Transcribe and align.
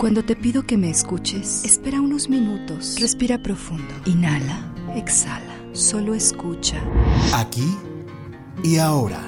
Cuando 0.00 0.24
te 0.24 0.34
pido 0.34 0.62
que 0.62 0.78
me 0.78 0.88
escuches, 0.88 1.64
espera 1.64 2.00
unos 2.00 2.30
minutos, 2.30 2.96
respira 2.98 3.42
profundo, 3.42 3.94
inhala, 4.06 4.72
exhala, 4.96 5.60
solo 5.72 6.14
escucha. 6.14 6.82
Aquí 7.34 7.76
y 8.62 8.78
ahora. 8.78 9.20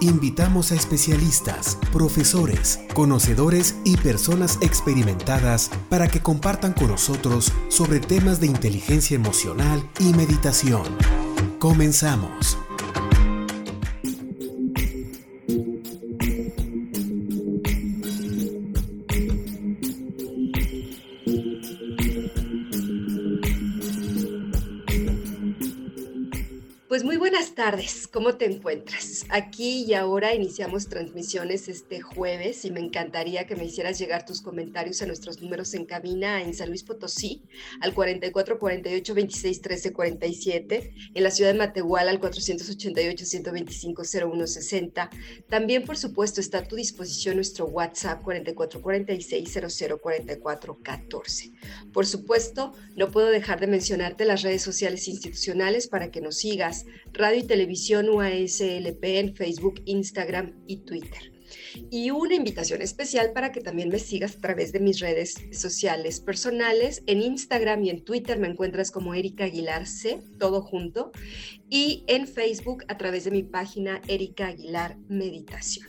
Invitamos 0.00 0.72
a 0.72 0.74
especialistas, 0.74 1.78
profesores, 1.92 2.80
conocedores 2.92 3.76
y 3.84 3.96
personas 3.96 4.58
experimentadas 4.60 5.70
para 5.88 6.08
que 6.08 6.20
compartan 6.20 6.72
con 6.72 6.88
nosotros 6.88 7.52
sobre 7.68 8.00
temas 8.00 8.40
de 8.40 8.48
inteligencia 8.48 9.14
emocional 9.14 9.88
y 10.00 10.12
meditación. 10.12 10.82
Comenzamos. 11.58 12.58
Tardes, 27.66 28.05
¿cómo 28.16 28.38
te 28.38 28.46
encuentras? 28.46 29.26
Aquí 29.28 29.84
y 29.84 29.92
ahora 29.92 30.34
iniciamos 30.34 30.88
transmisiones 30.88 31.68
este 31.68 32.00
jueves 32.00 32.64
y 32.64 32.70
me 32.70 32.80
encantaría 32.80 33.46
que 33.46 33.56
me 33.56 33.66
hicieras 33.66 33.98
llegar 33.98 34.24
tus 34.24 34.40
comentarios 34.40 35.02
a 35.02 35.06
nuestros 35.06 35.42
números 35.42 35.74
en 35.74 35.84
cabina 35.84 36.40
en 36.40 36.54
San 36.54 36.70
Luis 36.70 36.82
Potosí 36.82 37.42
al 37.82 37.92
44 37.92 38.58
48 38.58 39.14
26 39.14 39.60
13 39.60 39.92
47, 39.92 40.94
en 41.12 41.22
la 41.22 41.30
ciudad 41.30 41.52
de 41.52 41.58
Matehuala 41.58 42.10
al 42.10 42.18
488 42.18 43.26
125 43.26 44.02
01 44.02 44.46
60. 44.46 45.10
También, 45.50 45.84
por 45.84 45.98
supuesto, 45.98 46.40
está 46.40 46.60
a 46.60 46.64
tu 46.64 46.76
disposición 46.76 47.34
nuestro 47.36 47.66
WhatsApp 47.66 48.22
44 48.22 48.80
46 48.80 49.58
00 49.68 50.00
44 50.00 50.78
14. 50.82 51.52
Por 51.92 52.06
supuesto, 52.06 52.72
no 52.94 53.10
puedo 53.10 53.28
dejar 53.28 53.60
de 53.60 53.66
mencionarte 53.66 54.24
las 54.24 54.40
redes 54.40 54.62
sociales 54.62 55.06
institucionales 55.06 55.86
para 55.86 56.10
que 56.10 56.22
nos 56.22 56.38
sigas, 56.38 56.86
radio 57.12 57.40
y 57.40 57.42
televisión 57.42 58.05
UASLP 58.08 59.04
en 59.04 59.34
Facebook, 59.34 59.82
Instagram 59.84 60.52
y 60.66 60.78
Twitter. 60.78 61.32
Y 61.90 62.10
una 62.10 62.34
invitación 62.34 62.82
especial 62.82 63.32
para 63.32 63.52
que 63.52 63.60
también 63.60 63.88
me 63.88 63.98
sigas 63.98 64.36
a 64.36 64.40
través 64.40 64.72
de 64.72 64.80
mis 64.80 65.00
redes 65.00 65.36
sociales 65.52 66.20
personales. 66.20 67.02
En 67.06 67.22
Instagram 67.22 67.84
y 67.84 67.90
en 67.90 68.04
Twitter 68.04 68.38
me 68.38 68.48
encuentras 68.48 68.90
como 68.90 69.14
Erika 69.14 69.44
Aguilar 69.44 69.86
C, 69.86 70.22
todo 70.38 70.62
junto. 70.62 71.12
Y 71.68 72.04
en 72.06 72.26
Facebook 72.26 72.84
a 72.88 72.96
través 72.96 73.24
de 73.24 73.30
mi 73.30 73.42
página 73.42 74.00
Erika 74.08 74.48
Aguilar 74.48 74.96
Meditación. 75.08 75.88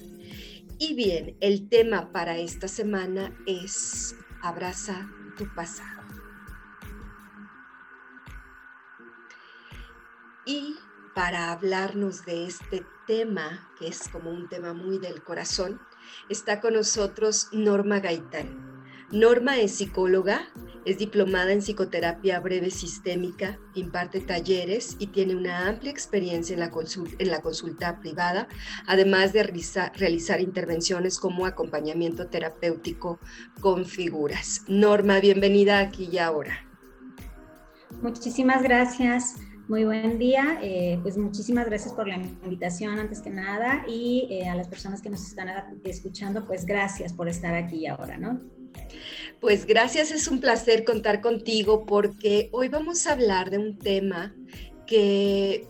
Y 0.79 0.93
bien, 0.93 1.35
el 1.39 1.69
tema 1.69 2.11
para 2.11 2.38
esta 2.38 2.67
semana 2.67 3.35
es 3.47 4.15
Abraza 4.43 5.09
tu 5.38 5.51
pasado. 5.55 6.03
Y 10.45 10.75
para 11.17 11.51
hablarnos 11.51 12.27
de 12.27 12.45
este 12.45 12.85
tema, 13.07 13.71
que 13.79 13.87
es 13.87 14.07
como 14.07 14.29
un 14.29 14.47
tema 14.49 14.73
muy 14.73 14.99
del 14.99 15.23
corazón, 15.23 15.81
está 16.29 16.61
con 16.61 16.75
nosotros 16.75 17.47
Norma 17.51 17.99
Gaitán. 17.99 18.85
Norma 19.09 19.57
es 19.57 19.71
psicóloga, 19.71 20.47
es 20.85 20.99
diplomada 20.99 21.53
en 21.53 21.61
psicoterapia 21.63 22.39
breve 22.39 22.69
sistémica, 22.69 23.57
imparte 23.73 24.19
talleres 24.19 24.95
y 24.99 25.07
tiene 25.07 25.35
una 25.35 25.67
amplia 25.67 25.89
experiencia 25.89 26.53
en 26.53 26.59
la, 26.59 26.69
consulta, 27.41 27.99
privada, 27.99 28.47
además 28.85 29.33
de 29.33 29.41
realizar 29.41 30.39
intervenciones 30.39 31.17
como 31.17 31.47
acompañamiento 31.47 32.27
terapéutico 32.27 33.19
con 33.59 33.85
figuras. 33.85 34.65
Norma, 34.67 35.19
bienvenida 35.19 35.79
aquí 35.79 36.09
y 36.11 36.19
ahora. 36.19 36.63
Muchísimas 38.03 38.61
gracias. 38.61 39.47
Muy 39.67 39.83
buen 39.83 40.17
día, 40.17 40.59
eh, 40.61 40.97
pues 41.01 41.17
muchísimas 41.17 41.66
gracias 41.66 41.94
por 41.94 42.07
la 42.07 42.16
invitación 42.16 43.00
antes 43.00 43.19
que 43.19 43.29
nada 43.29 43.83
y 43.85 44.25
eh, 44.31 44.47
a 44.47 44.55
las 44.55 44.69
personas 44.69 45.01
que 45.01 45.09
nos 45.09 45.28
están 45.28 45.50
escuchando, 45.83 46.45
pues 46.45 46.66
gracias 46.66 47.11
por 47.11 47.28
estar 47.28 47.53
aquí 47.53 47.85
ahora, 47.85 48.17
¿no? 48.17 48.39
Pues 49.41 49.66
gracias, 49.66 50.11
es 50.11 50.29
un 50.29 50.39
placer 50.39 50.85
contar 50.85 51.19
contigo 51.19 51.85
porque 51.85 52.47
hoy 52.53 52.69
vamos 52.69 53.07
a 53.07 53.11
hablar 53.11 53.50
de 53.50 53.57
un 53.57 53.77
tema 53.77 54.33
que, 54.85 55.67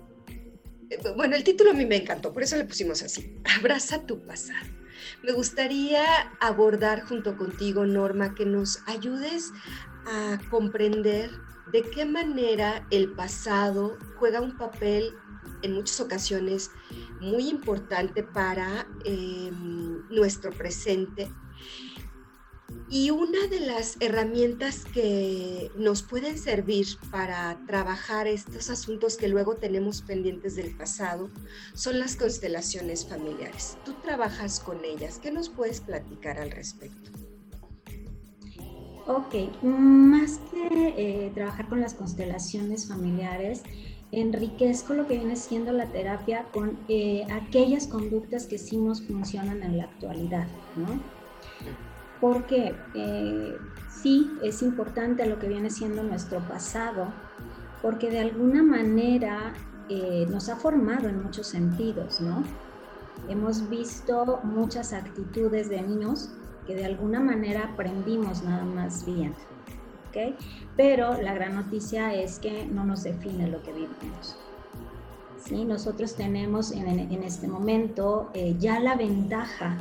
eh, 0.91 0.97
bueno, 1.16 1.36
el 1.36 1.44
título 1.44 1.72
a 1.72 1.74
mí 1.74 1.88
me 1.88 1.96
encantó, 1.96 2.31
por 2.31 2.44
eso 2.44 2.56
le 2.56 2.66
pusimos 2.66 3.02
así, 3.02 3.36
abraza 3.57 4.06
tu 4.06 4.24
pasado. 4.28 4.68
Me 5.24 5.31
gustaría 5.31 6.03
abordar 6.40 7.02
junto 7.02 7.36
contigo, 7.36 7.84
Norma, 7.88 8.36
que 8.36 8.46
nos 8.46 8.80
ayudes 8.86 9.52
a 10.06 10.38
comprender 10.52 11.31
de 11.72 11.82
qué 11.84 12.06
manera 12.06 12.88
el 12.92 13.12
pasado 13.12 13.98
juega 14.18 14.42
un 14.42 14.58
papel 14.58 15.14
en 15.62 15.74
muchas 15.74 16.00
ocasiones 16.00 16.72
muy 17.20 17.50
importante 17.50 18.24
para 18.24 18.88
em, 19.06 20.08
nuestro 20.10 20.52
presente. 20.52 21.32
Y 22.90 23.12
una 23.12 23.48
de 23.48 23.62
las 23.62 23.98
herramientas 24.00 24.86
que 24.86 25.72
nos 25.76 26.04
pueden 26.04 26.38
servir 26.38 26.88
para 27.12 27.60
trabajar 27.66 28.28
estos 28.28 28.70
asuntos 28.70 29.18
que 29.18 29.28
luego 29.28 29.56
tenemos 29.56 30.02
pendientes 30.02 30.56
del 30.56 30.76
pasado 30.76 31.30
son 31.74 32.00
las 32.00 32.16
constelaciones 32.16 33.08
familiares. 33.08 33.78
Tú 33.84 33.94
trabajas 34.04 34.60
con 34.60 34.86
ellas. 34.86 35.20
¿Qué 35.22 35.32
nos 35.32 35.50
puedes 35.50 35.82
platicar 35.82 36.40
al 36.40 36.52
respecto? 36.52 37.27
Ok, 39.07 39.63
más 39.63 40.41
que 40.51 40.94
eh, 40.97 41.31
trabajar 41.34 41.69
con 41.69 41.79
las 41.79 41.94
constelaciones 41.94 42.90
familiares, 42.90 43.63
enriquezco 44.12 44.94
lo 44.95 45.07
que 45.07 45.18
viene 45.18 45.38
siendo 45.38 45.72
la 45.72 45.85
terapia 45.85 46.44
con 46.51 46.78
eh, 46.90 47.25
aquellas 47.31 47.88
conductas 47.88 48.47
que 48.47 48.57
sí 48.57 48.75
nos 48.75 49.01
funcionan 49.01 49.63
en 49.63 49.78
la 49.78 49.85
actualidad, 49.85 50.47
¿no? 50.75 51.00
Porque 52.19 52.75
eh, 52.95 53.56
sí 53.90 54.29
es 54.44 54.62
importante 54.62 55.25
lo 55.25 55.39
que 55.39 55.47
viene 55.47 55.69
siendo 55.69 56.03
nuestro 56.03 56.39
pasado, 56.41 57.07
porque 57.81 58.09
de 58.09 58.19
alguna 58.19 58.62
manera 58.62 59.53
nos 60.29 60.50
ha 60.50 60.57
formado 60.57 61.07
en 61.07 61.24
muchos 61.24 61.47
sentidos, 61.47 62.19
¿no? 62.19 62.44
Hemos 63.29 63.69
visto 63.69 64.41
muchas 64.44 64.91
actitudes 64.91 65.69
de 65.69 65.81
niños 65.81 66.29
que 66.68 66.76
de 66.76 66.86
alguna 66.86 67.20
manera 67.20 67.72
aprendimos 67.74 68.44
nada 68.44 68.66
más 68.66 69.06
bien. 69.06 69.34
Pero 70.76 71.22
la 71.22 71.34
gran 71.34 71.56
noticia 71.56 72.14
es 72.14 72.40
que 72.40 72.66
no 72.66 72.84
nos 72.84 73.04
define 73.04 73.48
lo 73.48 73.62
que 73.64 73.72
vivimos. 73.72 74.38
¿sí? 75.38 75.66
Nosotros 75.66 76.16
tenemos 76.16 76.72
en, 76.72 76.88
en 76.88 77.24
este 77.24 77.48
momento 77.48 78.30
eh, 78.34 78.56
ya 78.60 78.80
la 78.80 78.96
ventaja 78.96 79.78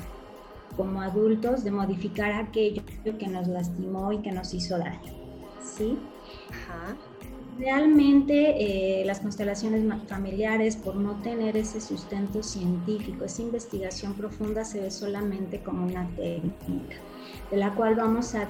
como 0.76 1.00
adultos 1.00 1.64
de 1.64 1.70
modificar 1.70 2.32
aquello 2.32 2.82
que 3.02 3.28
nos 3.28 3.48
lastimó 3.48 4.12
y 4.12 4.18
que 4.18 4.32
nos 4.32 4.52
hizo 4.52 4.78
daño. 4.78 5.12
¿sí? 5.62 5.98
Ajá. 6.50 6.96
Realmente 7.58 9.00
eh, 9.00 9.04
las 9.06 9.20
constelaciones 9.20 9.82
familiares, 10.08 10.76
por 10.76 10.96
no 10.96 11.14
tener 11.22 11.56
ese 11.56 11.80
sustento 11.80 12.42
científico, 12.42 13.24
esa 13.24 13.42
investigación 13.42 14.14
profunda, 14.14 14.64
se 14.64 14.80
ve 14.80 14.90
solamente 14.90 15.62
como 15.62 15.86
una 15.86 16.06
técnica 16.16 16.96
de 17.50 17.56
la 17.56 17.74
cual 17.74 17.94
vamos 17.94 18.34
a, 18.34 18.48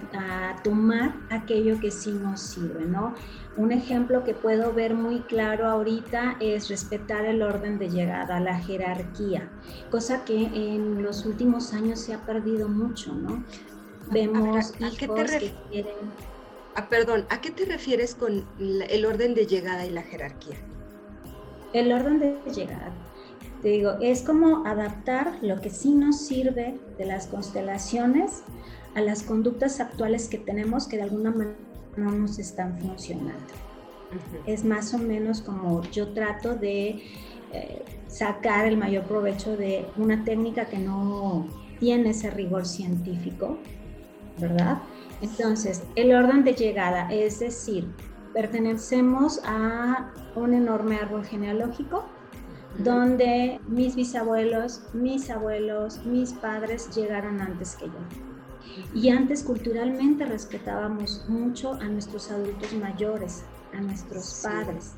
tomar 0.63 1.15
aquello 1.31 1.79
que 1.81 1.91
sí 1.91 2.11
nos 2.11 2.41
sirve, 2.41 2.85
¿no? 2.87 3.15
Un 3.57 3.73
ejemplo 3.73 4.25
que 4.25 4.35
puedo 4.35 4.73
ver 4.73 4.95
muy 4.95 5.21
claro 5.21 5.67
ahorita 5.67 6.37
es 6.41 6.69
respetar 6.69 7.25
el 7.27 7.43
orden 7.43 7.79
de 7.79 7.91
llegada, 7.91 8.41
la 8.41 8.59
jerarquía, 8.59 9.51
cosa 9.91 10.25
que 10.25 10.45
en 10.45 11.03
los 11.03 11.27
últimos 11.27 11.73
años 11.73 12.01
se 12.01 12.15
ha 12.15 12.25
perdido 12.25 12.69
mucho, 12.69 13.15
¿no? 13.15 13.45
Vemos 14.11 14.73
hijos 14.79 15.31
que 15.31 15.53
quieren 15.71 15.95
Ah, 16.77 16.91
perdón, 16.91 17.25
¿a 17.31 17.41
qué 17.41 17.51
te 17.51 17.65
refieres 17.65 18.15
con 18.15 18.45
el 18.61 19.07
orden 19.07 19.35
de 19.35 19.47
llegada 19.47 19.87
y 19.87 19.91
la 19.91 20.03
jerarquía? 20.03 20.57
El 21.73 21.91
orden 21.91 22.19
de 22.19 22.37
llegada. 22.55 22.93
Te 23.63 23.69
digo, 23.69 23.93
es 24.03 24.21
como 24.21 24.67
adaptar 24.67 25.39
lo 25.41 25.59
que 25.63 25.71
sí 25.71 25.95
nos 25.95 26.21
sirve 26.21 26.79
de 26.99 27.07
las 27.07 27.29
constelaciones 27.29 28.43
a 28.95 29.01
las 29.01 29.23
conductas 29.23 29.81
actuales 29.81 30.29
que 30.29 30.37
tenemos 30.37 30.87
que 30.87 30.97
de 30.97 31.05
alguna 31.05 31.31
manera 31.31 31.57
no 31.97 32.11
nos 32.13 32.39
están 32.39 32.79
funcionando. 32.79 33.55
Es 34.47 34.63
más 34.63 34.93
o 34.93 34.99
menos 34.99 35.41
como 35.41 35.83
yo 35.85 36.13
trato 36.13 36.57
de 36.57 37.03
eh, 37.55 37.83
sacar 38.07 38.67
el 38.67 38.77
mayor 38.77 39.05
provecho 39.05 39.57
de 39.57 39.87
una 39.97 40.25
técnica 40.25 40.67
que 40.67 40.79
no 40.79 41.47
tiene 41.81 42.11
ese 42.11 42.31
rigor 42.31 42.67
científico, 42.67 43.57
¿verdad? 44.39 44.79
Entonces, 45.21 45.83
el 45.95 46.15
orden 46.15 46.45
de 46.45 46.55
llegada, 46.55 47.09
es 47.11 47.41
decir, 47.41 47.89
pertenecemos 48.33 49.41
a 49.45 50.13
un 50.35 50.53
enorme 50.53 50.97
árbol 50.97 51.25
genealógico 51.25 52.05
donde 52.79 53.59
mis 53.67 53.97
bisabuelos, 53.97 54.83
mis 54.93 55.31
abuelos, 55.31 56.05
mis 56.05 56.33
padres 56.35 56.95
llegaron 56.95 57.41
antes 57.41 57.77
que 57.77 57.87
yo. 57.87 57.93
Y 58.95 59.09
antes 59.09 59.43
culturalmente 59.43 60.27
respetábamos 60.27 61.25
mucho 61.29 61.75
a 61.75 61.85
nuestros 61.85 62.31
adultos 62.31 62.75
mayores, 62.75 63.45
a 63.75 63.81
nuestros 63.81 64.43
padres. 64.43 64.93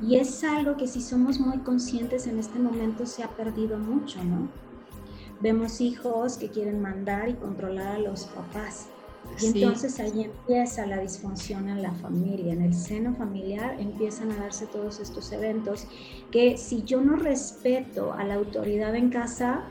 Y 0.00 0.16
es 0.16 0.44
algo 0.44 0.76
que 0.76 0.86
si 0.86 1.00
somos 1.00 1.40
muy 1.40 1.58
conscientes 1.58 2.26
en 2.26 2.38
este 2.38 2.58
momento 2.58 3.06
se 3.06 3.24
ha 3.24 3.28
perdido 3.28 3.78
mucho, 3.78 4.22
¿no? 4.22 4.48
Vemos 5.40 5.80
hijos 5.80 6.38
que 6.38 6.48
quieren 6.48 6.80
mandar 6.80 7.28
y 7.28 7.34
controlar 7.34 7.96
a 7.96 7.98
los 7.98 8.24
papás. 8.24 8.88
Y 9.40 9.46
entonces 9.46 9.98
ahí 10.00 10.24
empieza 10.24 10.86
la 10.86 10.98
disfunción 10.98 11.68
en 11.68 11.82
la 11.82 11.92
familia, 11.92 12.52
en 12.52 12.62
el 12.62 12.74
seno 12.74 13.14
familiar 13.14 13.76
empiezan 13.78 14.30
a 14.32 14.36
darse 14.36 14.66
todos 14.66 15.00
estos 15.00 15.32
eventos 15.32 15.86
que 16.30 16.56
si 16.56 16.84
yo 16.84 17.00
no 17.00 17.16
respeto 17.16 18.12
a 18.12 18.24
la 18.24 18.34
autoridad 18.34 18.94
en 18.94 19.10
casa, 19.10 19.64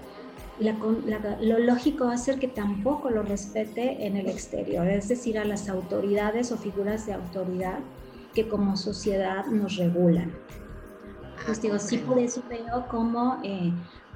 lo 0.59 1.59
lógico 1.59 2.05
va 2.05 2.13
a 2.13 2.17
ser 2.17 2.39
que 2.39 2.47
tampoco 2.47 3.09
lo 3.09 3.23
respete 3.23 4.05
en 4.05 4.17
el 4.17 4.27
exterior, 4.27 4.87
es 4.87 5.07
decir, 5.07 5.39
a 5.39 5.45
las 5.45 5.67
autoridades 5.67 6.51
o 6.51 6.57
figuras 6.57 7.05
de 7.05 7.13
autoridad 7.13 7.79
que 8.33 8.47
como 8.47 8.77
sociedad 8.77 9.45
nos 9.47 9.77
regulan. 9.77 10.31
Pues 11.45 11.61
digo, 11.61 11.79
sí 11.79 11.97
por 11.97 12.19
eso 12.19 12.41
veo 12.49 12.87
como 12.89 13.39
eh, 13.43 13.71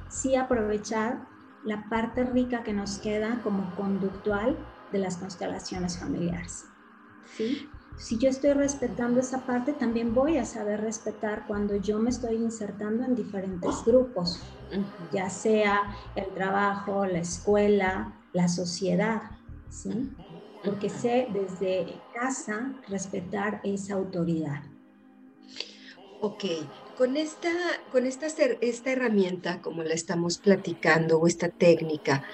sí 0.09 0.35
aprovechar 0.35 1.28
la 1.63 1.87
parte 1.89 2.23
rica 2.23 2.63
que 2.63 2.73
nos 2.73 2.99
queda 2.99 3.41
como 3.43 3.75
conductual 3.75 4.57
de 4.91 4.99
las 4.99 5.17
constelaciones 5.17 5.99
familiares. 5.99 6.65
¿sí? 7.35 7.69
Si 7.97 8.17
yo 8.17 8.29
estoy 8.29 8.53
respetando 8.53 9.19
esa 9.19 9.45
parte, 9.45 9.73
también 9.73 10.13
voy 10.13 10.37
a 10.37 10.45
saber 10.45 10.81
respetar 10.81 11.45
cuando 11.47 11.75
yo 11.75 11.99
me 11.99 12.09
estoy 12.09 12.37
insertando 12.37 13.03
en 13.03 13.13
diferentes 13.13 13.83
grupos, 13.85 14.41
ya 15.11 15.29
sea 15.29 15.95
el 16.15 16.33
trabajo, 16.33 17.05
la 17.05 17.19
escuela, 17.19 18.13
la 18.31 18.47
sociedad, 18.47 19.21
¿sí? 19.69 20.11
Porque 20.63 20.89
sé 20.89 21.27
desde 21.33 22.01
casa 22.13 22.73
respetar 22.87 23.59
esa 23.63 23.95
autoridad. 23.95 24.63
Ok, 26.21 26.45
con 26.99 27.15
esta, 27.15 27.49
con 27.93 28.05
esta, 28.05 28.27
esta 28.59 28.91
herramienta, 28.91 29.61
como 29.61 29.83
la 29.83 29.93
estamos 29.93 30.37
platicando, 30.37 31.17
o 31.17 31.27
esta 31.27 31.47
técnica, 31.47 32.25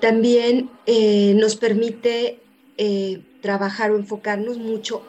también 0.00 0.70
eh, 0.86 1.34
nos 1.34 1.56
permite 1.56 2.40
eh, 2.78 3.22
trabajar 3.42 3.90
o 3.90 3.96
enfocarnos 3.96 4.56
mucho 4.56 5.02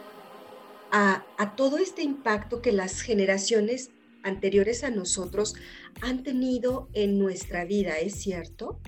a, 0.91 1.23
todo 1.55 1.77
este 1.77 2.03
impacto 2.03 2.61
que 2.61 2.73
las 2.73 2.99
generaciones 2.99 3.91
anteriores 4.23 4.83
a 4.83 4.89
nosotros 4.89 5.55
han 6.01 6.23
tenido 6.23 6.89
en 6.91 7.17
nuestra 7.17 7.63
vida, 7.63 7.97
¿es 7.97 8.15
cierto? 8.15 8.81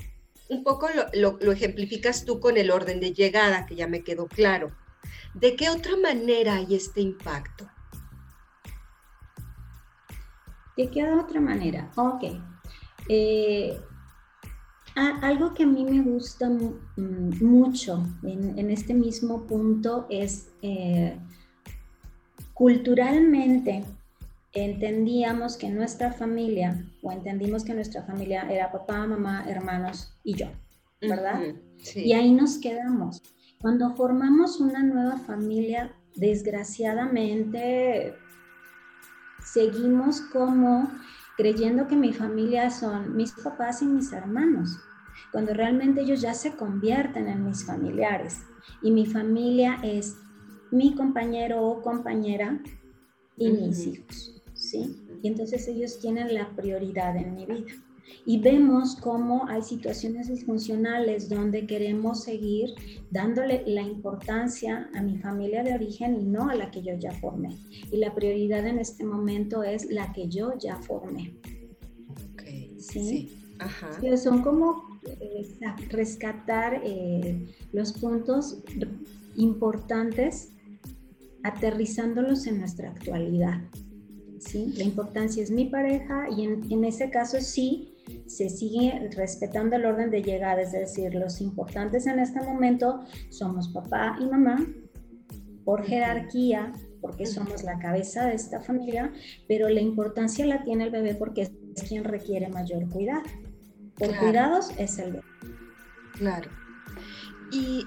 Un 0.50 0.66
poco 0.66 0.90
lo, 1.14 1.40
ejemplificas 1.54 2.26
tú 2.26 2.42
con 2.42 2.58
el 2.58 2.72
orden 2.72 3.00
de 3.00 3.14
llegada, 3.14 3.66
que 3.66 3.76
ya 3.76 3.88
me 3.88 4.04
quedó 4.04 4.28
claro. 4.28 4.76
¿De 5.34 5.56
qué 5.56 5.70
otra 5.70 5.96
manera 5.96 6.56
hay 6.56 6.76
este 6.76 7.00
impacto? 7.00 7.70
¿De 10.78 10.90
qué 10.90 11.04
otra 11.12 11.40
manera? 11.40 11.92
Ok. 11.96 12.24
Eh, 13.10 13.80
algo 14.96 15.54
que 15.54 15.64
a 15.64 15.68
mí 15.68 15.84
me 15.86 16.02
gusta 16.02 16.50
mm, 16.50 17.44
mucho 17.44 18.06
en, 18.24 18.70
este 18.70 18.94
mismo 18.94 19.46
punto 19.48 20.06
es 20.10 20.50
eh, 20.62 21.18
culturalmente 22.54 23.84
entendíamos 24.54 25.58
que 25.58 25.70
nuestra 25.70 26.14
familia, 26.14 26.86
o 27.02 27.12
entendimos 27.12 27.64
que 27.64 27.74
nuestra 27.74 28.04
familia 28.04 28.48
era 28.50 28.72
papá, 28.72 29.08
mamá, 29.08 29.46
hermanos 29.48 30.16
y 30.24 30.36
yo, 30.36 30.46
¿verdad? 31.02 31.42
Y 31.96 32.14
ahí 32.14 32.32
nos 32.32 32.60
quedamos. 32.60 33.24
Cuando 33.60 33.96
formamos 33.96 34.60
una 34.60 34.84
nueva 34.84 35.18
familia, 35.18 35.96
desgraciadamente 36.16 38.14
seguimos 39.44 40.22
como 40.22 40.92
creyendo 41.38 41.88
que 41.88 41.96
mi 41.96 42.14
familia 42.14 42.70
son 42.70 43.16
mis 43.16 43.32
papás 43.32 43.82
y 43.82 43.86
mis 43.86 44.12
hermanos, 44.12 44.80
cuando 45.32 45.54
realmente 45.54 46.02
ellos 46.02 46.22
ya 46.22 46.34
se 46.34 46.56
convierten 46.56 47.28
en 47.28 47.46
mis 47.46 47.66
familiares 47.66 48.44
y 48.82 48.92
mi 48.92 49.06
familia 49.06 49.80
es 49.84 50.18
mi 50.72 50.96
compañero 50.96 51.62
o 51.64 51.82
compañera 51.82 52.60
y 53.38 53.50
mis 53.50 53.86
hijos, 53.86 54.42
¿sí? 54.54 55.08
Y 55.22 55.28
entonces 55.28 55.68
ellos 55.68 56.00
tienen 56.00 56.34
la 56.34 56.50
prioridad 56.56 57.16
en 57.16 57.36
mi 57.36 57.46
vida. 57.46 57.74
Y 58.26 58.40
vemos 58.40 58.96
cómo 58.96 59.48
hay 59.48 59.62
situaciones 59.62 60.28
disfuncionales 60.28 61.30
donde 61.30 61.66
queremos 61.66 62.24
seguir 62.24 62.70
dándole 63.12 63.64
la 63.66 63.82
importancia 63.82 64.90
a 64.94 65.02
mi 65.02 65.18
familia 65.18 65.64
de 65.64 65.74
origen 65.74 66.16
y 66.20 66.24
no 66.24 66.50
a 66.50 66.56
la 66.56 66.72
que 66.72 66.82
yo 66.82 66.96
ya 66.98 67.12
formé. 67.12 67.58
Y 67.92 67.98
la 67.98 68.14
prioridad 68.14 68.66
en 68.66 68.80
este 68.80 69.04
momento 69.04 69.64
es 69.64 69.90
la 69.90 70.12
que 70.14 70.28
yo 70.28 70.58
ya 70.58 70.78
formé. 70.78 71.36
Okay. 72.34 72.76
¿Sí? 72.80 73.40
Ajá. 73.60 74.18
son 74.18 74.42
como 74.42 75.00
eh, 75.06 75.48
rescatar 75.90 76.82
eh, 76.84 77.48
los 77.72 77.94
puntos 77.94 78.60
importantes 79.36 80.50
aterrizándolos 81.44 82.48
en 82.48 82.60
nuestra 82.60 82.90
actualidad. 82.90 83.62
¿sí? 84.40 84.74
La 84.78 84.84
importancia 84.84 85.44
es 85.44 85.52
mi 85.52 85.66
pareja 85.66 86.28
y 86.36 86.44
en, 86.44 86.72
en 86.72 86.86
ese 86.86 87.10
caso 87.10 87.40
sí 87.42 87.93
se 88.28 88.50
sigue 88.50 89.10
respetando 89.16 89.76
el 89.76 89.86
orden 89.86 90.10
de 90.10 90.22
llegada, 90.22 90.62
es 90.62 90.72
decir, 90.72 91.14
los 91.16 91.42
importantes 91.42 92.08
en 92.08 92.20
este 92.20 92.42
momento 92.42 93.02
somos 93.30 93.70
papá 93.70 94.16
y 94.20 94.26
mamá 94.26 94.66
por 95.66 95.84
jerarquía, 95.84 96.74
porque 97.02 97.26
somos 97.26 97.64
la 97.64 97.80
cabeza 97.80 98.26
de 98.26 98.36
esta 98.36 98.62
familia, 98.62 99.12
pero 99.48 99.70
la 99.70 99.82
importancia 99.82 100.46
la 100.46 100.64
tiene 100.64 100.86
el 100.86 100.92
bebé 100.92 101.16
porque 101.16 101.44
es 101.44 101.52
quien 101.88 102.04
requiere 102.04 102.50
mayor 102.50 102.90
cuidado. 102.90 103.24
Por 103.98 104.16
cuidados 104.18 104.72
es 104.78 104.98
el 105.00 105.14
bebé. 105.14 105.26
Claro. 106.14 106.50
¿Y 107.52 107.86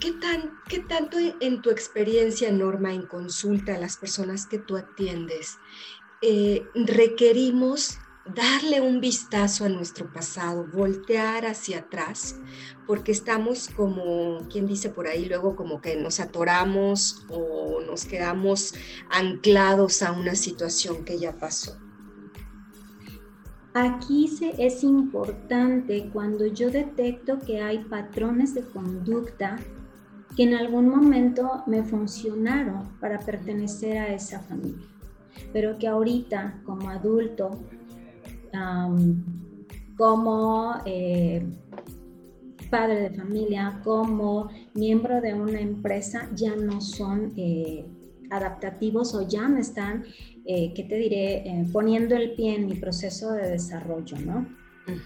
qué, 0.00 0.12
tan, 0.12 0.50
qué 0.68 0.80
tanto 0.80 1.16
en 1.40 1.62
tu 1.62 1.70
experiencia, 1.70 2.50
Norma, 2.50 2.92
en 2.92 3.06
consulta 3.06 3.74
a 3.74 3.78
las 3.78 3.96
personas 3.96 4.46
que 4.46 4.58
tú 4.58 4.76
atiendes, 4.76 5.56
eh, 6.22 6.62
requerimos 6.74 7.98
darle 8.34 8.80
un 8.80 9.00
vistazo 9.00 9.64
a 9.64 9.68
nuestro 9.68 10.12
pasado, 10.12 10.66
voltear 10.72 11.46
hacia 11.46 11.78
atrás, 11.78 12.36
porque 12.86 13.12
estamos 13.12 13.68
como, 13.68 14.46
quien 14.50 14.66
dice 14.66 14.88
por 14.88 15.06
ahí, 15.06 15.26
luego 15.26 15.54
como 15.54 15.80
que 15.80 15.96
nos 15.96 16.20
atoramos 16.20 17.24
o 17.28 17.80
nos 17.86 18.04
quedamos 18.04 18.74
anclados 19.10 20.02
a 20.02 20.12
una 20.12 20.34
situación 20.34 21.04
que 21.04 21.18
ya 21.18 21.32
pasó. 21.32 21.78
Aquí 23.74 24.26
se, 24.28 24.54
es 24.58 24.82
importante 24.82 26.08
cuando 26.12 26.46
yo 26.46 26.70
detecto 26.70 27.38
que 27.38 27.60
hay 27.60 27.84
patrones 27.84 28.54
de 28.54 28.62
conducta 28.62 29.58
que 30.34 30.44
en 30.44 30.54
algún 30.54 30.88
momento 30.88 31.62
me 31.66 31.82
funcionaron 31.82 32.88
para 33.00 33.18
pertenecer 33.20 33.98
a 33.98 34.14
esa 34.14 34.40
familia, 34.40 34.86
pero 35.52 35.78
que 35.78 35.86
ahorita 35.86 36.60
como 36.64 36.88
adulto 36.88 37.60
como 39.96 40.74
eh, 40.84 41.46
padre 42.70 43.08
de 43.08 43.10
familia, 43.10 43.80
como 43.84 44.50
miembro 44.74 45.20
de 45.20 45.34
una 45.34 45.60
empresa, 45.60 46.28
ya 46.34 46.54
no 46.56 46.80
son 46.80 47.32
eh, 47.36 47.86
adaptativos 48.30 49.14
o 49.14 49.26
ya 49.26 49.48
me 49.48 49.60
están, 49.60 50.04
eh, 50.44 50.72
¿qué 50.74 50.84
te 50.84 50.96
diré?, 50.96 51.66
poniendo 51.72 52.16
el 52.16 52.34
pie 52.34 52.56
en 52.56 52.66
mi 52.66 52.74
proceso 52.74 53.32
de 53.32 53.50
desarrollo, 53.50 54.18
¿no? 54.18 54.46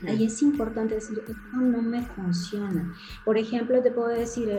Ahí 0.07 0.25
es 0.25 0.43
importante 0.43 0.97
decir, 0.97 1.19
esto 1.21 1.57
no 1.57 1.81
me 1.81 2.03
funciona. 2.03 2.93
Por 3.25 3.39
ejemplo, 3.39 3.83
te 3.83 3.91
puedo 3.91 4.09
decir, 4.09 4.51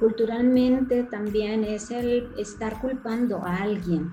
culturalmente 0.00 1.04
también 1.04 1.62
es 1.62 1.92
el 1.92 2.28
estar 2.38 2.80
culpando 2.80 3.38
a 3.38 3.58
alguien 3.58 4.10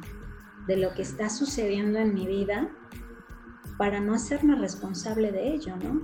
de 0.67 0.77
lo 0.77 0.93
que 0.93 1.01
está 1.01 1.29
sucediendo 1.29 1.97
en 1.97 2.13
mi 2.13 2.27
vida 2.27 2.69
para 3.81 3.99
no 3.99 4.13
hacerme 4.13 4.53
responsable 4.53 5.31
de 5.31 5.55
ello, 5.55 5.75
¿no? 5.77 6.01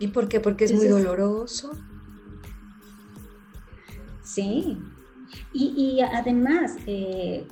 ¿Y 0.00 0.08
por 0.08 0.26
qué? 0.26 0.40
Porque 0.40 0.64
es 0.64 0.74
muy 0.74 0.88
doloroso. 0.88 1.70
Sí. 4.24 4.76
Y, 5.52 6.00
además, 6.00 6.78
eh, 6.88 7.46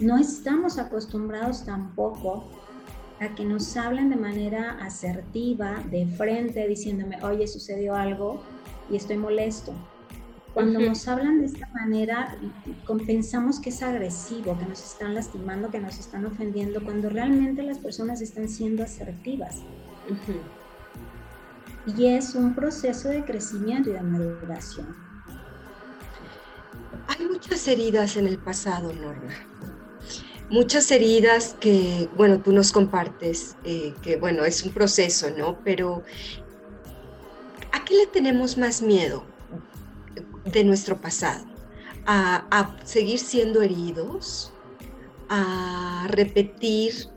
no 0.00 0.18
estamos 0.18 0.78
acostumbrados 0.78 1.64
tampoco 1.64 2.50
a 3.20 3.36
que 3.36 3.44
nos 3.44 3.76
hablen 3.76 4.10
de 4.10 4.16
manera 4.16 4.78
asertiva, 4.84 5.80
de 5.88 6.08
frente, 6.08 6.66
diciéndome, 6.66 7.22
oye, 7.22 7.46
sucedió 7.46 7.94
algo 7.94 8.42
y 8.90 8.96
estoy 8.96 9.16
molesto. 9.16 9.72
Cuando 10.56 10.80
nos 10.80 11.06
hablan 11.06 11.40
de 11.40 11.48
esta 11.48 11.68
manera, 11.74 12.34
pensamos 13.06 13.60
que 13.60 13.68
es 13.68 13.82
agresivo, 13.82 14.58
que 14.58 14.64
nos 14.64 14.82
están 14.82 15.14
lastimando, 15.14 15.70
que 15.70 15.78
nos 15.78 15.98
están 15.98 16.24
ofendiendo, 16.24 16.82
cuando 16.82 17.10
realmente 17.10 17.62
las 17.62 17.78
personas 17.78 18.22
están 18.22 18.48
siendo 18.48 18.82
asertivas. 18.82 19.56
Y 21.94 22.06
es 22.06 22.34
un 22.34 22.54
proceso 22.54 23.10
de 23.10 23.22
crecimiento 23.22 23.90
y 23.90 23.92
de 23.92 24.00
maduración. 24.00 24.96
Hay 27.06 27.26
muchas 27.26 27.68
heridas 27.68 28.16
en 28.16 28.26
el 28.26 28.38
pasado, 28.38 28.94
Norma 28.94 29.34
muchas 30.48 30.90
heridas 30.90 31.54
que, 31.60 32.08
bueno, 32.16 32.40
tú 32.40 32.52
nos 32.52 32.72
compartes, 32.72 33.56
eh, 33.64 33.92
que, 34.00 34.16
bueno, 34.16 34.46
es 34.46 34.62
un 34.62 34.72
proceso, 34.72 35.28
¿no? 35.36 35.58
Pero, 35.64 36.02
¿a 37.72 37.84
qué 37.84 37.94
le 37.94 38.06
tenemos 38.06 38.56
más 38.56 38.80
miedo 38.80 39.35
de 40.52 40.64
nuestro 40.64 41.00
pasado? 41.00 41.44
¿A, 42.06 42.46
a 42.50 42.76
seguir 42.84 43.18
siendo 43.18 43.62
heridos? 43.62 44.52
¿A 45.28 46.06
repetir 46.10 47.08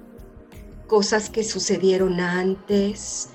cosas 0.88 1.30
que 1.30 1.44
sucedieron 1.44 2.20
antes? 2.20 3.30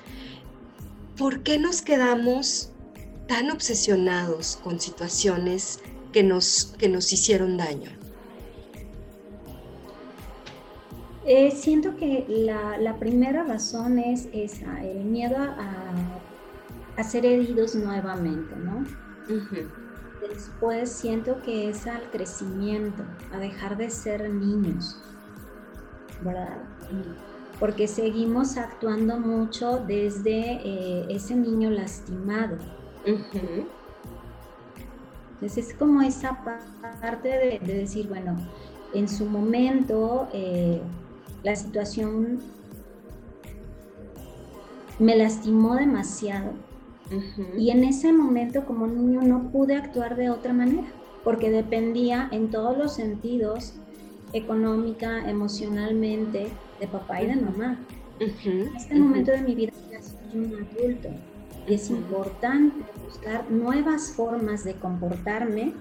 ¿Por 1.16 1.42
qué 1.42 1.58
nos 1.58 1.82
quedamos 1.82 2.72
tan 3.28 3.50
obsesionados 3.50 4.58
con 4.62 4.80
situaciones 4.80 5.80
que 6.12 6.22
nos, 6.22 6.74
que 6.78 6.88
nos 6.88 7.12
hicieron 7.12 7.56
daño? 7.56 7.90
Eh, 11.26 11.50
siento 11.52 11.96
que 11.96 12.26
la, 12.28 12.96
primera 12.98 13.44
razón 13.44 13.98
es 13.98 14.28
esa, 14.32 14.84
el 14.84 15.04
miedo 15.04 15.36
a, 15.38 17.02
ser 17.02 17.24
heridos 17.24 17.74
nuevamente, 17.74 18.54
¿no? 18.56 18.84
Después 20.28 20.90
siento 20.90 21.40
que 21.42 21.70
es 21.70 21.86
al 21.86 22.10
crecimiento, 22.10 23.02
a 23.32 23.38
dejar 23.38 23.76
de 23.76 23.90
ser 23.90 24.30
niños, 24.30 25.00
¿verdad? 26.22 26.58
Porque 27.60 27.86
seguimos 27.86 28.56
actuando 28.56 29.18
mucho 29.18 29.78
desde 29.86 30.60
eh, 30.64 31.06
ese 31.10 31.36
niño 31.36 31.70
lastimado. 31.70 32.58
Entonces 35.34 35.68
es 35.68 35.74
como 35.74 36.00
esa 36.02 36.42
parte 37.00 37.28
de, 37.28 37.74
decir, 37.74 38.08
bueno, 38.08 38.36
en 38.92 39.08
su 39.08 39.26
momento... 39.26 40.28
Eh, 40.32 40.80
la 41.44 41.54
situación 41.54 42.40
me 44.98 45.14
lastimó 45.14 45.76
demasiado. 45.76 46.52
Y 47.56 47.70
en 47.70 47.84
ese 47.84 48.12
momento 48.12 48.64
como 48.64 48.86
niño 48.86 49.20
no 49.22 49.50
pude 49.50 49.76
actuar 49.76 50.16
de 50.16 50.30
otra 50.30 50.52
manera, 50.52 50.86
porque 51.22 51.50
dependía 51.50 52.28
en 52.32 52.50
todos 52.50 52.76
los 52.76 52.94
sentidos, 52.94 53.74
económica, 54.32 55.28
emocionalmente, 55.28 56.48
de 56.80 56.88
papá 56.88 57.22
y 57.22 57.26
de 57.26 57.36
mamá. 57.36 57.78
En 58.20 58.74
este 58.76 58.94
momento 58.94 59.32
de 59.32 59.42
mi 59.42 59.54
vida 59.54 59.72
ya 59.90 60.02
soy 60.02 60.38
un 60.38 60.54
adulto 60.54 61.08
y 61.66 61.74
es 61.74 61.90
importante 61.90 62.84
buscar 63.04 63.50
nuevas 63.50 64.12
formas 64.12 64.64
de 64.64 64.74
comportarme 64.74 65.74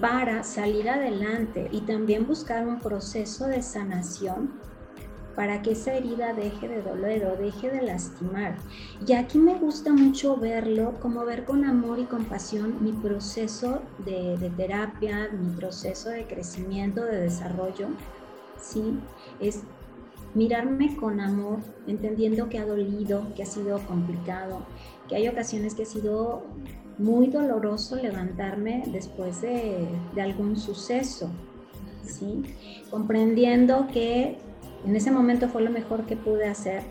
para 0.00 0.42
salir 0.42 0.90
adelante 0.90 1.68
y 1.70 1.82
también 1.82 2.26
buscar 2.26 2.66
un 2.66 2.80
proceso 2.80 3.46
de 3.46 3.62
sanación 3.62 4.52
para 5.36 5.60
que 5.60 5.72
esa 5.72 5.92
herida 5.94 6.32
deje 6.32 6.66
de 6.66 6.82
doler 6.82 7.26
o 7.26 7.36
deje 7.36 7.70
de 7.70 7.82
lastimar. 7.82 8.56
Y 9.06 9.12
aquí 9.12 9.38
me 9.38 9.54
gusta 9.54 9.92
mucho 9.92 10.38
verlo, 10.38 10.94
como 11.00 11.26
ver 11.26 11.44
con 11.44 11.64
amor 11.64 11.98
y 11.98 12.04
compasión 12.04 12.82
mi 12.82 12.92
proceso 12.92 13.82
de, 14.04 14.50
terapia, 14.56 15.28
mi 15.30 15.54
proceso 15.54 16.08
de 16.08 16.24
crecimiento, 16.26 17.04
de 17.04 17.20
desarrollo, 17.20 17.88
¿sí? 18.58 18.98
Es 19.38 19.60
mirarme 20.34 20.96
con 20.96 21.20
amor, 21.20 21.58
entendiendo 21.86 22.48
que 22.48 22.58
ha 22.58 22.64
dolido, 22.64 23.34
que 23.34 23.42
ha 23.42 23.46
sido 23.46 23.78
complicado, 23.80 24.60
que 25.06 25.16
hay 25.16 25.28
ocasiones 25.28 25.74
que 25.74 25.82
ha 25.82 25.86
sido 25.86 26.44
muy 26.96 27.26
doloroso 27.26 27.96
levantarme 27.96 28.84
después 28.86 29.42
de, 29.42 29.86
algún 30.18 30.56
suceso, 30.56 31.28
¿sí? 32.02 32.42
comprendiendo 32.90 33.86
que 33.92 34.38
en 34.86 34.94
ese 34.96 35.10
momento 35.10 35.48
fue 35.48 35.62
lo 35.62 35.70
mejor 35.70 36.04
que 36.04 36.16
pude 36.16 36.46
hacer 36.46 36.84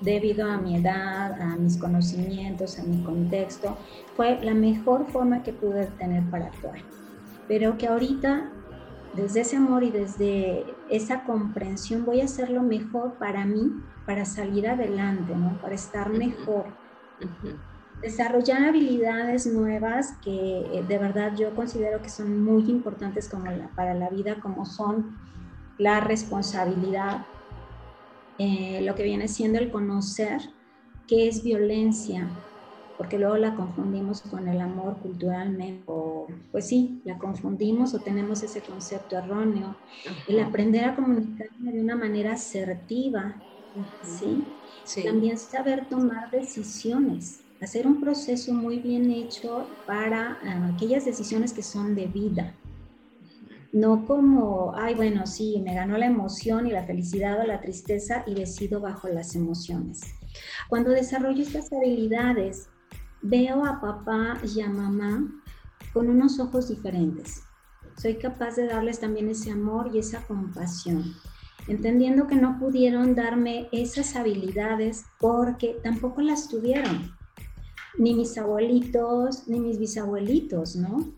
debido 0.00 0.50
a 0.50 0.58
mi 0.58 0.76
edad, 0.76 1.40
a 1.40 1.56
mis 1.56 1.76
conocimientos, 1.76 2.78
a 2.78 2.82
mi 2.82 3.02
contexto, 3.02 3.76
fue 4.16 4.38
la 4.42 4.54
mejor 4.54 5.06
forma 5.06 5.42
que 5.42 5.52
pude 5.52 5.86
tener 5.98 6.22
para 6.30 6.46
actuar. 6.46 6.78
Pero 7.46 7.78
que 7.78 7.86
ahorita, 7.86 8.50
desde 9.14 9.40
ese 9.40 9.56
amor 9.56 9.82
y 9.82 9.90
desde 9.90 10.64
esa 10.90 11.24
comprensión, 11.24 12.04
voy 12.04 12.20
a 12.20 12.24
hacer 12.24 12.50
lo 12.50 12.62
mejor 12.62 13.14
para 13.14 13.44
mí, 13.44 13.72
para 14.04 14.24
salir 14.24 14.68
adelante, 14.68 15.34
¿no? 15.34 15.58
para 15.60 15.74
estar 15.74 16.10
mejor 16.10 16.66
desarrollar 18.00 18.64
habilidades 18.64 19.46
nuevas 19.46 20.12
que 20.22 20.60
eh, 20.72 20.84
de 20.86 20.98
verdad 20.98 21.34
yo 21.36 21.54
considero 21.54 22.00
que 22.00 22.08
son 22.08 22.44
muy 22.44 22.70
importantes 22.70 23.28
como 23.28 23.50
para 23.74 23.94
la 23.94 24.08
vida, 24.08 24.36
como 24.40 24.64
son 24.66 25.16
la 25.78 26.00
responsabilidad, 26.00 27.26
eh, 28.38 28.80
lo 28.82 28.94
que 28.94 29.02
viene 29.02 29.28
siendo 29.28 29.58
el 29.58 29.70
conocer 29.70 30.40
qué 31.06 31.28
es 31.28 31.42
violencia, 31.42 32.30
porque 32.96 33.18
luego 33.18 33.36
la 33.36 33.54
confundimos 33.54 34.22
con 34.22 34.48
el 34.48 34.60
amor 34.60 34.98
culturalmente, 34.98 35.84
o 35.86 36.26
pues 36.50 36.66
sí, 36.66 37.00
la 37.04 37.16
confundimos 37.18 37.94
o 37.94 38.00
tenemos 38.00 38.42
ese 38.42 38.62
concepto 38.62 39.16
erróneo. 39.16 39.76
El 40.26 40.40
aprender 40.40 40.84
a 40.84 40.96
comunicarme 40.96 41.72
de 41.72 41.80
una 41.80 41.96
manera 41.96 42.32
asertiva, 42.32 43.42
¿sí? 44.02 44.44
¿sí? 44.84 45.04
También 45.04 45.38
saber 45.38 45.88
tomar 45.88 46.30
decisiones 46.30 47.44
hacer 47.60 47.86
un 47.86 48.00
proceso 48.00 48.52
muy 48.54 48.78
bien 48.78 49.10
hecho 49.10 49.68
para 49.84 50.38
ah, 50.42 50.70
aquellas 50.74 51.04
decisiones 51.04 51.52
que 51.52 51.62
son 51.62 51.94
de 51.94 52.06
vida. 52.06 52.54
No 53.72 54.06
como, 54.06 54.74
ay, 54.76 54.94
bueno, 54.94 55.26
sí, 55.26 55.60
me 55.62 55.74
ganó 55.74 55.98
la 55.98 56.06
emoción 56.06 56.66
y 56.66 56.70
la 56.70 56.84
felicidad 56.84 57.40
o 57.40 57.46
la 57.46 57.60
tristeza 57.60 58.24
y 58.26 58.34
decido 58.34 58.80
bajo 58.80 59.08
las 59.08 59.34
emociones. 59.34 60.00
Cuando 60.68 60.90
desarrollo 60.90 61.42
estas 61.42 61.70
habilidades, 61.72 62.70
veo 63.20 63.66
a 63.66 63.80
papá 63.80 64.38
y 64.54 64.60
a 64.60 64.68
mamá 64.68 65.28
con 65.92 66.08
unos 66.08 66.40
ojos 66.40 66.68
diferentes. 66.68 67.42
Soy 67.96 68.14
capaz 68.14 68.56
de 68.56 68.66
darles 68.66 69.00
también 69.00 69.28
ese 69.28 69.50
amor 69.50 69.90
y 69.92 69.98
esa 69.98 70.22
compasión, 70.26 71.14
entendiendo 71.66 72.26
que 72.26 72.36
no 72.36 72.58
pudieron 72.58 73.14
darme 73.14 73.68
esas 73.72 74.16
habilidades 74.16 75.04
porque 75.18 75.78
tampoco 75.82 76.22
las 76.22 76.48
tuvieron 76.48 77.12
ni 77.98 78.14
mis 78.14 78.38
abuelitos, 78.38 79.48
ni 79.48 79.60
mis 79.60 79.78
bisabuelitos, 79.78 80.76
¿no? 80.76 81.12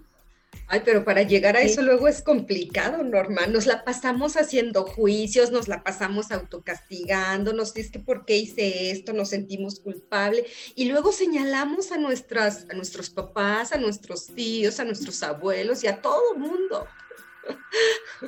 Ay, 0.73 0.83
pero 0.85 1.05
para 1.05 1.23
llegar 1.23 1.57
a 1.57 1.63
eso 1.63 1.83
luego 1.83 2.07
es 2.07 2.23
complicado, 2.23 3.03
Norma. 3.03 3.49
Nos 3.49 3.67
la 3.67 3.83
pasamos 3.83 4.37
haciendo 4.37 4.85
juicios, 4.85 5.51
nos 5.51 5.67
la 5.67 5.83
pasamos 5.83 6.31
autocastigándonos, 6.31 7.77
es 7.77 7.91
que 7.91 7.99
por 7.99 8.25
qué 8.25 8.37
hice 8.37 8.93
esto, 8.93 9.13
nos 9.13 9.31
sentimos 9.31 9.81
culpables 9.81 10.47
y 10.77 10.85
luego 10.85 11.11
señalamos 11.11 11.91
a, 11.91 11.99
nuestras, 11.99 12.69
a 12.71 12.75
nuestros 12.75 13.11
papás, 13.11 13.73
a 13.73 13.79
nuestros 13.79 14.29
tíos, 14.29 14.79
a 14.79 14.85
nuestros 14.85 15.25
abuelos 15.25 15.83
y 15.83 15.89
a 15.89 16.01
todo 16.01 16.37
mundo. 16.39 16.87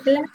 Claro, 0.02 0.28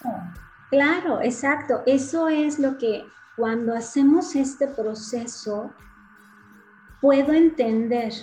claro, 0.70 1.22
exacto. 1.22 1.84
Eso 1.86 2.30
es 2.30 2.58
lo 2.58 2.78
que 2.78 3.04
cuando 3.36 3.76
hacemos 3.76 4.34
este 4.34 4.70
proceso 4.70 5.74
puedo 7.02 7.34
entender 7.34 8.14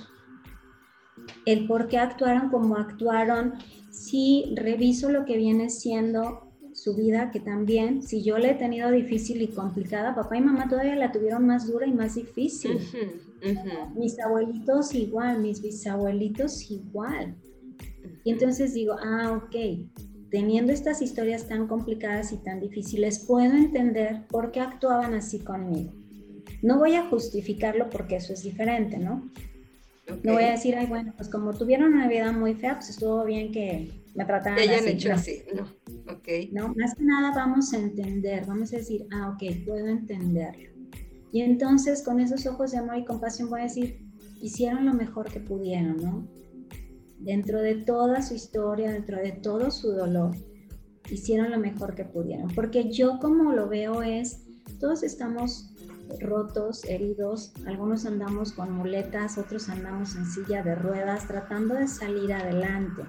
el 1.46 1.66
por 1.66 1.88
qué 1.88 1.98
actuaron 1.98 2.50
como 2.50 2.76
actuaron 2.76 3.54
si 3.90 4.52
reviso 4.56 5.10
lo 5.10 5.24
que 5.24 5.36
viene 5.36 5.70
siendo 5.70 6.50
su 6.74 6.96
vida, 6.96 7.30
que 7.30 7.40
también, 7.40 8.02
si 8.02 8.22
yo 8.22 8.36
la 8.38 8.50
he 8.50 8.54
tenido 8.54 8.90
difícil 8.90 9.40
y 9.40 9.48
complicada, 9.48 10.14
papá 10.14 10.36
y 10.36 10.40
mamá 10.40 10.68
todavía 10.68 10.96
la 10.96 11.12
tuvieron 11.12 11.46
más 11.46 11.68
dura 11.68 11.86
y 11.86 11.92
más 11.92 12.16
difícil. 12.16 12.78
Mis 13.94 14.18
abuelitos 14.18 14.94
igual, 14.94 15.40
mis 15.40 15.62
bisabuelitos 15.62 16.70
igual. 16.70 17.36
Y 18.24 18.32
entonces 18.32 18.74
digo, 18.74 18.96
ah, 19.00 19.40
ok, 19.44 19.54
teniendo 20.30 20.72
estas 20.72 21.00
historias 21.00 21.46
tan 21.46 21.68
complicadas 21.68 22.32
y 22.32 22.38
tan 22.38 22.58
difíciles, 22.58 23.20
puedo 23.20 23.54
entender 23.54 24.26
por 24.28 24.50
qué 24.50 24.60
actuaban 24.60 25.14
así 25.14 25.38
conmigo. 25.38 25.92
No 26.60 26.78
voy 26.78 26.94
a 26.94 27.08
justificarlo 27.08 27.88
porque 27.90 28.16
eso 28.16 28.32
es 28.32 28.42
diferente, 28.42 28.98
¿no? 28.98 29.30
No 30.22 30.34
voy 30.34 30.44
a 30.44 30.52
decir, 30.52 30.76
ay, 30.76 30.86
bueno, 30.86 31.12
pues 31.16 31.28
como 31.28 31.54
tuvieron 31.54 31.94
una 31.94 32.08
vida 32.08 32.30
muy 32.32 32.54
fea, 32.54 32.74
pues 32.74 32.90
estuvo 32.90 33.24
bien 33.24 33.52
que 33.52 33.90
me 34.14 34.24
trataran 34.24 34.58
hayan 34.58 34.86
hecho 34.86 35.12
así, 35.12 35.42
no, 35.54 35.62
ok. 36.12 36.28
No, 36.52 36.74
más 36.74 36.94
que 36.94 37.04
nada 37.04 37.32
vamos 37.34 37.72
a 37.72 37.78
entender, 37.78 38.44
vamos 38.46 38.72
a 38.72 38.76
decir, 38.76 39.06
ah, 39.12 39.30
ok, 39.34 39.64
puedo 39.66 39.86
entenderlo. 39.88 40.70
Y 41.32 41.40
entonces 41.40 42.02
con 42.02 42.20
esos 42.20 42.46
ojos 42.46 42.72
de 42.72 42.78
amor 42.78 42.98
y 42.98 43.04
compasión 43.04 43.50
voy 43.50 43.60
a 43.60 43.64
decir, 43.64 43.98
hicieron 44.40 44.84
lo 44.86 44.94
mejor 44.94 45.30
que 45.30 45.40
pudieron, 45.40 45.96
¿no? 45.96 46.28
dentro 47.24 47.62
de 47.62 47.74
toda 47.76 48.22
su 48.22 48.34
historia, 48.34 48.92
dentro 48.92 49.16
de 49.16 49.32
todo 49.32 49.70
su 49.70 49.92
dolor, 49.92 50.36
hicieron 51.10 51.50
lo 51.50 51.58
mejor 51.58 51.94
que 51.94 52.04
pudieron. 52.04 52.48
Porque 52.54 52.90
yo 52.92 53.18
como 53.18 53.52
lo 53.52 53.68
veo 53.68 54.02
es, 54.02 54.44
todos 54.78 55.02
estamos 55.02 55.70
rotos, 56.20 56.84
heridos, 56.84 57.52
algunos 57.66 58.06
andamos 58.06 58.52
con 58.52 58.72
muletas, 58.72 59.38
otros 59.38 59.68
andamos 59.68 60.16
en 60.16 60.26
silla 60.26 60.62
de 60.62 60.74
ruedas, 60.74 61.26
tratando 61.26 61.74
de 61.74 61.88
salir 61.88 62.32
adelante. 62.32 63.02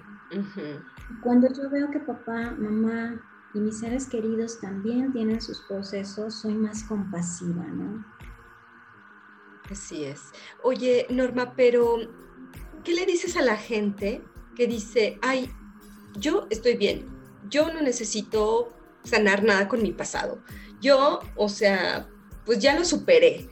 Cuando 1.21 1.47
yo 1.53 1.69
veo 1.69 1.91
que 1.91 1.99
papá, 1.99 2.51
mamá 2.57 3.21
y 3.53 3.59
mis 3.59 3.79
seres 3.79 4.07
queridos 4.07 4.59
también 4.59 5.13
tienen 5.13 5.41
sus 5.41 5.61
procesos, 5.61 6.41
soy 6.41 6.55
más 6.55 6.83
compasiva, 6.83 7.63
¿no? 7.63 8.05
Así 9.71 10.03
es. 10.03 10.21
Oye, 10.63 11.07
Norma, 11.09 11.53
pero 11.55 11.97
¿qué 12.83 12.93
le 12.93 13.05
dices 13.05 13.37
a 13.37 13.41
la 13.41 13.57
gente 13.57 14.23
que 14.55 14.67
dice, 14.67 15.17
ay, 15.21 15.51
yo 16.17 16.47
estoy 16.49 16.77
bien, 16.77 17.05
yo 17.49 17.71
no 17.73 17.81
necesito 17.81 18.73
sanar 19.03 19.43
nada 19.43 19.67
con 19.67 19.81
mi 19.81 19.91
pasado? 19.91 20.39
Yo, 20.81 21.19
o 21.35 21.49
sea, 21.49 22.07
pues 22.45 22.59
ya 22.59 22.77
lo 22.77 22.85
superé. 22.85 23.47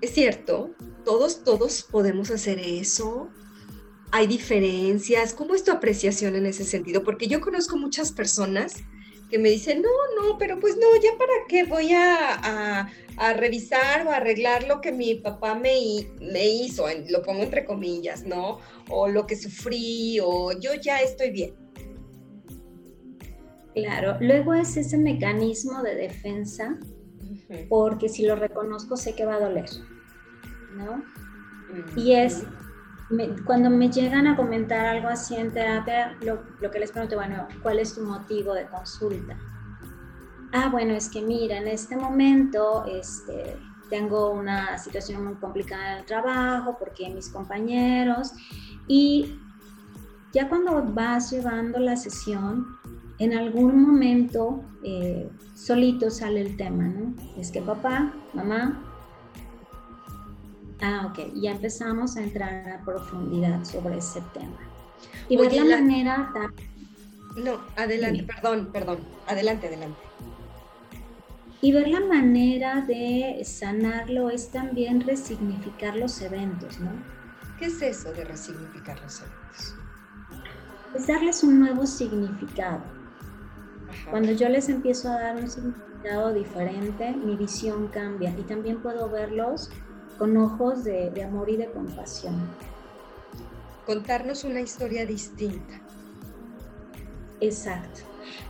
Es 0.00 0.10
cierto, 0.10 0.74
todos, 1.04 1.44
todos 1.44 1.82
podemos 1.82 2.30
hacer 2.30 2.58
eso. 2.58 3.28
Hay 4.10 4.26
diferencias. 4.26 5.32
¿Cómo 5.32 5.54
es 5.54 5.64
tu 5.64 5.70
apreciación 5.70 6.34
en 6.34 6.46
ese 6.46 6.64
sentido? 6.64 7.02
Porque 7.04 7.28
yo 7.28 7.40
conozco 7.40 7.76
muchas 7.76 8.12
personas 8.12 8.74
que 9.32 9.38
me 9.38 9.48
dicen, 9.48 9.80
no, 9.80 9.88
no, 10.20 10.36
pero 10.36 10.60
pues 10.60 10.76
no, 10.76 10.86
ya 11.02 11.16
para 11.16 11.32
qué 11.48 11.64
voy 11.64 11.90
a, 11.94 12.90
revisar 13.34 14.06
o 14.06 14.10
arreglar 14.10 14.66
lo 14.68 14.82
que 14.82 14.92
mi 14.92 15.14
papá 15.14 15.54
me, 15.54 16.06
me 16.20 16.48
hizo, 16.48 16.84
lo 17.08 17.22
pongo 17.22 17.42
entre 17.42 17.64
comillas, 17.64 18.24
¿no? 18.24 18.58
O 18.90 19.08
lo 19.08 19.26
que 19.26 19.36
sufrí, 19.36 20.18
o 20.22 20.52
yo 20.60 20.74
ya 20.74 20.98
estoy 20.98 21.30
bien. 21.30 21.54
Claro, 23.74 24.18
luego 24.20 24.52
es 24.52 24.76
ese 24.76 24.98
mecanismo 24.98 25.82
de 25.82 25.94
defensa, 25.94 26.78
porque 27.68 28.08
si 28.08 28.26
lo 28.26 28.36
reconozco 28.36 28.96
sé 28.96 29.14
que 29.14 29.24
va 29.24 29.34
a 29.34 29.40
doler, 29.40 29.68
¿no? 30.76 31.02
Y 31.96 32.12
es 32.12 32.44
cuando 33.44 33.68
me 33.68 33.90
llegan 33.90 34.26
a 34.26 34.36
comentar 34.36 34.86
algo 34.86 35.08
así 35.08 35.36
en 35.36 35.52
terapia, 35.52 36.16
lo, 36.22 36.42
lo, 36.60 36.70
que 36.70 36.78
les 36.78 36.92
pregunto, 36.92 37.16
bueno, 37.16 37.46
¿cuál 37.62 37.78
es 37.78 37.94
tu 37.94 38.02
motivo 38.02 38.54
de 38.54 38.66
consulta? 38.66 39.36
Ah, 40.52 40.68
bueno, 40.70 40.94
es 40.94 41.08
que 41.08 41.20
mira, 41.20 41.58
en 41.58 41.68
este 41.68 41.96
momento 41.96 42.84
este, 42.86 43.56
tengo 43.88 44.30
una 44.30 44.78
situación 44.78 45.24
muy 45.24 45.34
complicada 45.34 45.92
en 45.92 45.98
el 45.98 46.06
trabajo 46.06 46.76
porque 46.78 47.10
mis 47.10 47.28
compañeros 47.28 48.32
y 48.86 49.38
ya 50.32 50.48
cuando 50.48 50.82
vas 50.82 51.30
llevando 51.30 51.78
la 51.78 51.96
sesión, 51.96 52.78
en 53.18 53.34
algún 53.34 53.82
momento 53.82 54.62
eh, 54.84 55.28
solito 55.54 56.10
sale 56.10 56.40
el 56.40 56.56
tema, 56.56 56.84
¿no? 56.84 57.14
Es 57.38 57.50
que 57.50 57.62
papá, 57.62 58.12
mamá, 58.34 58.82
Ah, 60.82 61.06
ok. 61.06 61.32
Ya 61.36 61.52
empezamos 61.52 62.16
a 62.16 62.22
entrar 62.22 62.68
a 62.68 62.84
profundidad 62.84 63.64
sobre 63.64 63.98
ese 63.98 64.20
tema. 64.34 64.58
Y 65.28 65.36
ver 65.36 65.52
la, 65.52 65.76
manera... 65.76 66.32
No, 67.36 67.60
adelante, 67.76 68.24
perdón, 68.24 68.70
perdón. 68.72 68.98
Adelante, 69.28 69.68
adelante. 69.68 69.98
Y 71.60 71.72
ver 71.72 71.86
la 71.86 72.00
manera 72.00 72.80
de 72.80 73.40
sanarlo 73.44 74.28
es 74.28 74.50
también 74.50 75.00
resignificar 75.00 75.94
los 75.94 76.20
eventos, 76.20 76.80
¿no? 76.80 76.90
¿Qué 77.60 77.66
es 77.66 77.80
eso 77.80 78.12
de 78.12 78.24
resignificar 78.24 79.00
los 79.00 79.20
eventos? 79.20 79.76
Es 80.96 81.06
darles 81.06 81.44
un 81.44 81.60
nuevo 81.60 81.86
significado. 81.86 82.82
Cuando 84.10 84.32
yo 84.32 84.48
les 84.48 84.68
empiezo 84.68 85.08
a 85.08 85.20
dar 85.20 85.36
un 85.36 85.48
significado 85.48 86.32
diferente, 86.32 87.12
mi 87.12 87.36
visión 87.36 87.88
cambia 87.88 88.34
y 88.38 88.42
también 88.42 88.82
puedo 88.82 89.08
verlos 89.08 89.70
con 90.18 90.36
ojos 90.36 90.84
de, 90.84 91.22
amor 91.22 91.50
y 91.50 91.56
de 91.56 91.70
compasión. 91.70 92.34
Contarnos 93.86 94.44
una 94.44 94.60
historia 94.60 95.06
distinta. 95.06 95.80
Exacto. 97.40 98.02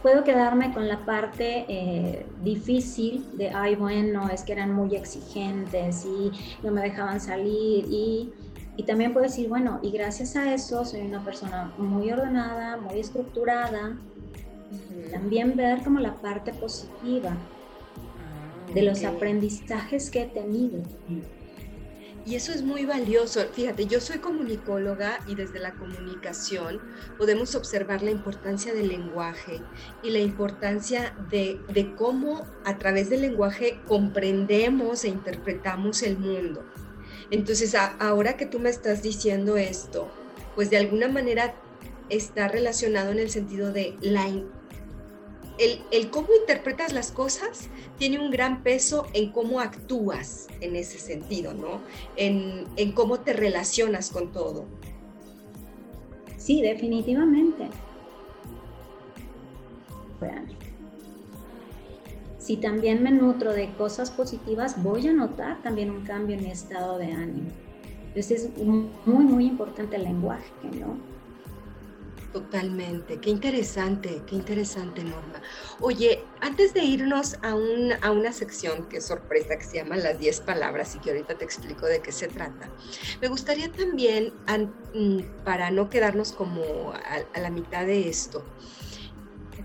Puedo 0.02 0.22
quedarme 0.22 0.72
con 0.74 0.86
la 0.86 1.04
parte 1.04 1.64
eh, 1.68 2.26
difícil 2.42 3.26
de, 3.38 3.50
ay, 3.50 3.74
bueno, 3.74 4.28
es 4.28 4.42
que 4.42 4.52
eran 4.52 4.74
muy 4.74 4.94
exigentes 4.94 6.04
y 6.04 6.30
no 6.62 6.72
me 6.72 6.82
dejaban 6.82 7.20
salir 7.20 7.86
y, 7.88 8.32
y 8.76 8.82
también 8.82 9.12
puedo 9.12 9.24
decir, 9.24 9.48
bueno, 9.48 9.80
y 9.82 9.90
gracias 9.90 10.36
a 10.36 10.52
eso 10.52 10.84
soy 10.84 11.00
una 11.00 11.24
persona 11.24 11.72
muy 11.78 12.12
ordenada, 12.12 12.76
muy 12.76 12.98
estructurada. 12.98 13.96
También 15.10 15.56
ver 15.56 15.82
como 15.82 16.00
la 16.00 16.14
parte 16.20 16.52
positiva 16.52 17.30
ah, 17.30 18.72
de 18.72 18.82
los 18.82 19.04
aprendizajes 19.04 20.10
que 20.10 20.22
he 20.22 20.26
tenido. 20.26 20.82
Y 22.24 22.36
eso 22.36 22.52
es 22.52 22.62
muy 22.62 22.84
valioso. 22.84 23.40
Fíjate, 23.52 23.86
yo 23.86 24.00
soy 24.00 24.18
comunicóloga 24.18 25.18
y 25.26 25.34
desde 25.34 25.58
la 25.58 25.72
comunicación 25.72 26.80
podemos 27.18 27.56
observar 27.56 28.02
la 28.02 28.12
importancia 28.12 28.72
del 28.72 28.88
lenguaje 28.88 29.60
y 30.04 30.10
la 30.10 30.20
importancia 30.20 31.16
de, 31.30 31.58
cómo 31.96 32.46
a 32.64 32.78
través 32.78 33.10
del 33.10 33.22
lenguaje 33.22 33.80
comprendemos 33.88 35.04
e 35.04 35.08
interpretamos 35.08 36.02
el 36.02 36.16
mundo. 36.16 36.64
Entonces, 37.32 37.74
ahora 37.74 38.36
que 38.36 38.46
tú 38.46 38.60
me 38.60 38.70
estás 38.70 39.02
diciendo 39.02 39.56
esto, 39.56 40.08
pues 40.54 40.70
de 40.70 40.76
alguna 40.76 41.08
manera 41.08 41.54
está 42.08 42.46
relacionado 42.46 43.10
en 43.10 43.18
el 43.18 43.30
sentido 43.30 43.72
de 43.72 43.96
la 44.00 44.28
el, 45.90 46.10
cómo 46.10 46.28
interpretas 46.40 46.92
las 46.92 47.12
cosas 47.12 47.68
tiene 47.98 48.18
un 48.18 48.30
gran 48.30 48.62
peso 48.62 49.06
en 49.12 49.32
cómo 49.32 49.60
actúas 49.60 50.48
en 50.60 50.76
ese 50.76 50.98
sentido, 50.98 51.54
¿no? 51.54 51.80
En, 52.16 52.92
cómo 52.92 53.20
te 53.20 53.32
relacionas 53.32 54.10
con 54.10 54.32
todo. 54.32 54.64
Sí, 56.36 56.60
definitivamente. 56.60 57.68
Si 62.38 62.56
también 62.56 63.02
me 63.04 63.12
nutro 63.12 63.52
de 63.52 63.72
cosas 63.74 64.10
positivas, 64.10 64.82
voy 64.82 65.06
a 65.06 65.12
notar 65.12 65.62
también 65.62 65.90
un 65.90 66.04
cambio 66.04 66.36
en 66.36 66.44
mi 66.44 66.50
estado 66.50 66.98
de 66.98 67.12
ánimo. 67.12 67.50
Entonces 68.08 68.44
es 68.44 68.58
muy, 68.58 69.24
muy 69.24 69.46
importante 69.46 69.96
el 69.96 70.02
lenguaje, 70.02 70.52
¿no? 70.78 71.11
Totalmente, 72.32 73.20
qué 73.20 73.28
interesante, 73.28 74.22
qué 74.26 74.36
interesante 74.36 75.04
Norma. 75.04 75.42
Oye, 75.80 76.24
antes 76.40 76.72
de 76.72 76.82
irnos 76.82 77.34
a, 77.42 77.50
a 77.50 78.10
una 78.10 78.32
sección 78.32 78.88
que 78.88 78.98
es 78.98 79.06
sorpresa, 79.06 79.58
que 79.58 79.64
se 79.64 79.76
llama 79.76 79.98
las 79.98 80.18
10 80.18 80.40
palabras 80.40 80.96
y 80.96 80.98
que 81.00 81.10
ahorita 81.10 81.36
te 81.36 81.44
explico 81.44 81.84
de 81.84 82.00
qué 82.00 82.10
se 82.10 82.28
trata, 82.28 82.70
me 83.20 83.28
gustaría 83.28 83.70
también, 83.70 84.32
mm, 84.94 85.44
para 85.44 85.70
no 85.70 85.90
quedarnos 85.90 86.32
como 86.32 86.94
a, 86.94 87.38
la 87.38 87.50
mitad 87.50 87.84
de 87.84 88.08
esto, 88.08 88.46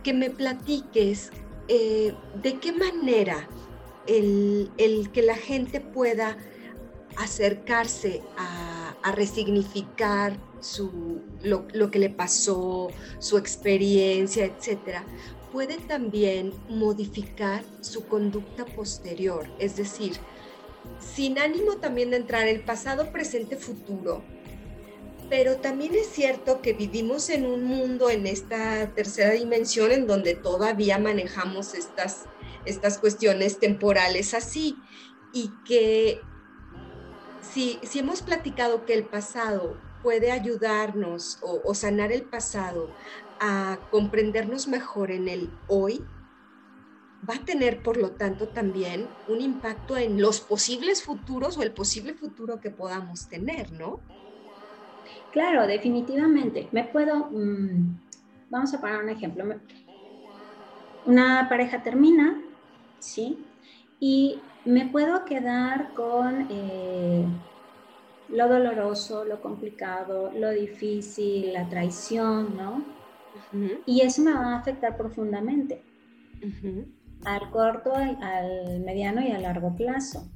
que 0.03 0.13
me 0.13 0.29
platiques 0.29 1.31
eh, 1.69 2.13
de 2.41 2.59
qué 2.59 2.73
manera 2.73 3.47
el, 4.07 4.69
el 4.77 5.09
que 5.13 5.21
la 5.21 5.35
gente 5.35 5.79
pueda 5.79 6.37
acercarse 7.15 8.21
a 8.35 9.11
resignificar 9.13 10.37
su, 10.61 11.21
lo, 11.43 11.91
que 11.91 11.99
le 11.99 12.09
pasó, 12.09 12.89
su 13.19 13.37
experiencia, 13.37 14.45
etcétera, 14.45 15.05
puede 15.51 15.77
también 15.77 16.53
modificar 16.69 17.63
su 17.81 18.05
conducta 18.05 18.65
posterior. 18.65 19.47
Es 19.59 19.75
decir, 19.75 20.17
sin 20.99 21.39
ánimo 21.39 21.77
también 21.77 22.11
de 22.11 22.17
entrar 22.17 22.47
el 22.47 22.61
pasado, 22.61 23.11
presente, 23.11 23.57
futuro. 23.57 24.23
Pero 25.29 25.57
también 25.57 25.93
es 25.93 26.07
cierto 26.07 26.61
que 26.61 26.73
vivimos 26.73 27.29
en 27.29 27.45
un 27.45 27.63
mundo, 27.63 28.09
en 28.09 28.27
esta 28.27 28.93
tercera 28.93 29.31
dimensión, 29.31 29.91
en 29.91 30.07
donde 30.07 30.35
todavía 30.35 30.99
manejamos 30.99 31.73
estas, 31.73 32.25
estas 32.65 32.97
cuestiones 32.97 33.59
temporales 33.59 34.33
así. 34.33 34.77
Y 35.33 35.51
que 35.65 36.21
si, 37.41 37.79
si 37.83 37.99
hemos 37.99 38.21
platicado 38.21 38.85
que 38.85 38.93
el 38.93 39.05
pasado 39.05 39.77
puede 40.01 40.31
ayudarnos 40.31 41.39
o, 41.41 41.73
sanar 41.73 42.11
el 42.11 42.23
pasado 42.23 42.89
a 43.39 43.77
comprendernos 43.91 44.67
mejor 44.67 45.11
en 45.11 45.27
el 45.27 45.49
hoy, 45.67 46.03
va 47.27 47.35
a 47.35 47.45
tener, 47.45 47.83
por 47.83 47.97
lo 47.97 48.11
tanto, 48.11 48.47
también 48.49 49.07
un 49.27 49.41
impacto 49.41 49.97
en 49.97 50.21
los 50.21 50.39
posibles 50.39 51.03
futuros 51.03 51.57
o 51.57 51.63
el 51.63 51.71
posible 51.71 52.13
futuro 52.13 52.59
que 52.59 52.69
podamos 52.69 53.27
tener, 53.27 53.71
¿no? 53.71 53.99
Claro, 55.31 55.67
definitivamente. 55.67 56.69
Me 56.71 56.83
puedo, 56.83 57.29
mm, 57.31 57.99
vamos 58.49 58.73
a 58.73 58.81
poner 58.81 59.03
un 59.03 59.09
ejemplo. 59.09 59.45
Una 61.05 61.47
pareja 61.49 61.83
termina, 61.83 62.41
¿sí? 62.99 63.45
Y 63.99 64.39
me 64.65 64.85
puedo 64.87 65.25
quedar 65.25 65.93
con... 65.93 66.47
Eh, 66.49 67.25
lo 68.29 68.47
doloroso, 68.47 69.23
lo 69.25 69.41
complicado, 69.41 70.31
lo 70.33 70.49
difícil, 70.51 71.53
la 71.53 71.67
traición, 71.69 72.55
¿no? 72.57 72.83
Y 73.85 74.01
eso 74.01 74.21
me 74.21 74.33
va 74.33 74.55
a 74.55 74.59
afectar 74.59 74.97
profundamente 74.97 75.83
al 77.23 77.49
corto, 77.51 77.93
al 77.93 78.79
mediano 78.81 79.21
y 79.21 79.31
a 79.31 79.39
largo 79.39 79.75
plazo. 79.75 80.29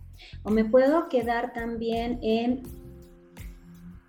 O 0.43 0.51
me 0.51 0.65
puedo 0.65 1.09
quedar 1.09 1.53
también 1.53 2.19
en 2.21 2.63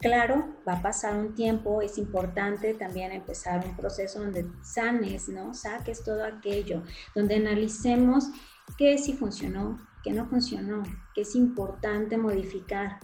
Claro, 0.02 0.56
va 0.66 0.72
a 0.72 0.82
pasar 0.82 1.16
un 1.16 1.36
tiempo, 1.36 1.80
es 1.80 1.96
importante 1.96 2.74
también 2.74 3.12
empezar 3.12 3.64
un 3.64 3.76
proceso 3.76 4.18
donde 4.18 4.44
sanes, 4.60 5.28
¿no? 5.28 5.54
Saques 5.54 6.02
todo 6.02 6.24
aquello, 6.24 6.82
donde 7.14 7.36
analicemos 7.36 8.28
qué 8.76 8.98
sí 8.98 9.12
funcionó, 9.12 9.78
qué 10.02 10.12
no 10.12 10.26
funcionó, 10.26 10.82
qué 11.14 11.20
es 11.20 11.36
importante 11.36 12.18
modificar, 12.18 12.98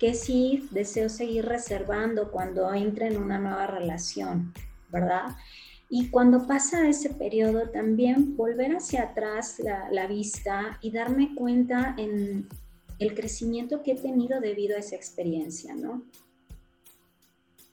qué 0.00 0.14
sí 0.14 0.66
deseo 0.70 1.10
seguir 1.10 1.44
reservando 1.44 2.32
cuando 2.32 2.72
entre 2.72 3.08
en 3.08 3.18
una 3.18 3.38
nueva 3.38 3.66
relación, 3.66 4.52
¿verdad? 4.88 5.36
Y 5.90 6.08
cuando 6.08 6.46
pasa 6.46 6.88
ese 6.88 7.10
periodo, 7.10 7.68
también 7.68 8.36
volver 8.36 8.74
hacia 8.74 9.02
atrás 9.02 9.58
la, 9.58 9.90
la, 9.90 10.06
vista 10.06 10.78
y 10.80 10.90
darme 10.90 11.34
cuenta 11.34 11.94
en 11.98 12.48
el 12.98 13.14
crecimiento 13.14 13.82
que 13.82 13.92
he 13.92 13.96
tenido 13.96 14.40
debido 14.40 14.76
a 14.76 14.80
esa 14.80 14.96
experiencia, 14.96 15.74
¿no? 15.74 16.04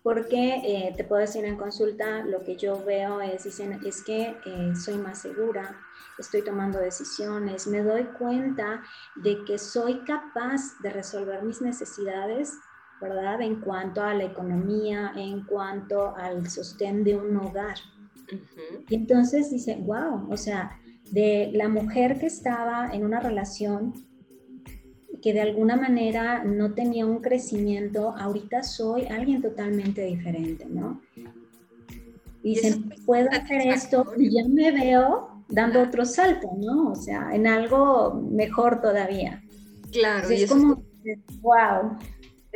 Porque 0.08 0.62
eh, 0.63 0.93
te 0.96 1.04
puedo 1.04 1.20
decir 1.20 1.43
en 1.43 1.58
consulta, 1.58 2.24
lo 2.24 2.41
que 2.41 2.56
yo 2.56 2.82
veo 2.86 3.20
es, 3.20 3.43
dicen, 3.43 3.78
es 3.86 4.02
que 4.06 4.38
eh, 4.46 4.74
soy 4.74 4.98
más 4.98 5.20
segura, 5.20 5.82
estoy 6.17 6.43
tomando 6.43 6.80
decisiones, 6.80 7.67
me 7.67 7.84
doy 7.84 8.06
cuenta 8.17 8.84
de 9.17 9.43
que 9.43 9.58
soy 9.58 10.00
capaz 10.06 10.80
de 10.82 10.91
resolver 10.91 11.43
mis 11.43 11.62
necesidades, 11.62 12.54
¿verdad? 13.02 13.41
En 13.41 13.60
cuanto 13.60 14.02
a 14.02 14.13
la 14.13 14.24
economía, 14.24 15.12
en 15.13 15.43
cuanto 15.43 16.15
al 16.15 16.50
sostén 16.50 17.04
de 17.04 17.17
un 17.17 17.36
hogar. 17.36 17.76
Y 18.88 18.96
entonces 18.96 19.52
dice, 19.52 19.76
wow, 19.82 20.32
o 20.32 20.38
sea, 20.38 20.80
de 21.12 21.52
la 21.54 21.67
mujer 21.67 22.17
que 22.17 22.28
estaba 22.28 22.91
en 22.93 23.04
una 23.04 23.20
relación 23.20 23.93
que 25.22 25.34
de 25.34 25.42
alguna 25.42 25.76
manera 25.76 26.44
no 26.44 26.74
tenía 26.74 27.06
un 27.06 27.20
crecimiento, 27.20 28.16
ahorita 28.18 28.64
soy 28.64 29.06
alguien 29.06 29.42
totalmente 29.42 30.04
diferente, 30.04 30.66
¿no? 30.70 31.02
Dicen, 32.44 32.94
puedo 33.06 33.30
hacer 33.32 33.68
esto 33.68 34.14
y 34.18 34.32
ya 34.32 34.48
me 34.48 34.72
veo 34.72 35.44
dando 35.50 35.82
otro 35.82 36.06
salto, 36.06 36.50
¿no? 36.58 36.92
O 36.92 36.96
sea, 36.96 37.30
en 37.34 37.48
algo 37.48 38.14
mejor 38.14 38.82
todavía. 38.82 39.44
Claro, 39.92 40.32
y 40.32 40.44
es 40.44 40.50
como, 40.50 40.84
wow. 41.42 41.98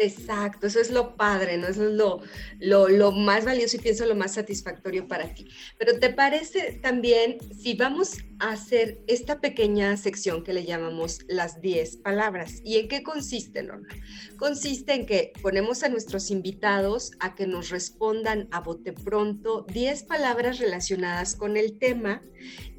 Exacto, 0.01 0.65
eso 0.65 0.81
es 0.81 0.89
lo 0.89 1.15
padre, 1.15 1.59
¿no? 1.59 1.67
Eso 1.67 1.87
es 1.87 1.93
lo, 1.93 2.21
lo, 2.59 3.11
más 3.11 3.45
valioso 3.45 3.77
y 3.77 3.81
pienso 3.81 4.03
lo 4.07 4.15
más 4.15 4.33
satisfactorio 4.33 5.07
para 5.07 5.31
ti. 5.31 5.47
Pero 5.77 5.99
¿te 5.99 6.09
parece 6.09 6.79
también 6.81 7.37
si 7.53 7.75
vamos 7.75 8.17
a 8.39 8.53
hacer 8.53 9.03
esta 9.05 9.39
pequeña 9.39 9.95
sección 9.97 10.43
que 10.43 10.53
le 10.53 10.65
llamamos 10.65 11.19
las 11.27 11.61
10 11.61 11.97
palabras? 11.97 12.61
¿Y 12.63 12.77
en 12.77 12.87
qué 12.87 13.03
consiste, 13.03 13.61
Lorna? 13.61 13.89
Consiste 14.37 14.95
en 14.95 15.05
que 15.05 15.33
ponemos 15.39 15.83
a 15.83 15.89
nuestros 15.89 16.31
invitados 16.31 17.11
a 17.19 17.35
que 17.35 17.45
nos 17.45 17.69
respondan 17.69 18.47
a 18.49 18.61
bote 18.61 18.93
pronto 18.93 19.67
10 19.71 20.01
palabras 20.05 20.57
relacionadas 20.57 21.35
con 21.35 21.57
el 21.57 21.77
tema 21.77 22.23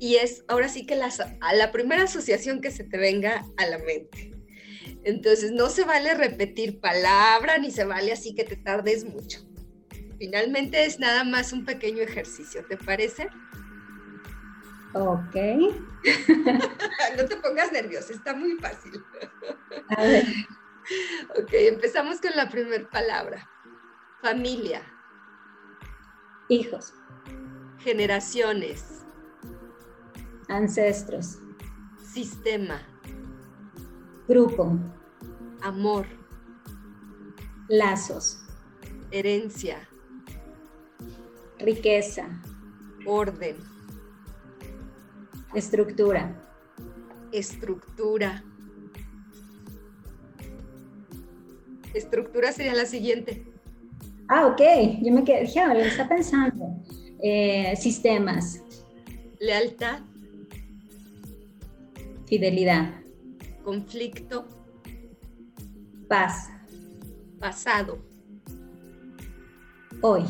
y 0.01 0.17
es 0.17 0.45
ahora 0.49 0.69
sí 0.69 0.87
que 0.87 0.95
a 0.95 1.55
la 1.55 1.71
primera 1.71 2.03
asociación 2.03 2.61
que 2.61 2.73
se 2.73 2.83
te 2.83 2.99
venga 2.99 3.47
a 3.59 3.67
la 3.67 3.79
mente. 3.79 4.42
Entonces, 5.05 5.51
no 5.53 5.69
se 5.69 5.85
vale 5.85 6.15
repetir 6.15 6.81
palabra 6.81 7.59
ni 7.59 7.71
se 7.71 7.85
vale 7.85 8.13
así 8.13 8.35
que 8.35 8.45
te 8.45 8.57
tardes 8.57 9.05
mucho. 9.05 9.41
Finalmente 10.19 10.85
es 10.85 11.01
nada 11.01 11.25
más 11.25 11.53
un 11.53 11.65
pequeño 11.65 12.03
ejercicio, 12.03 12.65
¿te 12.67 12.77
parece? 12.77 13.29
Ok. 14.95 15.35
no 17.17 17.25
te 17.25 17.37
pongas 17.37 17.73
nerviosa, 17.73 18.13
está 18.13 18.35
muy 18.35 18.53
fácil. 18.59 18.93
A 19.97 20.03
ver. 20.03 20.25
Ok, 21.41 21.53
empezamos 21.53 22.21
con 22.21 22.33
la 22.37 22.49
primera 22.49 22.89
palabra. 22.91 23.49
Familia. 24.21 24.83
Hijos. 26.49 26.93
Generaciones. 27.79 29.05
Ancestros. 30.49 31.39
Sistema. 32.13 32.92
Grupo. 34.29 34.79
Amor. 35.63 36.07
Lazos. 37.69 38.39
Herencia. 39.11 39.89
Riqueza. 41.59 42.29
Orden. 43.05 43.57
Estructura. 45.55 46.41
Estructura. 47.33 48.45
Estructura 51.93 52.53
sería 52.53 52.75
la 52.75 52.87
siguiente. 52.87 53.45
Ah, 54.29 54.47
ok. 54.47 54.61
Yo 55.03 55.13
me 55.13 55.25
quedé, 55.25 55.47
ya, 55.47 55.75
lo 55.75 55.81
está 55.81 56.09
pensando. 56.09 56.81
Eh, 57.23 57.75
sistemas. 57.77 58.63
Lealtad. 59.41 60.01
Fidelidad 62.27 63.02
conflicto, 63.63 64.45
paz, 66.09 66.51
pasado, 67.39 67.99
hoy. 70.01 70.25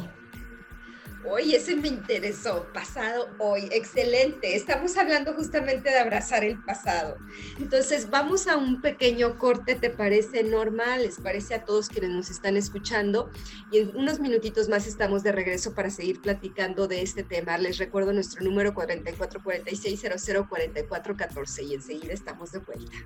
Hoy 1.24 1.54
ese 1.54 1.76
me 1.76 1.86
interesó, 1.86 2.66
pasado, 2.74 3.28
hoy, 3.38 3.68
excelente. 3.70 4.56
Estamos 4.56 4.96
hablando 4.96 5.34
justamente 5.34 5.90
de 5.90 5.98
abrazar 5.98 6.42
el 6.42 6.60
pasado. 6.64 7.16
Entonces, 7.60 8.10
vamos 8.10 8.48
a 8.48 8.56
un 8.56 8.80
pequeño 8.80 9.38
corte, 9.38 9.76
¿te 9.76 9.90
parece 9.90 10.42
normal? 10.42 11.02
¿Les 11.02 11.20
parece 11.20 11.54
a 11.54 11.64
todos 11.64 11.88
quienes 11.88 12.10
nos 12.10 12.28
están 12.28 12.56
escuchando? 12.56 13.30
Y 13.70 13.78
en 13.78 13.96
unos 13.96 14.18
minutitos 14.18 14.68
más 14.68 14.88
estamos 14.88 15.22
de 15.22 15.30
regreso 15.30 15.74
para 15.74 15.90
seguir 15.90 16.20
platicando 16.20 16.88
de 16.88 17.02
este 17.02 17.22
tema. 17.22 17.56
Les 17.56 17.78
recuerdo 17.78 18.12
nuestro 18.12 18.42
número 18.42 18.74
4446004414 18.74 21.68
y 21.68 21.74
enseguida 21.74 22.12
estamos 22.12 22.50
de 22.50 22.58
vuelta. 22.58 22.96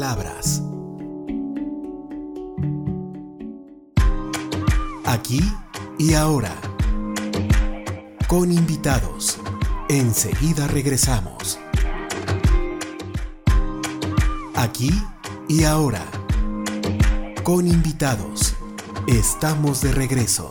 Palabras. 0.00 0.62
Aquí 5.04 5.42
y 5.98 6.14
ahora. 6.14 6.56
Con 8.26 8.50
invitados. 8.50 9.38
Enseguida 9.90 10.68
regresamos. 10.68 11.58
Aquí 14.54 14.90
y 15.48 15.64
ahora. 15.64 16.06
Con 17.42 17.66
invitados. 17.66 18.54
Estamos 19.06 19.82
de 19.82 19.92
regreso. 19.92 20.50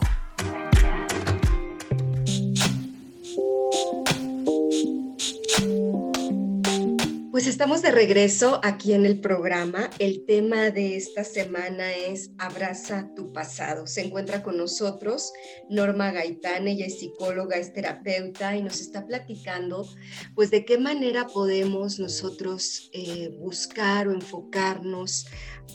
Regreso 7.99 8.61
aquí 8.63 8.93
en 8.93 9.05
el 9.05 9.19
programa. 9.19 9.89
El 9.99 10.25
tema 10.25 10.71
de 10.71 10.95
esta 10.95 11.25
semana 11.25 11.91
es 11.91 12.31
Abraza 12.37 13.13
tu 13.13 13.33
pasado. 13.33 13.87
Se 13.87 13.99
encuentra 13.99 14.41
con 14.41 14.55
nosotros 14.55 15.33
Norma 15.69 16.09
Gaitán, 16.13 16.69
ella 16.69 16.85
es 16.85 16.97
psicóloga, 16.97 17.57
es 17.57 17.73
terapeuta 17.73 18.55
y 18.55 18.63
nos 18.63 18.79
está 18.79 19.05
platicando 19.05 19.85
pues 20.33 20.49
de 20.49 20.63
qué 20.63 20.77
manera 20.77 21.27
podemos 21.27 21.99
nosotros 21.99 22.89
eh, 22.93 23.35
buscar 23.37 24.07
o 24.07 24.13
enfocarnos 24.13 25.27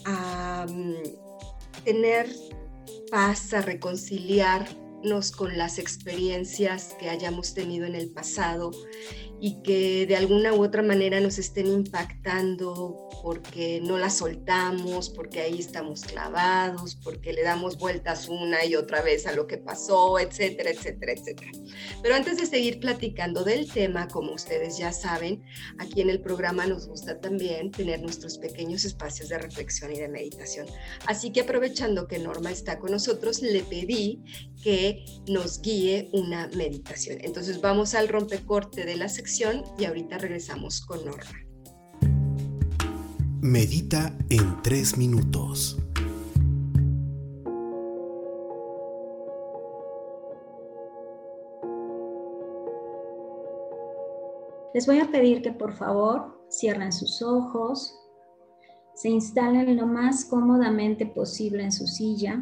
a 0.05 0.65
mm, 0.67 1.83
tener 1.83 2.27
paz, 3.11 3.53
a 3.53 3.61
reconciliarnos 3.61 5.31
con 5.31 5.55
las 5.59 5.77
experiencias 5.77 6.95
que 6.99 7.07
hayamos 7.07 7.53
tenido 7.53 7.85
en 7.85 7.93
el 7.93 8.09
pasado 8.09 8.71
y 9.45 9.61
que 9.61 10.07
de 10.07 10.15
alguna 10.15 10.53
u 10.53 10.63
otra 10.63 10.81
manera 10.81 11.19
nos 11.19 11.37
estén 11.37 11.67
impactando 11.67 13.09
porque 13.21 13.79
no 13.79 13.99
la 13.99 14.09
soltamos, 14.09 15.11
porque 15.11 15.39
ahí 15.41 15.59
estamos 15.59 16.01
clavados, 16.01 16.95
porque 16.95 17.31
le 17.31 17.43
damos 17.43 17.77
vueltas 17.77 18.27
una 18.27 18.65
y 18.65 18.75
otra 18.75 19.03
vez 19.03 19.27
a 19.27 19.33
lo 19.33 19.45
que 19.45 19.59
pasó, 19.59 20.17
etcétera, 20.17 20.71
etcétera, 20.71 21.11
etcétera. 21.11 21.51
Pero 22.01 22.15
antes 22.15 22.37
de 22.37 22.47
seguir 22.47 22.79
platicando 22.79 23.43
del 23.43 23.71
tema, 23.71 24.07
como 24.07 24.33
ustedes 24.33 24.79
ya 24.79 24.91
saben, 24.91 25.43
aquí 25.77 26.01
en 26.01 26.09
el 26.09 26.21
programa 26.21 26.65
nos 26.65 26.87
gusta 26.87 27.21
también 27.21 27.69
tener 27.69 28.01
nuestros 28.01 28.39
pequeños 28.39 28.83
espacios 28.83 29.29
de 29.29 29.37
reflexión 29.37 29.93
y 29.93 29.99
de 29.99 30.07
meditación. 30.07 30.65
Así 31.05 31.31
que 31.31 31.41
aprovechando 31.41 32.07
que 32.07 32.17
Norma 32.17 32.49
está 32.49 32.79
con 32.79 32.89
nosotros, 32.89 33.43
le 33.43 33.61
pedí 33.61 34.23
que 34.63 35.05
nos 35.27 35.61
guíe 35.61 36.09
una 36.13 36.47
meditación. 36.47 37.19
Entonces 37.21 37.61
vamos 37.61 37.93
al 37.93 38.07
rompecorte 38.07 38.85
de 38.85 38.95
la 38.95 39.07
sección 39.07 39.34
y 39.77 39.83
ahorita 39.83 40.17
regresamos 40.17 40.79
con 40.85 41.03
Norma. 41.03 41.23
Medita 43.41 44.17
en 44.29 44.61
tres 44.61 44.97
minutos. 44.97 45.77
Les 54.73 54.87
voy 54.87 54.99
a 54.99 55.11
pedir 55.11 55.41
que 55.41 55.51
por 55.51 55.73
favor 55.73 56.47
cierren 56.49 56.93
sus 56.93 57.21
ojos, 57.21 57.93
se 58.93 59.09
instalen 59.09 59.75
lo 59.75 59.85
más 59.85 60.23
cómodamente 60.23 61.05
posible 61.05 61.63
en 61.63 61.73
su 61.73 61.87
silla 61.87 62.41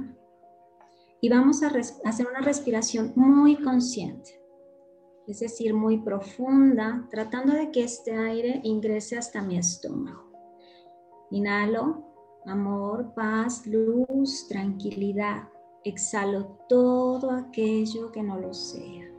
y 1.21 1.29
vamos 1.29 1.63
a 1.63 1.71
hacer 2.05 2.27
una 2.27 2.41
respiración 2.41 3.13
muy 3.15 3.55
consciente 3.55 4.42
es 5.27 5.39
decir, 5.39 5.73
muy 5.73 5.99
profunda, 5.99 7.07
tratando 7.09 7.53
de 7.53 7.71
que 7.71 7.83
este 7.83 8.15
aire 8.15 8.59
ingrese 8.63 9.17
hasta 9.17 9.41
mi 9.41 9.57
estómago. 9.57 10.23
Inhalo, 11.31 12.03
amor, 12.45 13.13
paz, 13.13 13.65
luz, 13.65 14.47
tranquilidad. 14.47 15.47
Exhalo 15.85 16.57
todo 16.67 17.31
aquello 17.31 18.11
que 18.11 18.21
no 18.21 18.39
lo 18.39 18.53
sea. 18.53 19.09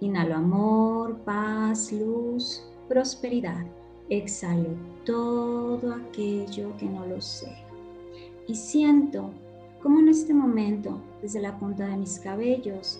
Inhalo 0.00 0.34
amor, 0.34 1.18
paz, 1.18 1.92
luz, 1.92 2.64
prosperidad. 2.88 3.64
Exhalo 4.08 4.70
todo 5.04 5.92
aquello 5.92 6.74
que 6.78 6.86
no 6.86 7.06
lo 7.06 7.20
sea. 7.20 7.64
Y 8.46 8.54
siento 8.54 9.30
como 9.82 10.00
en 10.00 10.08
este 10.08 10.34
momento, 10.34 10.98
desde 11.22 11.40
la 11.40 11.58
punta 11.58 11.86
de 11.86 11.96
mis 11.96 12.18
cabellos, 12.18 12.98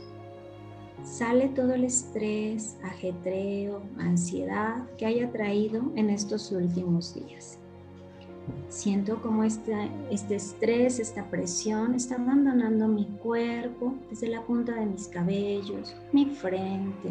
sale 1.05 1.49
todo 1.49 1.75
el 1.75 1.85
estrés, 1.85 2.77
ajetreo, 2.83 3.83
ansiedad 3.99 4.85
que 4.97 5.07
haya 5.07 5.31
traído 5.31 5.83
en 5.97 6.11
estos 6.11 6.53
últimos 6.53 7.15
días. 7.15 7.59
Siento 8.69 9.21
como 9.23 9.45
este, 9.45 9.91
este 10.11 10.37
estrés, 10.37 10.99
esta 10.99 11.29
presión 11.31 11.95
está 11.95 12.17
abandonando 12.17 12.89
mi 12.89 13.07
cuerpo 13.23 13.95
desde 14.11 14.29
la 14.29 14.43
punta 14.43 14.75
de 14.75 14.87
mis 14.87 15.09
cabellos, 15.09 15.95
mi 16.13 16.27
frente, 16.27 17.11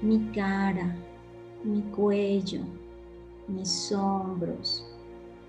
mi 0.00 0.30
cara, 0.34 0.94
mi 1.64 1.82
cuello, 1.82 2.60
mis 3.48 3.92
hombros, 3.92 4.84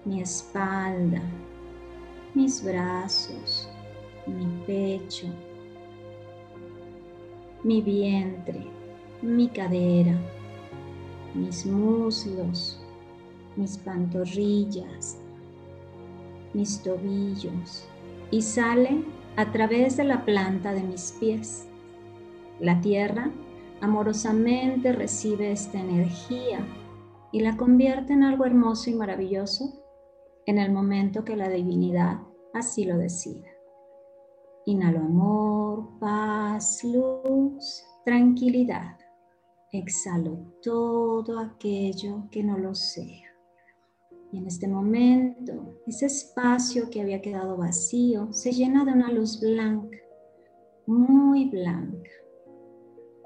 mi 0.06 0.22
espalda, 0.22 1.22
mis 2.34 2.64
brazos, 2.64 3.70
mi 4.28 4.46
pecho, 4.66 5.28
mi 7.64 7.82
vientre, 7.82 8.66
mi 9.22 9.48
cadera, 9.48 10.18
mis 11.34 11.66
muslos, 11.66 12.80
mis 13.56 13.78
pantorrillas, 13.78 15.18
mis 16.54 16.82
tobillos 16.84 17.88
y 18.32 18.42
sale 18.42 19.04
a 19.38 19.52
través 19.52 19.98
de 19.98 20.04
la 20.04 20.26
planta 20.26 20.74
de 20.74 20.84
mis 20.84 21.16
pies. 21.20 21.68
La 22.60 22.82
tierra 22.82 23.32
amorosamente 23.82 24.92
recibe 24.92 25.52
esta 25.52 25.80
energía 25.80 26.66
y 27.32 27.40
la 27.42 27.58
convierte 27.58 28.14
en 28.14 28.24
algo 28.24 28.46
hermoso 28.46 28.90
y 28.90 28.94
maravilloso 28.94 29.84
en 30.46 30.58
el 30.58 30.72
momento 30.72 31.24
que 31.24 31.36
la 31.36 31.50
divinidad 31.50 32.20
así 32.54 32.86
lo 32.86 32.98
decida. 32.98 33.53
Inhalo 34.66 35.00
amor, 35.00 36.00
paz, 36.00 36.86
luz, 36.86 37.84
tranquilidad. 38.06 38.98
Exhalo 39.74 40.38
todo 40.62 41.38
aquello 41.38 42.30
que 42.32 42.42
no 42.44 42.58
lo 42.58 42.74
sea. 42.74 43.30
Y 44.32 44.38
en 44.38 44.48
este 44.48 44.70
momento, 44.70 45.76
ese 45.86 46.06
espacio 46.06 46.90
que 46.90 47.02
había 47.02 47.22
quedado 47.22 47.58
vacío 47.58 48.32
se 48.32 48.54
llena 48.54 48.86
de 48.86 48.94
una 48.94 49.12
luz 49.12 49.42
blanca, 49.42 49.98
muy 50.86 51.50
blanca. 51.50 52.10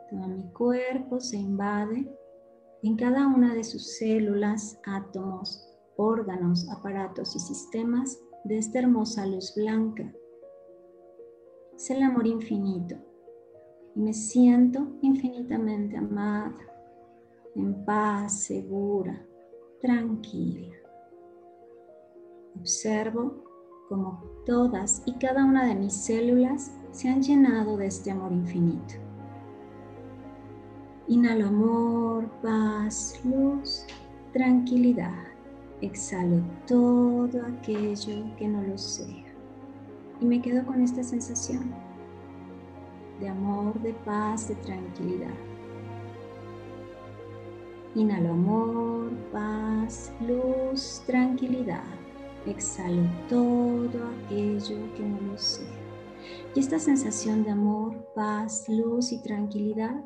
Todo 0.10 0.28
mi 0.28 0.52
cuerpo 0.54 1.20
se 1.20 1.38
invade 1.38 2.12
en 2.82 2.96
cada 2.96 3.28
una 3.28 3.54
de 3.54 3.64
sus 3.64 3.98
células, 3.98 4.80
átomos, 4.88 5.70
órganos, 5.98 6.68
aparatos 6.72 7.36
y 7.36 7.40
sistemas 7.40 8.18
de 8.44 8.58
esta 8.58 8.80
hermosa 8.80 9.28
luz 9.28 9.54
blanca 9.56 10.12
es 11.78 11.92
el 11.92 12.02
amor 12.02 12.26
infinito. 12.26 12.96
Y 13.96 14.02
me 14.02 14.14
siento 14.14 14.88
infinitamente 15.02 15.96
amada, 15.96 16.58
en 17.56 17.86
paz, 17.86 18.42
segura, 18.42 19.24
tranquila. 19.80 20.76
Observo 22.60 23.44
como 23.90 24.24
todas 24.46 25.04
y 25.06 25.14
cada 25.14 25.46
una 25.46 25.66
de 25.68 25.76
mis 25.76 25.94
células 25.94 26.72
se 26.92 27.10
han 27.10 27.22
llenado 27.22 27.78
de 27.78 27.86
este 27.86 28.12
amor 28.12 28.32
infinito. 28.32 28.96
Inhalo 31.08 31.48
amor, 31.48 32.30
paz, 32.42 33.22
luz, 33.24 33.86
tranquilidad. 34.34 35.26
Exhalo 35.82 36.42
todo 36.66 37.40
aquello 37.46 38.36
que 38.36 38.48
no 38.48 38.64
lo 38.64 38.78
sea 38.78 39.27
y 40.20 40.26
me 40.26 40.42
quedo 40.42 40.66
con 40.66 40.82
esta 40.82 41.04
sensación 41.04 41.74
de 43.20 43.30
amor, 43.30 43.80
de 43.82 43.94
paz, 43.94 44.48
de 44.48 44.56
tranquilidad. 44.56 45.34
Inhalo 47.96 48.34
amor, 48.34 49.12
paz, 49.32 50.14
luz, 50.22 51.02
tranquilidad. 51.08 51.84
Exhalo 52.46 53.04
todo 53.28 54.00
aquello 54.26 54.94
que 54.96 55.04
no 55.04 55.20
lo 55.22 55.38
sea. 55.38 55.66
Y 56.54 56.60
esta 56.60 56.80
sensación 56.80 57.44
de 57.44 57.52
amor, 57.52 57.96
paz, 58.14 58.68
luz 58.70 59.12
y 59.12 59.22
tranquilidad 59.22 60.04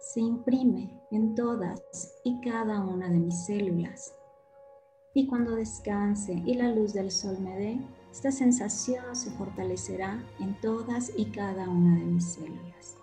se 0.00 0.20
imprime 0.20 1.00
en 1.10 1.34
todas 1.34 1.80
y 2.24 2.40
cada 2.40 2.80
una 2.80 3.08
de 3.08 3.18
mis 3.18 3.46
células. 3.46 4.14
Y 5.14 5.26
cuando 5.26 5.54
descanse 5.54 6.32
y 6.44 6.54
la 6.54 6.72
luz 6.72 6.92
del 6.92 7.10
sol 7.10 7.38
me 7.40 7.56
dé, 7.56 7.80
esta 8.18 8.32
sensación 8.32 9.14
se 9.14 9.30
fortalecerá 9.30 10.20
en 10.40 10.52
todas 10.60 11.12
y 11.16 11.26
cada 11.26 11.68
una 11.68 12.00
de 12.00 12.04
mis 12.04 12.24
células. 12.24 12.96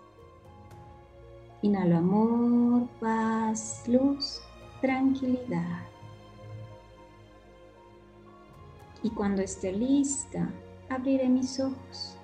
Inhalo 1.61 1.99
amor, 1.99 2.89
paz, 2.99 3.85
luz, 3.87 4.41
tranquilidad. 4.81 5.83
Y 9.03 9.09
cuando 9.11 9.41
esté 9.41 9.71
lista, 9.71 10.49
abriré 10.89 11.29
mis 11.29 11.61
ojos 11.61 12.17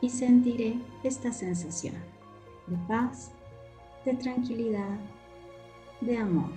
y 0.00 0.10
sentiré 0.10 0.80
esta 1.04 1.32
sensación 1.32 1.94
de 2.66 2.76
paz, 2.88 3.30
de 4.04 4.14
tranquilidad, 4.14 4.98
de 6.00 6.18
amor. 6.18 6.50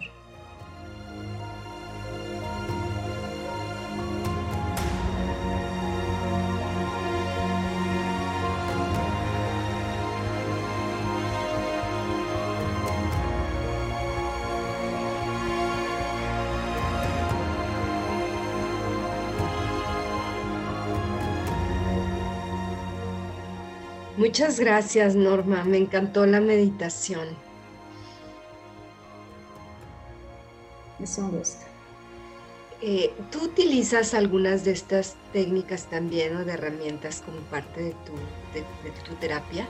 Muchas 24.37 24.59
gracias, 24.59 25.15
Norma. 25.15 25.63
Me 25.63 25.77
encantó 25.77 26.27
la 26.27 26.39
meditación. 26.39 27.27
Es 30.99 31.17
un 31.17 31.31
gusto. 31.31 31.65
Eh, 32.83 33.15
¿Tú 33.31 33.45
utilizas 33.45 34.13
algunas 34.13 34.63
de 34.63 34.73
estas 34.73 35.15
técnicas 35.33 35.85
también 35.85 36.35
o 36.35 36.45
de 36.45 36.51
herramientas 36.51 37.23
como 37.25 37.39
parte 37.49 37.81
de 37.81 37.91
tu, 38.05 38.13
de, 38.53 38.91
tu 39.07 39.15
terapia? 39.15 39.67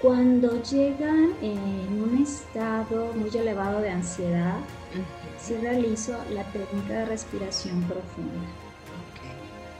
Cuando 0.00 0.62
llegan 0.62 1.34
en 1.42 2.00
un 2.00 2.22
estado 2.22 3.12
muy 3.14 3.36
elevado 3.36 3.80
de 3.80 3.90
ansiedad, 3.90 4.60
sí 5.36 5.56
realizo 5.56 6.16
la 6.32 6.44
técnica 6.52 6.92
de 6.92 7.06
respiración 7.06 7.82
profunda. 7.82 8.69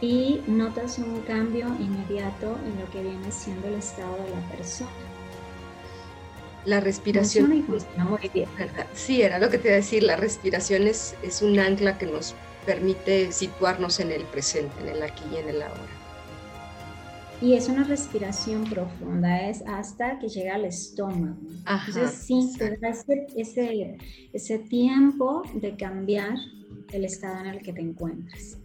Y 0.00 0.40
notas 0.46 0.98
un 0.98 1.20
cambio 1.22 1.66
inmediato 1.78 2.58
en 2.66 2.80
lo 2.80 2.90
que 2.90 3.02
viene 3.02 3.30
siendo 3.30 3.68
el 3.68 3.74
estado 3.74 4.16
de 4.24 4.30
la 4.30 4.40
persona 4.48 4.90
la 6.64 6.80
respiración. 6.80 7.64
Sí, 8.94 9.22
era 9.22 9.38
lo 9.38 9.50
que 9.50 9.58
te 9.58 9.68
iba 9.68 9.74
a 9.74 9.76
decir, 9.76 10.02
la 10.02 10.16
respiración 10.16 10.86
es, 10.86 11.14
es 11.22 11.42
un 11.42 11.58
ancla 11.58 11.98
que 11.98 12.06
nos 12.06 12.34
permite 12.66 13.32
situarnos 13.32 14.00
en 14.00 14.12
el 14.12 14.22
presente, 14.24 14.72
en 14.82 14.88
el 14.88 15.02
aquí 15.02 15.24
y 15.32 15.36
en 15.38 15.48
el 15.48 15.62
ahora. 15.62 15.80
Y 17.40 17.54
es 17.54 17.70
una 17.70 17.84
respiración 17.84 18.64
profunda, 18.64 19.48
es 19.48 19.62
hasta 19.66 20.18
que 20.18 20.28
llega 20.28 20.56
al 20.56 20.66
estómago. 20.66 21.38
Entonces 21.66 22.12
sí, 22.12 22.52
te 22.58 22.76
da 22.76 22.90
ese, 22.90 23.96
ese 24.34 24.58
tiempo 24.58 25.42
de 25.54 25.74
cambiar 25.74 26.34
el 26.92 27.06
estado 27.06 27.40
en 27.40 27.46
el 27.46 27.62
que 27.62 27.72
te 27.72 27.80
encuentras. 27.80 28.59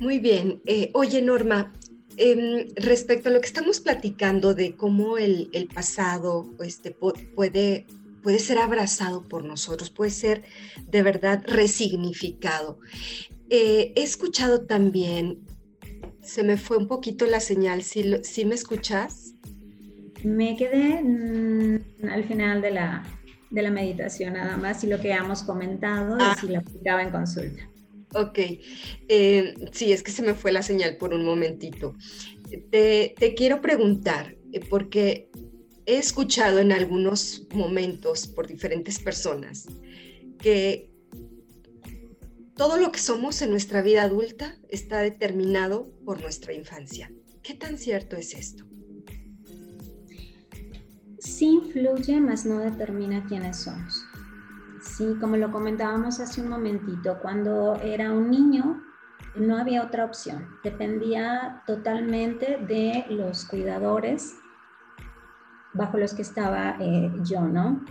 Muy 0.00 0.18
bien. 0.18 0.60
Eh, 0.66 0.90
oye, 0.94 1.22
Norma, 1.22 1.72
Em, 2.16 2.68
respecto 2.76 3.28
a 3.28 3.32
lo 3.32 3.40
que 3.40 3.46
estamos 3.46 3.80
platicando 3.80 4.54
de 4.54 4.76
cómo 4.76 5.18
el, 5.18 5.68
pasado 5.74 6.46
este, 6.62 6.92
puede, 6.92 7.86
puede 8.22 8.38
ser 8.38 8.58
abrazado 8.58 9.22
por 9.22 9.44
nosotros, 9.44 9.90
puede 9.90 10.12
ser 10.12 10.42
de 10.86 11.02
verdad 11.02 11.42
resignificado. 11.46 12.78
Eh, 13.50 13.92
he 13.96 14.02
escuchado 14.02 14.64
también, 14.64 15.40
se 16.22 16.44
me 16.44 16.56
fue 16.56 16.76
un 16.76 16.86
poquito 16.86 17.26
la 17.26 17.40
señal, 17.40 17.82
¿sí, 17.82 18.44
me 18.44 18.54
escuchas? 18.54 19.34
Me 20.22 20.56
quedé 20.56 21.02
mm, 21.02 22.08
al 22.08 22.24
final 22.24 22.62
de 22.62 22.70
la, 22.70 23.02
de 23.50 23.62
la 23.62 23.70
meditación 23.70 24.34
nada 24.34 24.56
más 24.56 24.84
y 24.84 24.86
lo 24.86 25.00
que 25.00 25.10
hemos 25.10 25.42
comentado 25.42 26.16
ah. 26.20 26.36
y 26.36 26.40
si 26.40 26.52
lo 26.52 26.60
aplicaba 26.60 27.02
en 27.02 27.10
consulta. 27.10 27.68
Ok, 28.14 28.38
eh, 29.08 29.54
sí, 29.72 29.92
es 29.92 30.02
que 30.02 30.12
se 30.12 30.22
me 30.22 30.34
fue 30.34 30.52
la 30.52 30.62
señal 30.62 30.96
por 30.96 31.12
un 31.12 31.24
momentito. 31.24 31.94
Te, 32.70 33.34
quiero 33.36 33.60
preguntar, 33.60 34.36
eh, 34.52 34.60
porque 34.68 35.30
he 35.86 35.98
escuchado 35.98 36.60
en 36.60 36.70
algunos 36.70 37.46
momentos 37.52 38.28
por 38.28 38.46
diferentes 38.46 39.00
personas 39.00 39.66
que 40.38 40.90
todo 42.56 42.76
lo 42.76 42.92
que 42.92 43.00
somos 43.00 43.42
en 43.42 43.50
nuestra 43.50 43.82
vida 43.82 44.04
adulta 44.04 44.56
está 44.68 45.00
determinado 45.00 45.90
por 46.04 46.20
nuestra 46.20 46.52
infancia. 46.52 47.10
¿Qué 47.42 47.54
tan 47.54 47.78
cierto 47.78 48.16
es 48.16 48.32
esto? 48.34 48.64
Sí 51.18 51.46
influye, 51.46 52.20
mas 52.20 52.46
no 52.46 52.60
determina 52.60 53.26
quiénes 53.26 53.56
somos. 53.56 54.03
Sí, 54.84 55.16
como 55.20 55.36
lo 55.36 55.50
comentábamos 55.50 56.20
hace 56.20 56.40
un 56.40 56.50
momentito, 56.50 57.18
cuando 57.20 57.74
era 57.76 58.12
un 58.12 58.30
niño 58.30 58.82
no 59.34 59.56
había 59.56 59.82
otra 59.82 60.04
opción, 60.04 60.46
dependía 60.62 61.62
totalmente 61.66 62.58
de 62.68 63.06
los 63.08 63.46
cuidadores 63.46 64.36
bajo 65.72 65.98
los 65.98 66.14
que 66.14 66.22
estaba 66.22 66.76
eh, 66.78 67.10
yo, 67.24 67.40
¿no? 67.40 67.84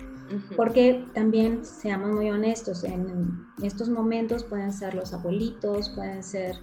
Porque 0.56 1.06
también, 1.14 1.66
seamos 1.66 2.12
muy 2.12 2.30
honestos, 2.32 2.84
en 2.86 3.46
estos 3.62 3.90
momentos 3.90 4.44
pueden 4.44 4.72
ser 4.72 4.96
los 4.96 5.14
abuelitos, 5.14 5.90
pueden 5.90 6.24
ser 6.24 6.56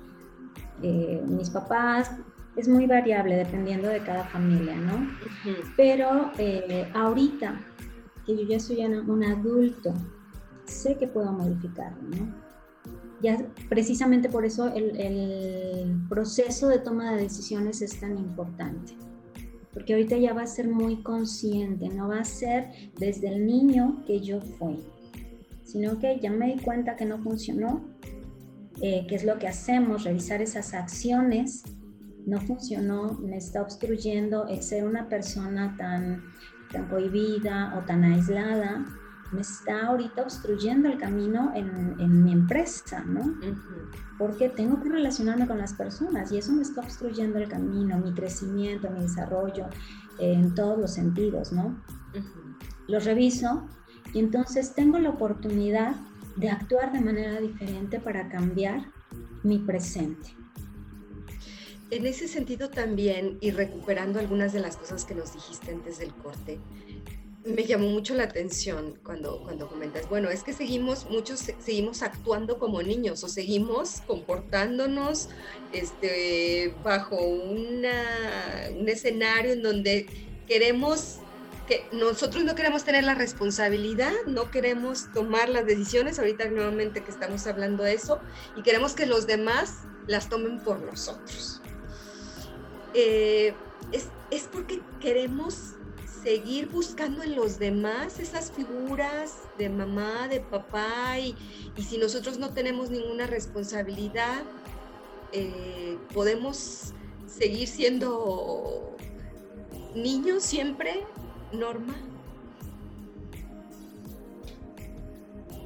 eh, 0.82 1.22
mis 1.26 1.50
papás, 1.50 2.12
es 2.56 2.68
muy 2.68 2.86
variable 2.86 3.36
dependiendo 3.36 3.88
de 3.88 4.00
cada 4.00 4.24
familia, 4.24 4.76
¿no? 4.76 5.08
Pero 5.76 6.32
eh, 6.38 6.90
ahorita 6.94 7.60
que 8.24 8.36
yo 8.36 8.42
ya 8.44 8.58
soy 8.58 8.84
un 8.84 9.24
adulto, 9.24 9.92
sé 10.70 10.96
que 10.96 11.06
puedo 11.06 11.33
modificarlo, 11.33 12.02
¿no? 12.02 12.50
Ya 13.22 13.37
precisamente 13.68 14.30
por 14.30 14.46
eso 14.46 14.68
el, 14.68 14.98
el, 14.98 16.09
proceso 16.09 16.68
de 16.68 16.78
toma 16.78 17.12
de 17.12 17.22
decisiones 17.22 17.83
es 17.83 18.00
tan 18.00 18.16
importante, 18.16 18.94
porque 19.74 19.92
ahorita 19.92 20.16
ya 20.16 20.33
va 20.33 20.42
a 20.42 20.46
ser 20.46 20.68
muy 20.68 21.02
consciente, 21.02 21.88
no 21.90 22.09
va 22.09 22.20
a 22.20 22.24
ser 22.24 22.70
desde 22.98 23.28
el 23.28 23.46
niño 23.46 24.02
que 24.06 24.20
yo 24.20 24.40
fui, 24.40 24.83
sino 25.64 25.98
que 25.98 26.18
ya 26.18 26.30
me 26.30 26.54
di 26.54 26.62
cuenta 26.62 26.96
que 26.96 27.04
no 27.04 27.18
funcionó, 27.18 27.85
eh, 28.80 29.04
qué 29.06 29.16
es 29.16 29.24
lo 29.24 29.38
que 29.38 29.48
hacemos, 29.48 30.04
revisar 30.04 30.40
esas 30.40 30.72
acciones, 30.72 31.64
no 32.26 32.40
funcionó, 32.40 33.18
me 33.20 33.37
está 33.37 33.61
obstruyendo 33.61 34.46
el 34.46 34.62
ser 34.62 34.85
una 34.85 35.09
persona 35.09 35.76
tan, 35.76 36.22
tan 36.72 36.88
cohibida 36.88 37.78
o 37.78 37.85
tan 37.85 38.04
aislada, 38.04 38.87
me 39.32 39.40
está 39.42 39.86
ahorita 39.86 40.22
obstruyendo 40.22 40.88
el 40.88 40.98
camino 40.98 41.52
en, 41.54 42.24
mi 42.24 42.32
empresa, 42.32 43.04
¿no? 43.04 43.34
Porque 44.18 44.48
tengo 44.48 44.80
que 44.80 44.88
relacionarme 44.88 45.46
con 45.46 45.58
las 45.58 45.72
personas 45.74 46.32
y 46.32 46.38
eso 46.38 46.52
me 46.52 46.62
está 46.62 46.80
obstruyendo 46.80 47.38
el 47.38 47.48
camino, 47.48 47.98
mi 47.98 48.12
crecimiento, 48.12 48.90
mi 48.90 49.00
desarrollo, 49.00 49.66
en 50.18 50.54
todos 50.54 50.78
los 50.78 50.92
sentidos, 50.92 51.52
¿no? 51.52 51.80
Lo 52.88 52.98
reviso 53.00 53.68
y 54.12 54.18
entonces 54.18 54.74
tengo 54.74 54.98
la 54.98 55.10
oportunidad 55.10 55.94
de 56.36 56.50
actuar 56.50 56.92
de 56.92 57.00
manera 57.00 57.40
diferente 57.40 58.00
para 58.00 58.28
cambiar 58.28 58.86
mi 59.42 59.58
presente. 59.58 60.34
En 61.90 62.06
ese 62.06 62.28
sentido 62.28 62.70
también, 62.70 63.38
y 63.40 63.50
recuperando 63.50 64.20
algunas 64.20 64.52
de 64.52 64.60
las 64.60 64.76
cosas 64.76 65.04
que 65.04 65.14
nos 65.14 65.34
dijiste 65.34 65.72
antes 65.72 65.98
del 65.98 66.14
corte, 66.14 66.60
me 67.44 67.64
llamó 67.64 67.88
mucho 67.88 68.14
la 68.14 68.24
atención 68.24 68.98
cuando, 69.03 69.42
cuando 69.42 69.68
comentas, 69.68 70.09
bueno, 70.09 70.29
es 70.29 70.42
que 70.42 70.53
seguimos, 70.53 71.09
muchos 71.09 71.40
seguimos 71.40 72.03
actuando 72.03 72.59
como 72.59 72.83
niños 72.83 73.24
o 73.24 73.29
seguimos 73.29 74.03
comportándonos 74.07 75.31
este, 75.72 76.74
bajo 76.85 77.16
una, 77.16 78.05
un 78.79 78.88
escenario 78.88 79.53
en 79.53 79.62
donde 79.62 80.07
queremos 80.46 81.18
que 81.66 81.87
nosotros 81.92 82.44
no 82.44 82.55
queremos 82.57 82.85
tener 82.85 83.05
la 83.05 83.14
responsabilidad, 83.14 84.12
no 84.26 84.50
queremos 84.50 85.11
tomar 85.12 85.48
las 85.48 85.64
decisiones, 85.64 86.18
ahorita 86.18 86.50
nuevamente 86.50 87.03
que 87.03 87.11
estamos 87.11 87.46
hablando 87.46 87.85
de 87.85 87.94
eso, 87.94 88.20
y 88.57 88.62
queremos 88.62 88.94
que 88.94 89.07
los 89.07 89.26
demás 89.26 89.85
las 90.09 90.29
tomen 90.29 90.59
por 90.59 90.81
nosotros. 90.81 91.62
Eh, 92.92 93.55
es, 93.92 94.09
es 94.33 94.48
porque 94.50 94.83
queremos 95.00 95.76
seguir 96.22 96.68
buscando 96.68 97.22
en 97.22 97.35
los 97.35 97.59
demás 97.59 98.18
esas 98.18 98.50
figuras 98.52 99.38
de 99.59 99.68
mamá, 99.68 100.28
de 100.28 100.40
papá, 100.40 101.18
y, 101.18 101.35
si 101.83 101.98
nosotros 101.98 102.38
no 102.38 102.50
tenemos 102.50 102.90
ninguna 102.90 103.26
responsabilidad, 103.26 104.42
eh, 105.33 105.98
podemos 106.12 106.92
seguir 107.26 107.68
siendo 107.68 108.96
niños 109.94 110.42
siempre, 110.42 111.04
Norma. 111.52 111.94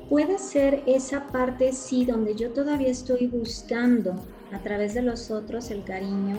Puede 0.09 0.39
ser 0.39 0.83
esa 0.87 1.27
parte, 1.29 1.73
sí, 1.73 2.05
donde 2.05 2.35
yo 2.35 2.51
todavía 2.51 2.89
estoy 2.89 3.27
buscando 3.27 4.15
a 4.53 4.59
través 4.61 4.95
de 4.95 5.03
los 5.03 5.31
otros 5.31 5.71
el 5.71 5.83
cariño, 5.83 6.37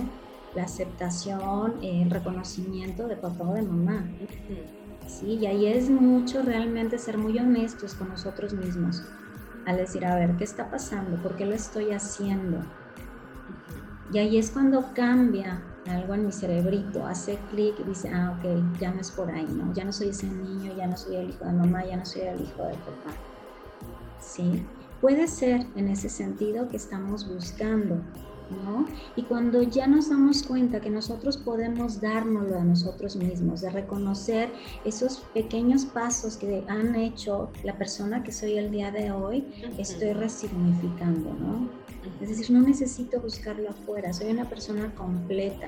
la 0.55 0.63
aceptación, 0.63 1.75
el 1.81 2.09
reconocimiento 2.09 3.07
de 3.07 3.15
papá 3.17 3.43
o 3.43 3.53
de 3.53 3.61
mamá. 3.61 4.05
Sí, 5.07 5.37
y 5.41 5.45
ahí 5.45 5.67
es 5.67 5.89
mucho 5.89 6.41
realmente 6.41 6.97
ser 6.97 7.17
muy 7.17 7.37
honestos 7.37 7.93
con 7.93 8.09
nosotros 8.09 8.53
mismos 8.53 9.03
al 9.65 9.77
decir, 9.77 10.05
a 10.05 10.15
ver, 10.15 10.35
¿qué 10.37 10.43
está 10.43 10.69
pasando? 10.69 11.21
¿Por 11.21 11.35
qué 11.35 11.45
lo 11.45 11.53
estoy 11.53 11.91
haciendo? 11.91 12.59
Y 14.13 14.19
ahí 14.19 14.37
es 14.37 14.51
cuando 14.51 14.93
cambia 14.93 15.61
algo 15.87 16.13
en 16.13 16.25
mi 16.25 16.31
cerebrito, 16.31 17.05
hace 17.05 17.37
clic 17.51 17.75
y 17.79 17.83
dice, 17.83 18.09
ah, 18.09 18.37
ok, 18.37 18.79
ya 18.79 18.91
no 18.91 19.01
es 19.01 19.11
por 19.11 19.29
ahí, 19.29 19.47
¿no? 19.47 19.73
Ya 19.73 19.83
no 19.83 19.91
soy 19.91 20.09
ese 20.09 20.27
niño, 20.27 20.73
ya 20.75 20.87
no 20.87 20.97
soy 20.97 21.15
el 21.17 21.29
hijo 21.29 21.45
de 21.45 21.51
mamá, 21.51 21.85
ya 21.85 21.97
no 21.97 22.05
soy 22.05 22.23
el 22.23 22.41
hijo 22.41 22.63
de 22.63 22.73
papá. 22.73 23.11
¿Sí? 24.19 24.65
Puede 25.01 25.27
ser 25.27 25.65
en 25.75 25.89
ese 25.89 26.09
sentido 26.09 26.69
que 26.69 26.77
estamos 26.77 27.27
buscando 27.27 27.97
y 29.15 29.23
cuando 29.23 29.63
ya 29.63 29.87
nos 29.87 30.09
damos 30.09 30.43
cuenta 30.43 30.79
que 30.79 30.89
nosotros 30.89 31.37
podemos 31.37 32.01
dárnoslo 32.01 32.59
a 32.59 32.63
nosotros 32.63 33.15
mismos, 33.15 33.61
de 33.61 33.69
reconocer 33.69 34.49
esos 34.83 35.23
pequeños 35.33 35.85
pasos 35.85 36.37
que 36.37 36.63
han 36.67 36.95
hecho 36.95 37.49
la 37.63 37.77
persona 37.77 38.23
que 38.23 38.31
soy 38.31 38.57
el 38.57 38.71
día 38.71 38.91
de 38.91 39.11
hoy, 39.11 39.45
estoy 39.77 40.13
resignificando, 40.13 41.33
¿no? 41.33 41.69
Es 42.21 42.29
decir, 42.29 42.51
no 42.51 42.61
necesito 42.61 43.19
buscarlo 43.19 43.69
afuera, 43.69 44.13
soy 44.13 44.31
una 44.31 44.45
persona 44.45 44.93
completa. 44.95 45.67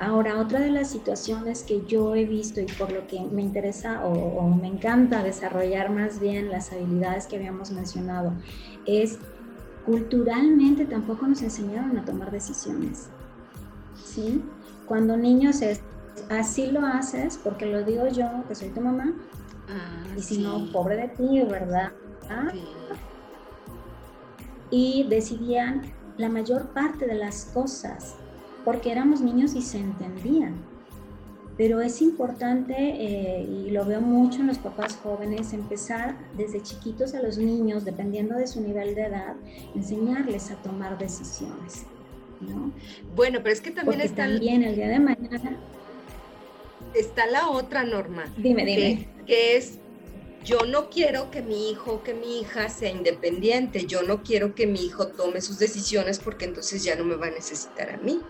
Ahora, 0.00 0.40
otra 0.40 0.58
de 0.60 0.70
las 0.70 0.90
situaciones 0.90 1.62
que 1.62 1.82
yo 1.86 2.14
he 2.16 2.24
visto 2.24 2.60
y 2.60 2.66
por 2.66 2.90
lo 2.90 3.06
que 3.06 3.20
me 3.20 3.42
interesa 3.42 4.04
o, 4.04 4.48
me 4.50 4.66
encanta 4.66 5.22
desarrollar 5.22 5.90
más 5.90 6.20
bien 6.20 6.50
las 6.50 6.72
habilidades 6.72 7.26
que 7.26 7.36
habíamos 7.36 7.70
mencionado 7.70 8.32
es 8.86 9.18
culturalmente 9.84 10.86
tampoco 10.86 11.26
nos 11.26 11.42
enseñaron 11.42 11.96
a 11.98 12.04
tomar 12.04 12.30
decisiones. 12.30 13.08
¿Sí? 14.02 14.42
Cuando 14.86 15.16
niños 15.16 15.62
es, 15.62 15.80
así 16.30 16.70
lo 16.70 16.84
haces 16.86 17.38
porque 17.42 17.66
lo 17.66 17.84
digo 17.84 18.08
yo, 18.08 18.26
que 18.48 18.54
soy 18.54 18.68
tu 18.68 18.80
mamá, 18.80 19.12
ah, 19.68 20.04
y 20.16 20.22
si 20.22 20.38
no, 20.38 20.70
pobre 20.72 20.96
de 20.96 21.08
ti, 21.08 21.42
¿verdad? 21.48 21.92
Y 24.70 25.06
decidían 25.08 25.82
la 26.16 26.28
mayor 26.28 26.68
parte 26.68 27.06
de 27.06 27.14
las 27.14 27.46
cosas 27.46 28.16
porque 28.64 28.90
éramos 28.90 29.20
niños 29.20 29.54
y 29.54 29.62
se 29.62 29.78
entendían. 29.78 30.54
Pero 31.56 31.80
es 31.80 32.02
importante, 32.02 32.74
eh, 32.76 33.42
y 33.42 33.70
lo 33.70 33.84
veo 33.84 34.00
mucho 34.00 34.40
en 34.40 34.48
los 34.48 34.58
papás 34.58 34.98
jóvenes, 35.02 35.52
empezar 35.52 36.16
desde 36.36 36.62
chiquitos 36.62 37.14
a 37.14 37.22
los 37.22 37.38
niños, 37.38 37.84
dependiendo 37.84 38.34
de 38.36 38.46
su 38.46 38.60
nivel 38.60 38.94
de 38.94 39.02
edad, 39.02 39.34
enseñarles 39.74 40.50
a 40.50 40.56
tomar 40.56 40.98
decisiones. 40.98 41.84
¿no? 42.40 42.72
Bueno, 43.14 43.38
pero 43.42 43.52
es 43.52 43.60
que 43.60 43.70
también 43.70 44.00
está... 44.00 44.26
También 44.26 44.64
el 44.64 44.74
día 44.74 44.88
de 44.88 44.98
mañana... 44.98 45.58
Está 46.92 47.26
la 47.26 47.48
otra 47.48 47.84
norma. 47.84 48.24
Dime, 48.36 48.64
dime. 48.64 49.08
que 49.26 49.56
es 49.56 49.78
yo 50.44 50.66
no 50.66 50.90
quiero 50.90 51.30
que 51.30 51.42
mi 51.42 51.70
hijo 51.70 52.02
que 52.02 52.12
mi 52.12 52.40
hija 52.40 52.68
sea 52.68 52.90
independiente, 52.90 53.86
yo 53.86 54.02
no 54.02 54.22
quiero 54.22 54.54
que 54.54 54.66
mi 54.66 54.84
hijo 54.84 55.08
tome 55.08 55.40
sus 55.40 55.58
decisiones 55.58 56.18
porque 56.18 56.44
entonces 56.44 56.84
ya 56.84 56.94
no 56.96 57.04
me 57.04 57.16
va 57.16 57.28
a 57.28 57.30
necesitar 57.30 57.90
a 57.90 57.96
mí 57.96 58.20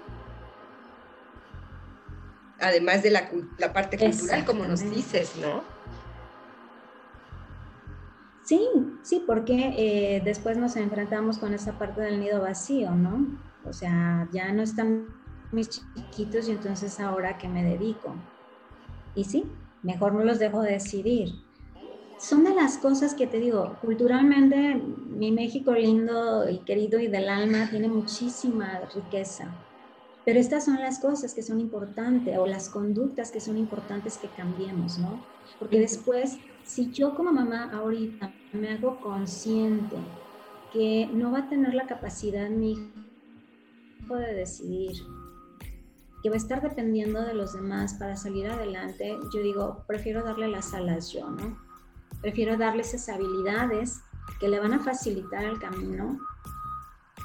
además 2.61 3.03
de 3.03 3.11
la, 3.11 3.31
parte 3.73 3.99
cultural, 3.99 4.45
como 4.45 4.65
nos 4.67 4.81
dices, 4.89 5.37
¿no? 5.41 5.63
Sí, 8.45 8.61
sí, 9.03 9.25
porque 9.27 9.75
eh, 9.79 10.23
después 10.23 10.59
nos 10.59 10.77
enfrentamos 10.77 11.39
con 11.39 11.55
esa 11.55 11.79
parte 11.79 12.03
del 12.03 12.21
nido 12.21 12.43
vacío, 12.43 12.91
¿no? 12.91 13.27
O 13.65 13.73
sea, 13.73 14.29
ya 14.33 14.53
no 14.53 14.63
están 14.63 15.07
mis 15.51 15.71
chiquitos 15.71 16.49
y 16.49 16.53
entonces 16.53 17.01
ahora 17.01 17.39
que 17.39 17.49
me 17.49 17.65
dedico. 17.65 18.23
Y 19.15 19.25
sí, 19.25 19.45
mejor 19.83 20.15
no 20.15 20.25
los 20.25 20.39
dejo 20.39 20.61
decidir. 20.61 21.31
Son 22.19 22.45
de 22.45 22.55
las 22.55 22.77
cosas 22.79 23.15
que 23.15 23.27
te 23.27 23.39
digo, 23.39 23.79
culturalmente 23.81 24.75
mi 24.75 25.33
México 25.33 25.73
lindo 25.73 26.49
y 26.49 26.59
querido 26.65 27.01
y 27.01 27.09
del 27.09 27.29
alma 27.29 27.69
tiene 27.71 27.89
muchísima 27.89 28.81
riqueza. 28.95 29.57
Pero 30.25 30.41
estas 30.41 30.65
son 30.65 30.81
las 30.81 30.99
cosas 30.99 31.35
que 31.35 31.43
son 31.43 31.61
importantes 31.61 32.39
o 32.39 32.47
las 32.47 32.71
conductas 32.71 33.31
que 33.31 33.41
son 33.41 33.59
importantes 33.59 34.17
que 34.17 34.29
cambiemos, 34.29 34.99
¿no? 34.99 35.25
Porque 35.59 35.79
después, 35.79 36.39
si 36.65 36.91
yo 36.93 37.15
como 37.15 37.31
mamá 37.31 37.71
ahorita 37.73 38.33
me 38.53 38.71
hago 38.71 39.01
consciente 39.01 39.97
que 40.73 41.09
no 41.13 41.31
va 41.31 41.41
a 41.41 41.49
tener 41.49 41.75
la 41.75 41.87
capacidad 41.87 42.49
mi 42.49 42.73
hijo 44.01 44.17
de 44.17 44.35
decidir, 44.35 44.97
que 46.23 46.31
va 46.31 46.37
a 46.37 46.39
estar 46.39 46.63
dependiendo 46.63 47.21
de 47.21 47.35
los 47.35 47.53
demás 47.53 47.95
para 47.95 48.17
salir 48.17 48.47
adelante, 48.47 49.15
yo 49.33 49.43
digo, 49.43 49.85
prefiero 49.87 50.25
darle 50.25 50.49
las 50.49 50.73
alas 50.73 51.13
yo, 51.13 51.29
¿no? 51.29 51.59
Prefiero 52.23 52.57
darle 52.57 52.81
esas 52.81 53.11
habilidades 53.11 54.01
que 54.41 54.49
le 54.49 54.59
van 54.59 54.73
a 54.73 54.81
facilitar 54.81 55.45
el 55.45 55.59
camino 55.59 56.19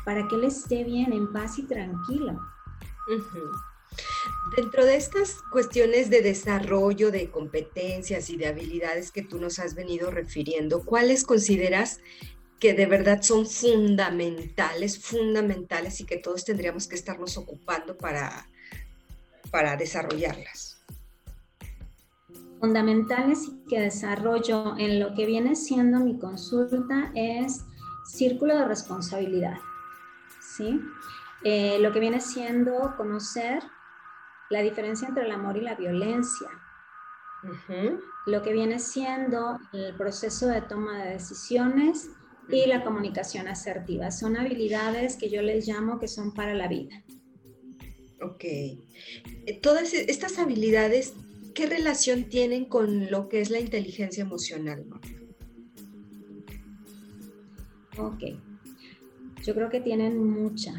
para 0.04 0.28
que 0.28 0.36
él 0.36 0.44
esté 0.44 0.84
bien, 0.84 1.14
en 1.14 1.32
paz 1.32 1.60
y 1.60 1.64
tranquilo. 1.64 2.40
Dentro 4.56 4.86
de 4.86 4.96
estas 4.96 5.42
cuestiones 5.52 6.10
de 6.10 6.22
desarrollo 6.22 7.12
de 7.12 7.30
competencias 7.30 8.30
y 8.30 8.38
de 8.38 8.48
habilidades 8.48 9.12
que 9.12 9.24
tú 9.24 9.40
nos 9.40 9.60
has 9.60 9.76
venido 9.76 10.12
refiriendo, 10.12 10.84
¿cuáles 10.84 11.24
consideras 11.24 12.00
que 12.60 12.74
de 12.74 12.86
verdad 12.86 13.22
son 13.22 13.46
fundamentales, 13.46 15.00
fundamentales 15.00 16.02
y 16.02 16.06
que 16.06 16.18
todos 16.18 16.46
tendríamos 16.46 16.88
que 16.88 16.96
estarnos 16.96 17.38
ocupando 17.38 17.98
para, 17.98 18.48
para 19.52 19.78
desarrollarlas? 19.78 20.82
Fundamentales 22.60 23.48
y 23.48 23.70
que 23.70 23.80
desarrollo 23.80 24.78
en 24.78 25.00
lo 25.00 25.14
que 25.16 25.26
viene 25.26 25.56
siendo 25.56 26.00
mi 26.00 26.20
consulta 26.20 27.12
es 27.16 27.62
círculo 28.06 28.58
de 28.58 28.66
responsabilidad. 28.66 29.58
¿Sí? 30.42 30.80
Eh, 31.44 31.80
lo 31.80 31.92
que 31.92 32.00
viene 32.00 32.20
siendo 32.20 32.94
conocer 32.98 33.64
la 34.50 34.62
diferencia 34.62 35.08
entre 35.08 35.26
el 35.26 35.32
amor 35.32 35.58
y 35.58 35.62
la 35.62 35.76
violencia. 35.76 36.50
Lo 38.26 38.42
que 38.42 38.52
viene 38.52 38.80
siendo 38.80 39.60
el 39.72 39.96
proceso 39.96 40.48
de 40.48 40.62
toma 40.62 41.04
de 41.04 41.14
decisiones 41.14 42.10
y 42.50 42.66
la 42.66 42.84
comunicación 42.84 43.48
asertiva. 43.48 44.12
Son 44.12 44.36
habilidades 44.36 45.16
que 45.16 45.30
yo 45.30 45.42
les 45.42 45.68
llamo 45.68 46.00
que 46.00 46.08
son 46.08 46.34
para 46.34 46.54
la 46.54 46.68
vida. 46.68 47.04
Ok. 48.22 48.44
Eh, 48.44 49.60
todas 49.62 49.94
e, 49.94 50.12
estas 50.12 50.38
habilidades, 50.40 51.14
¿qué 51.54 51.68
relación 51.68 52.26
tienen 52.26 52.66
con 52.66 53.10
lo 53.10 53.30
que 53.30 53.40
es 53.40 53.50
la 53.50 53.60
inteligencia 53.60 54.24
emocional? 54.24 54.86
Ok. 57.98 58.24
Yo 59.44 59.54
creo 59.56 59.70
que 59.70 59.80
tienen 59.80 60.18
mucha, 60.28 60.74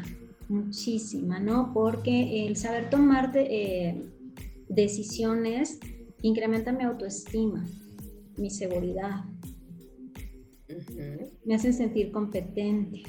muchísima, 0.51 1.39
¿no? 1.39 1.71
Porque 1.73 2.45
el 2.45 2.55
saber 2.55 2.89
tomar 2.89 3.31
eh, 3.35 4.01
decisiones 4.69 5.79
incrementa 6.21 6.71
mi 6.71 6.83
autoestima, 6.83 7.65
mi 8.37 8.49
seguridad, 8.49 9.23
me 11.45 11.55
hacen 11.55 11.73
sentir 11.73 12.11
competente. 12.11 13.03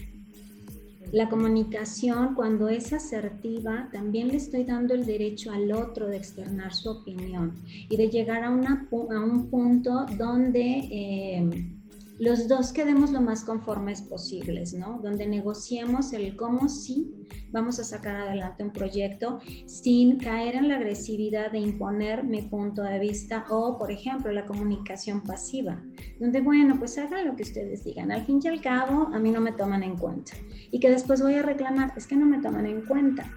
La 1.13 1.29
comunicación, 1.29 2.35
cuando 2.35 2.71
es 2.71 2.93
asertiva, 2.93 3.91
también 3.93 4.29
le 4.29 4.37
estoy 4.37 4.65
dando 4.65 4.95
el 4.95 5.05
derecho 5.05 5.51
al 5.51 5.71
otro 5.73 6.09
de 6.09 6.17
externar 6.17 6.73
su 6.73 6.89
opinión 6.89 7.53
y 7.67 7.97
de 7.99 8.09
llegar 8.09 8.43
a, 8.45 8.51
una, 8.51 8.89
a 8.91 9.21
un 9.21 9.51
punto 9.51 10.07
donde... 10.17 10.61
Eh, 10.91 11.79
los 12.19 12.47
dos 12.47 12.73
quedemos 12.73 13.11
lo 13.11 13.21
más 13.21 13.45
conformes 13.45 14.03
posibles, 14.03 14.75
¿no? 14.75 15.01
Donde 15.03 15.27
negociemos 15.27 16.13
el 16.13 16.37
cómo 16.37 16.69
sí 16.69 17.13
vamos 17.51 17.79
a 17.79 17.85
sacar 17.85 18.17
adelante 18.17 18.63
un 18.63 18.73
proyecto 18.73 19.41
sin 19.67 20.19
caer 20.19 20.55
en 20.57 20.69
la 20.69 20.77
agresividad 20.77 21.53
de 21.53 21.59
imponer 21.59 22.25
mi 22.25 22.43
punto 22.43 22.83
de 22.83 22.99
vista 22.99 23.45
o, 23.51 23.79
por 23.79 23.91
ejemplo, 23.91 24.31
la 24.33 24.47
comunicación 24.47 25.23
pasiva, 25.23 25.83
donde, 26.21 26.41
bueno, 26.41 26.79
pues 26.79 26.99
hagan 26.99 27.27
lo 27.27 27.37
que 27.37 27.43
ustedes 27.43 27.85
digan. 27.85 28.13
Al 28.13 28.25
fin 28.25 28.41
y 28.43 28.49
al 28.49 28.61
cabo, 28.61 29.09
a 29.13 29.19
mí 29.19 29.31
no 29.31 29.41
me 29.41 29.53
toman 29.53 29.83
en 29.83 29.97
cuenta. 29.97 30.33
Y 30.71 30.81
que 30.81 30.91
después 30.91 31.23
voy 31.23 31.35
a 31.35 31.43
reclamar, 31.43 31.93
es 31.97 32.07
que 32.07 32.17
no 32.17 32.27
me 32.27 32.41
toman 32.41 32.67
en 32.67 32.83
cuenta. 32.83 33.31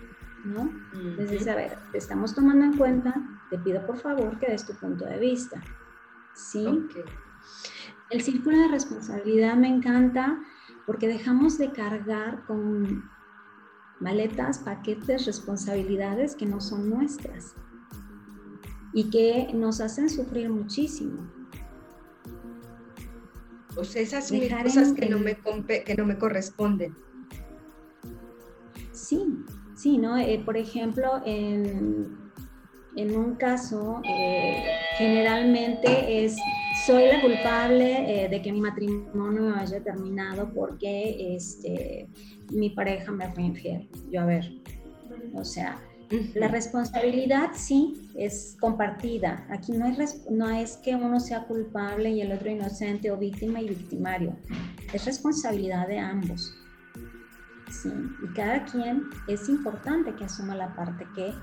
¿no? 0.46 0.70
Entonces, 0.94 1.48
a 1.48 1.56
ver, 1.56 1.76
te 1.92 1.98
estamos 1.98 2.36
tomando 2.36 2.66
en 2.66 2.78
cuenta, 2.78 3.14
te 3.50 3.58
pido 3.60 3.86
por 3.86 3.98
favor 3.98 4.38
que 4.40 4.52
des 4.52 4.66
tu 4.66 4.74
punto 4.74 5.06
de 5.06 5.18
vista. 5.18 5.62
¿Sí? 6.36 6.66
El 8.12 8.22
círculo 8.22 8.58
de 8.58 8.68
responsabilidad 8.68 9.56
me 9.56 9.68
encanta 9.68 10.40
porque 10.86 11.08
dejamos 11.08 11.58
de 11.58 11.72
cargar 11.72 12.46
con 12.46 13.10
maletas, 14.00 14.60
paquetes, 14.60 15.26
responsabilidades 15.26 16.36
que 16.36 16.46
no 16.46 16.62
son 16.62 16.90
nuestras 16.90 17.56
y 18.94 19.10
que 19.10 19.52
nos 19.54 19.82
hacen 19.82 20.10
sufrir 20.10 20.50
muchísimo. 20.50 21.30
O 23.76 23.84
sea, 23.84 24.02
esas 24.02 24.28
son 24.28 24.40
cosas 24.64 24.94
que 24.94 25.10
no, 25.10 25.20
me, 25.20 25.36
que 25.36 25.96
no 25.98 26.06
me 26.06 26.18
corresponden. 26.18 26.96
Sí, 28.92 29.44
sí, 29.76 29.98
¿no? 29.98 30.18
Eh, 30.18 30.42
por 30.46 30.56
ejemplo, 30.56 31.22
en, 31.26 32.32
en 32.96 33.18
un 33.18 33.36
caso, 33.36 34.02
eh, 34.06 34.64
generalmente 34.98 36.24
es 36.24 36.38
soy 36.86 37.08
la 37.08 37.22
culpable 37.22 38.26
eh, 38.26 38.30
de 38.30 38.42
que 38.42 38.52
mi 38.52 38.62
matrimonio 38.62 39.56
haya 39.56 39.84
terminado 39.84 40.52
porque 40.54 41.36
este, 41.36 42.08
mi 42.52 42.70
pareja 42.70 43.12
me 43.12 43.32
fue 43.34 43.44
infiel. 43.44 43.90
Yo, 44.12 44.22
a 44.22 44.26
ver, 44.26 44.52
o 45.34 45.44
sea, 45.44 45.82
la 46.36 46.48
responsabilidad 46.48 47.52
sí 47.54 48.12
es 48.16 48.56
compartida. 48.60 49.48
Aquí 49.50 49.72
no 49.72 49.88
es, 49.88 50.26
no 50.30 50.50
es 50.50 50.78
que 50.78 50.96
uno 50.96 51.20
sea 51.20 51.46
culpable 51.46 52.12
y 52.12 52.22
el 52.22 52.32
otro 52.32 52.50
inocente 52.50 53.10
o 53.10 53.18
víctima 53.18 53.62
y 53.62 53.70
victimario. 53.70 54.36
Es 54.94 55.06
responsabilidad 55.06 55.88
de 55.88 55.98
ambos. 55.98 56.56
Sí, 57.72 57.90
y 58.24 58.34
cada 58.34 58.64
quien 58.66 59.04
es 59.28 59.50
importante 59.50 60.16
que 60.16 60.26
asuma 60.26 60.56
la 60.56 60.76
parte 60.76 61.06
que 61.16 61.34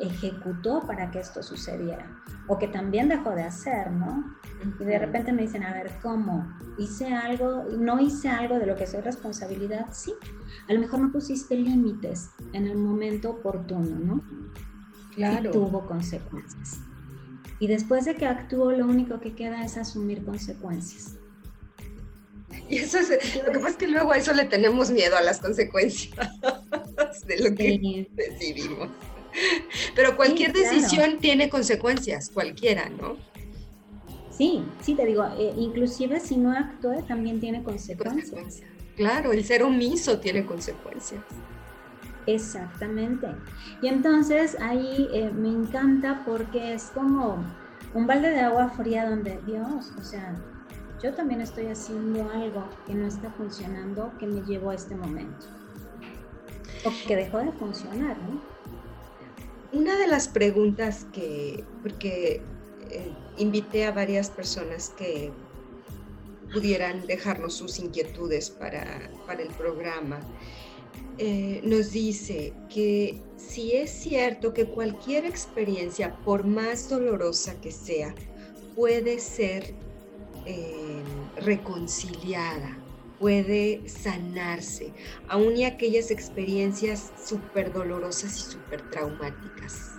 ejecutó 0.00 0.82
para 0.86 1.10
que 1.10 1.20
esto 1.20 1.42
sucediera 1.42 2.06
o 2.46 2.58
que 2.58 2.68
también 2.68 3.08
dejó 3.08 3.30
de 3.30 3.42
hacer, 3.42 3.90
¿no? 3.90 4.36
Y 4.80 4.84
de 4.84 4.98
repente 4.98 5.32
me 5.32 5.42
dicen, 5.42 5.62
a 5.62 5.72
ver, 5.72 5.90
¿cómo? 6.02 6.46
¿Hice 6.78 7.14
algo? 7.14 7.64
¿No 7.78 8.00
hice 8.00 8.28
algo 8.28 8.58
de 8.58 8.66
lo 8.66 8.76
que 8.76 8.86
soy 8.86 9.00
responsabilidad? 9.00 9.86
Sí. 9.92 10.12
A 10.68 10.72
lo 10.72 10.80
mejor 10.80 11.00
no 11.00 11.12
pusiste 11.12 11.56
límites 11.56 12.30
en 12.52 12.66
el 12.66 12.76
momento 12.76 13.30
oportuno, 13.30 13.98
¿no? 13.98 14.24
Claro. 15.14 15.50
Y 15.50 15.52
tuvo 15.52 15.86
consecuencias. 15.86 16.80
Y 17.60 17.66
después 17.66 18.04
de 18.04 18.14
que 18.16 18.26
actúo, 18.26 18.72
lo 18.72 18.86
único 18.86 19.20
que 19.20 19.34
queda 19.34 19.64
es 19.64 19.76
asumir 19.76 20.24
consecuencias. 20.24 21.16
Y 22.68 22.78
eso 22.78 22.98
es, 22.98 23.36
lo 23.36 23.52
que 23.52 23.58
pasa 23.58 23.70
es 23.70 23.76
que 23.76 23.88
luego 23.88 24.12
a 24.12 24.16
eso 24.16 24.32
le 24.32 24.44
tenemos 24.44 24.90
miedo 24.90 25.16
a 25.16 25.22
las 25.22 25.40
consecuencias 25.40 26.14
de 27.26 27.48
lo 27.48 27.54
que 27.54 28.08
decidimos. 28.12 28.88
Pero 29.94 30.16
cualquier 30.16 30.52
decisión 30.52 31.18
tiene 31.18 31.48
consecuencias, 31.48 32.30
cualquiera, 32.30 32.88
¿no? 32.88 33.16
Sí, 34.30 34.64
sí, 34.80 34.94
te 34.94 35.06
digo, 35.06 35.24
eh, 35.38 35.54
inclusive 35.56 36.18
si 36.18 36.36
no 36.36 36.50
actúe 36.50 37.02
también 37.06 37.38
tiene 37.38 37.62
consecuencias. 37.62 38.62
Claro, 38.96 39.32
el 39.32 39.44
ser 39.44 39.62
omiso 39.62 40.18
tiene 40.18 40.44
consecuencias. 40.44 41.22
Exactamente. 42.26 43.28
Y 43.82 43.88
entonces 43.88 44.56
ahí 44.60 45.08
eh, 45.12 45.30
me 45.30 45.48
encanta 45.48 46.22
porque 46.24 46.74
es 46.74 46.84
como 46.94 47.44
un 47.92 48.06
balde 48.06 48.30
de 48.30 48.40
agua 48.40 48.70
fría 48.70 49.08
donde, 49.08 49.38
Dios, 49.46 49.92
o 49.98 50.02
sea, 50.02 50.34
yo 51.02 51.12
también 51.12 51.40
estoy 51.40 51.66
haciendo 51.66 52.28
algo 52.30 52.68
que 52.86 52.94
no 52.94 53.06
está 53.06 53.30
funcionando, 53.32 54.12
que 54.18 54.26
me 54.26 54.40
llevó 54.42 54.70
a 54.70 54.74
este 54.74 54.94
momento. 54.96 55.46
O 56.84 56.90
que 57.06 57.14
dejó 57.14 57.38
de 57.38 57.52
funcionar, 57.52 58.16
¿no? 58.18 58.53
Una 59.74 59.98
de 59.98 60.06
las 60.06 60.28
preguntas 60.28 61.04
que, 61.12 61.64
porque 61.82 62.40
eh, 62.90 63.12
invité 63.38 63.86
a 63.86 63.90
varias 63.90 64.30
personas 64.30 64.94
que 64.96 65.32
pudieran 66.52 67.04
dejarnos 67.08 67.54
sus 67.54 67.80
inquietudes 67.80 68.50
para, 68.50 69.10
para 69.26 69.42
el 69.42 69.48
programa, 69.48 70.20
eh, 71.18 71.60
nos 71.64 71.90
dice 71.90 72.52
que 72.72 73.20
si 73.36 73.72
es 73.72 73.90
cierto 73.90 74.54
que 74.54 74.66
cualquier 74.66 75.24
experiencia, 75.24 76.16
por 76.24 76.44
más 76.44 76.88
dolorosa 76.88 77.60
que 77.60 77.72
sea, 77.72 78.14
puede 78.76 79.18
ser 79.18 79.74
eh, 80.46 81.02
reconciliada, 81.36 82.78
puede 83.24 83.88
sanarse, 83.88 84.92
aún 85.28 85.56
y 85.56 85.64
aquellas 85.64 86.10
experiencias 86.10 87.10
súper 87.16 87.72
dolorosas 87.72 88.36
y 88.36 88.52
súper 88.52 88.82
traumáticas. 88.90 89.92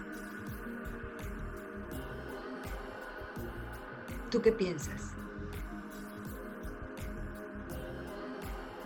¿Tú 4.29 4.43
qué 4.43 4.51
piensas? 4.51 5.13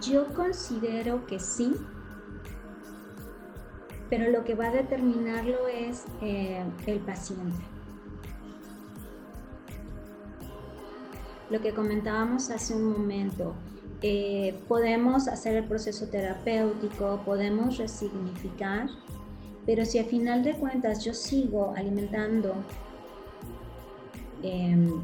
Yo 0.10 0.34
considero 0.34 1.26
que 1.28 1.42
sí, 1.42 1.76
pero 4.10 4.32
lo 4.32 4.46
que 4.46 4.56
va 4.56 4.68
a 4.68 4.72
determinarlo 4.72 5.68
es 5.68 6.06
eh, 6.22 6.64
el 6.86 7.00
paciente. 7.02 7.62
Lo 11.50 11.60
que 11.60 11.74
comentábamos 11.74 12.50
hace 12.52 12.74
un 12.74 12.86
momento, 12.86 13.54
eh, 14.02 14.58
podemos 14.68 15.28
hacer 15.28 15.56
el 15.58 15.66
proceso 15.66 16.08
terapéutico, 16.08 17.22
podemos 17.26 17.78
resignificar, 17.78 18.88
pero 19.66 19.86
si 19.86 20.00
a 20.00 20.06
final 20.06 20.44
de 20.44 20.54
cuentas 20.54 21.04
yo 21.04 21.14
sigo 21.14 21.74
alimentando 21.76 22.56
em, 24.42 25.02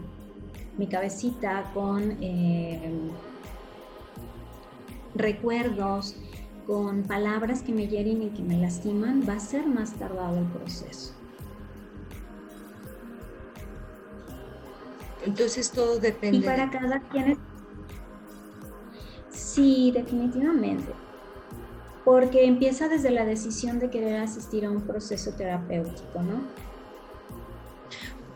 mi 0.78 0.88
cabecita 0.88 1.70
con 1.74 2.12
em, 2.22 3.12
recuerdos, 5.14 6.16
con 6.66 7.04
palabras 7.04 7.62
que 7.62 7.74
me 7.74 7.88
hieren 7.88 8.24
y 8.24 8.30
que 8.30 8.44
me 8.44 8.58
lastiman, 8.58 9.24
va 9.28 9.34
a 9.34 9.40
ser 9.40 9.68
más 9.68 9.94
tardado 9.94 10.40
el 10.40 10.46
proceso. 10.46 11.14
Entonces 15.26 15.72
todo 15.72 16.00
depende. 16.00 16.38
Y 16.38 16.42
para 16.42 16.70
cada 16.70 17.00
quien 17.10 17.32
es... 17.32 17.38
Sí, 19.36 19.92
definitivamente. 19.92 20.92
Porque 22.04 22.46
empieza 22.46 22.88
desde 22.88 23.12
la 23.12 23.26
decisión 23.26 23.80
de 23.80 23.90
querer 23.90 24.22
asistir 24.22 24.66
a 24.66 24.72
un 24.72 24.82
proceso 24.82 25.34
terapéutico, 25.34 26.22
¿no? 26.22 26.42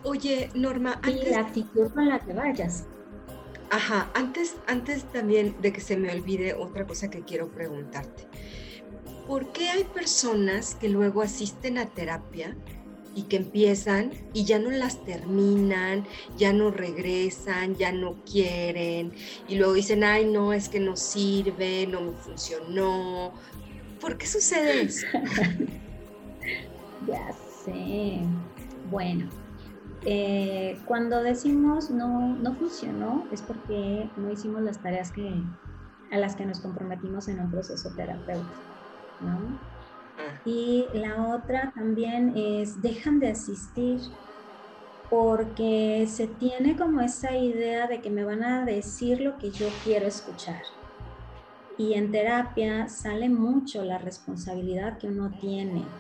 Oye, 0.04 0.50
Norma, 0.56 0.94
antes... 1.04 1.28
Y 1.28 1.30
la 1.30 1.40
actitud 1.40 1.92
con 1.92 2.10
la 2.10 2.20
que 2.20 2.34
vayas. 2.34 2.86
Ajá, 3.70 4.10
antes, 4.14 4.56
antes 4.68 5.04
también 5.12 5.56
de 5.62 5.72
que 5.72 5.82
se 5.82 5.96
me 5.96 6.12
olvide 6.12 6.56
otra 6.56 6.88
cosa 6.88 7.10
que 7.10 7.22
quiero 7.22 7.48
preguntarte. 7.50 8.28
¿Por 9.28 9.52
qué 9.52 9.70
hay 9.70 9.84
personas 9.84 10.74
que 10.74 10.90
luego 10.90 11.22
asisten 11.22 11.78
a 11.78 11.86
terapia 11.86 12.58
y 13.20 13.24
que 13.24 13.36
empiezan 13.36 14.12
y 14.34 14.46
ya 14.46 14.60
no 14.60 14.72
las 14.72 15.04
terminan, 15.04 16.06
ya 16.38 16.54
no 16.54 16.72
regresan, 16.72 17.76
ya 17.76 17.92
no 17.92 18.16
quieren 18.24 19.12
y 19.48 19.56
luego 19.56 19.74
dicen, 19.74 20.06
ay, 20.06 20.26
no, 20.26 20.54
es 20.54 20.70
que 20.70 20.80
no 20.80 20.96
sirve, 20.96 21.86
no 21.88 22.02
me 22.02 22.12
funcionó? 22.14 23.34
¿Por 24.00 24.18
qué 24.18 24.26
sucede 24.26 24.84
eso? 24.84 25.06
ya 27.08 27.34
sé. 27.66 28.22
Bueno, 28.90 29.28
eh, 30.06 30.80
cuando 30.86 31.22
decimos 31.22 31.90
no, 31.90 32.36
no 32.38 32.56
funcionó 32.56 33.28
es 33.34 33.42
porque 33.42 34.10
no 34.16 34.32
hicimos 34.32 34.62
las 34.62 34.82
tareas 34.82 35.12
que, 35.12 35.30
a 36.12 36.18
las 36.18 36.38
que 36.38 36.46
nos 36.46 36.62
comprometimos 36.62 37.28
en 37.28 37.42
un 37.42 37.52
proceso 37.52 37.90
terapéutico, 37.98 38.50
¿no? 39.20 39.69
Y 40.44 40.90
la 40.94 41.28
otra 41.36 41.72
también 41.76 42.34
es 42.36 42.82
dejan 42.82 43.20
de 43.20 43.30
asistir 43.30 44.00
porque 45.10 46.08
se 46.08 46.28
tiene 46.28 46.78
como 46.78 47.02
esa 47.02 47.36
idea 47.38 47.88
de 47.88 48.02
que 48.02 48.10
me 48.12 48.24
van 48.26 48.44
a 48.44 48.66
decir 48.66 49.22
lo 49.22 49.38
que 49.38 49.52
yo 49.52 49.80
quiero 49.80 50.08
escuchar. 50.08 50.64
Y 51.78 51.94
en 51.96 52.12
terapia 52.12 52.88
sale 52.90 53.28
mucho 53.30 53.84
la 53.84 53.98
responsabilidad 53.98 54.98
que 55.00 55.08
uno 55.08 55.36
tiene 55.40 55.96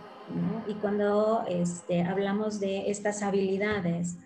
y 0.65 0.79
cuando 0.79 1.43
este, 1.47 2.03
hablamos 2.03 2.59
de 2.59 2.89
estas 2.91 3.23
habilidades, 3.23 4.17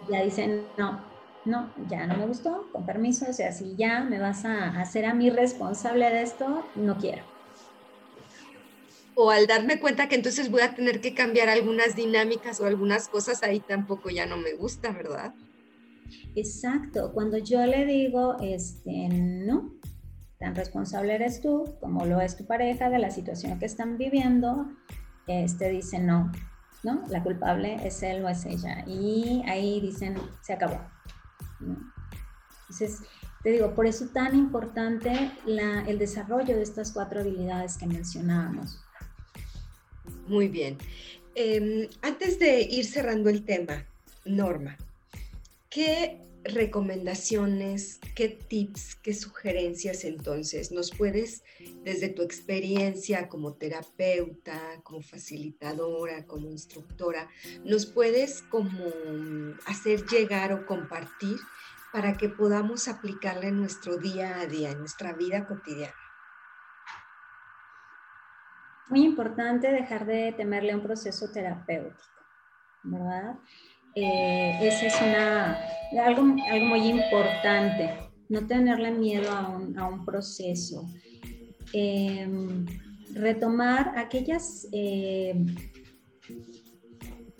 ya 0.00 0.22
dicen, 0.22 0.74
no, 0.76 1.12
no, 1.44 1.74
ya 1.76 2.06
no 2.06 2.16
me 2.16 2.26
gustó, 2.26 2.68
con 2.72 2.84
permiso, 2.86 3.26
o 3.30 3.32
sea, 3.32 3.52
si 3.52 3.76
ya 3.76 4.04
me 4.04 4.18
vas 4.20 4.44
a 4.44 4.80
hacer 4.80 5.06
a 5.06 5.14
mí 5.14 5.30
responsable 5.30 6.10
de 6.10 6.22
esto, 6.22 6.72
no 6.74 6.96
quiero. 6.98 7.24
O 9.20 9.30
al 9.30 9.48
darme 9.48 9.80
cuenta 9.80 10.08
que 10.08 10.14
entonces 10.14 10.48
voy 10.48 10.60
a 10.60 10.74
tener 10.74 11.00
que 11.00 11.12
cambiar 11.12 11.48
algunas 11.48 11.96
dinámicas 11.96 12.60
o 12.60 12.66
algunas 12.66 13.08
cosas, 13.08 13.42
ahí 13.42 13.58
tampoco 13.58 14.10
ya 14.10 14.26
no 14.26 14.36
me 14.36 14.54
gusta, 14.54 14.92
¿verdad? 14.92 15.34
Exacto, 16.36 17.10
cuando 17.12 17.38
yo 17.38 17.66
le 17.66 17.84
digo, 17.84 18.36
este, 18.40 19.08
no, 19.08 19.78
Tan 20.38 20.54
responsable 20.54 21.16
eres 21.16 21.40
tú 21.40 21.64
como 21.80 22.06
lo 22.06 22.20
es 22.20 22.36
tu 22.36 22.46
pareja 22.46 22.90
de 22.90 22.98
la 23.00 23.10
situación 23.10 23.58
que 23.58 23.66
están 23.66 23.98
viviendo. 23.98 24.70
Este 25.26 25.68
dice 25.68 25.98
no, 25.98 26.30
¿no? 26.84 27.02
La 27.08 27.24
culpable 27.24 27.84
es 27.84 28.02
él 28.04 28.24
o 28.24 28.28
es 28.28 28.46
ella. 28.46 28.84
Y 28.86 29.42
ahí 29.48 29.80
dicen, 29.80 30.16
se 30.40 30.52
acabó. 30.52 30.80
Entonces, 31.60 33.02
te 33.42 33.50
digo, 33.50 33.74
por 33.74 33.86
eso 33.86 34.06
tan 34.12 34.36
importante 34.36 35.32
el 35.44 35.98
desarrollo 35.98 36.54
de 36.54 36.62
estas 36.62 36.92
cuatro 36.92 37.20
habilidades 37.20 37.76
que 37.76 37.86
mencionábamos. 37.86 38.80
Muy 40.26 40.48
bien. 40.48 40.78
Em, 41.34 41.88
antes 42.02 42.38
de 42.38 42.62
ir 42.62 42.84
cerrando 42.84 43.30
el 43.30 43.44
tema, 43.44 43.86
Norma, 44.24 44.76
¿qué 45.70 46.18
recomendaciones, 46.44 48.00
qué 48.14 48.28
tips, 48.28 48.96
qué 48.96 49.14
sugerencias 49.14 50.04
entonces 50.04 50.72
nos 50.72 50.90
puedes, 50.90 51.42
desde 51.84 52.08
tu 52.08 52.22
experiencia 52.22 53.28
como 53.28 53.54
terapeuta, 53.54 54.80
como 54.82 55.02
facilitadora, 55.02 56.26
como 56.26 56.50
instructora, 56.50 57.28
nos 57.64 57.86
puedes 57.86 58.42
como 58.42 58.86
hacer 59.66 60.04
llegar 60.06 60.52
o 60.52 60.66
compartir 60.66 61.36
para 61.92 62.16
que 62.16 62.28
podamos 62.28 62.88
aplicarla 62.88 63.48
en 63.48 63.58
nuestro 63.58 63.96
día 63.96 64.40
a 64.40 64.46
día, 64.46 64.70
en 64.70 64.78
nuestra 64.78 65.12
vida 65.12 65.46
cotidiana? 65.46 65.94
Muy 68.90 69.04
importante 69.04 69.70
dejar 69.70 70.06
de 70.06 70.32
temerle 70.32 70.72
a 70.72 70.76
un 70.76 70.82
proceso 70.82 71.30
terapéutico, 71.30 72.02
¿verdad? 72.84 73.36
eh, 74.00 74.58
esa 74.62 74.86
es 74.86 74.94
una, 75.00 75.58
algo, 76.04 76.22
algo 76.50 76.66
muy 76.66 76.86
importante, 76.86 77.90
no 78.28 78.46
tenerle 78.46 78.90
miedo 78.92 79.30
a 79.30 79.48
un, 79.48 79.78
a 79.78 79.88
un 79.88 80.04
proceso. 80.04 80.88
Em, 81.72 82.64
retomar 83.14 83.94
aquellas 83.98 84.66
em, 84.72 85.54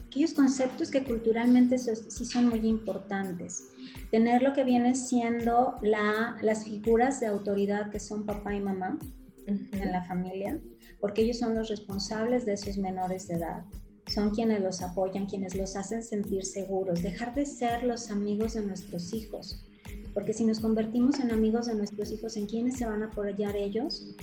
aquellos 0.06 0.34
conceptos 0.34 0.90
que 0.90 1.04
culturalmente 1.04 1.78
sí 1.78 2.24
son 2.24 2.48
muy 2.48 2.66
importantes. 2.66 3.68
Tener 4.10 4.42
lo 4.42 4.52
que 4.52 4.64
viene 4.64 4.94
siendo 4.94 5.76
la, 5.82 6.36
las 6.42 6.64
figuras 6.64 7.20
de 7.20 7.26
autoridad 7.26 7.90
que 7.90 8.00
son 8.00 8.24
papá 8.26 8.54
y 8.54 8.60
mamá 8.60 8.98
en 9.46 9.92
la 9.92 10.02
familia, 10.04 10.58
porque 11.00 11.22
ellos 11.22 11.38
son 11.38 11.54
los 11.54 11.68
responsables 11.68 12.44
de 12.44 12.54
esos 12.54 12.76
menores 12.76 13.28
de 13.28 13.36
edad. 13.36 13.64
Son 14.06 14.30
quienes 14.30 14.60
los 14.62 14.80
apoyan, 14.82 15.26
quienes 15.26 15.54
los 15.54 15.76
hacen 15.76 16.02
sentir 16.02 16.44
seguros. 16.44 17.02
Dejar 17.02 17.34
de 17.34 17.44
ser 17.44 17.84
los 17.84 18.10
amigos 18.10 18.54
de 18.54 18.62
nuestros 18.62 19.12
hijos. 19.12 19.64
Porque 20.14 20.32
si 20.32 20.44
nos 20.44 20.60
convertimos 20.60 21.20
en 21.20 21.30
amigos 21.30 21.66
de 21.66 21.74
nuestros 21.74 22.10
hijos, 22.10 22.36
¿en 22.36 22.46
quiénes 22.46 22.76
se 22.76 22.86
van 22.86 23.02
a 23.02 23.06
apoyar 23.06 23.54
ellos? 23.54 24.16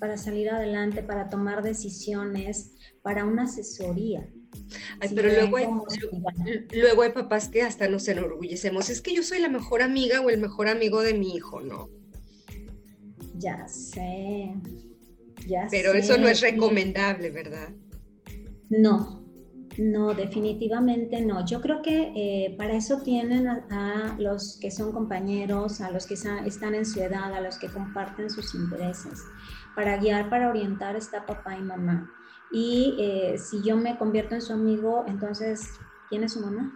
Para 0.00 0.16
salir 0.16 0.50
adelante, 0.50 1.02
para 1.02 1.28
tomar 1.28 1.62
decisiones, 1.62 2.72
para 3.02 3.24
una 3.24 3.44
asesoría. 3.44 4.26
pero 5.14 5.28
luego 5.28 5.56
hay, 5.58 5.66
luego 6.74 7.02
hay 7.02 7.12
papás 7.12 7.48
que 7.48 7.62
hasta 7.62 7.88
nos 7.88 8.08
enorgullecemos. 8.08 8.88
Es 8.88 9.02
que 9.02 9.14
yo 9.14 9.22
soy 9.22 9.38
la 9.40 9.48
mejor 9.48 9.82
amiga 9.82 10.20
o 10.22 10.30
el 10.30 10.40
mejor 10.40 10.68
amigo 10.68 11.02
de 11.02 11.14
mi 11.14 11.34
hijo, 11.34 11.60
¿no? 11.60 11.90
Ya 13.38 13.68
sé. 13.68 14.54
Ya 15.46 15.66
Pero 15.70 15.92
eso 15.92 16.18
no 16.18 16.28
es 16.28 16.40
recomendable, 16.40 17.30
¿verdad? 17.30 17.68
No, 18.68 19.26
no, 19.78 20.14
definitivamente 20.14 21.20
no. 21.24 21.44
Yo 21.44 21.60
creo 21.60 21.82
que 21.82 22.12
eh, 22.16 22.54
para 22.56 22.74
eso 22.74 23.02
tienen 23.02 23.46
a, 23.46 24.16
los 24.18 24.58
que 24.60 24.70
son 24.70 24.92
compañeros, 24.92 25.80
a 25.80 25.90
los 25.90 26.06
que 26.06 26.14
están 26.14 26.74
en 26.74 26.86
su 26.86 27.00
edad, 27.00 27.32
a 27.34 27.40
los 27.40 27.58
que 27.58 27.68
comparten 27.68 28.30
sus 28.30 28.54
intereses. 28.54 29.22
Para 29.74 29.98
guiar, 29.98 30.30
para 30.30 30.48
orientar 30.48 30.96
está 30.96 31.26
papá 31.26 31.56
y 31.56 31.62
mamá. 31.62 32.10
Y 32.50 32.96
eh, 32.98 33.38
si 33.38 33.62
yo 33.62 33.76
me 33.76 33.98
convierto 33.98 34.34
en 34.34 34.42
su 34.42 34.52
amigo, 34.52 35.04
entonces, 35.06 35.68
¿quién 36.08 36.24
es 36.24 36.32
su 36.32 36.40
mamá? 36.40 36.72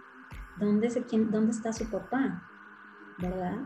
¿Dónde, 0.59 0.89
quién, 1.09 1.31
¿Dónde 1.31 1.51
está 1.51 1.73
su 1.73 1.89
papá? 1.89 2.43
¿Verdad? 3.17 3.57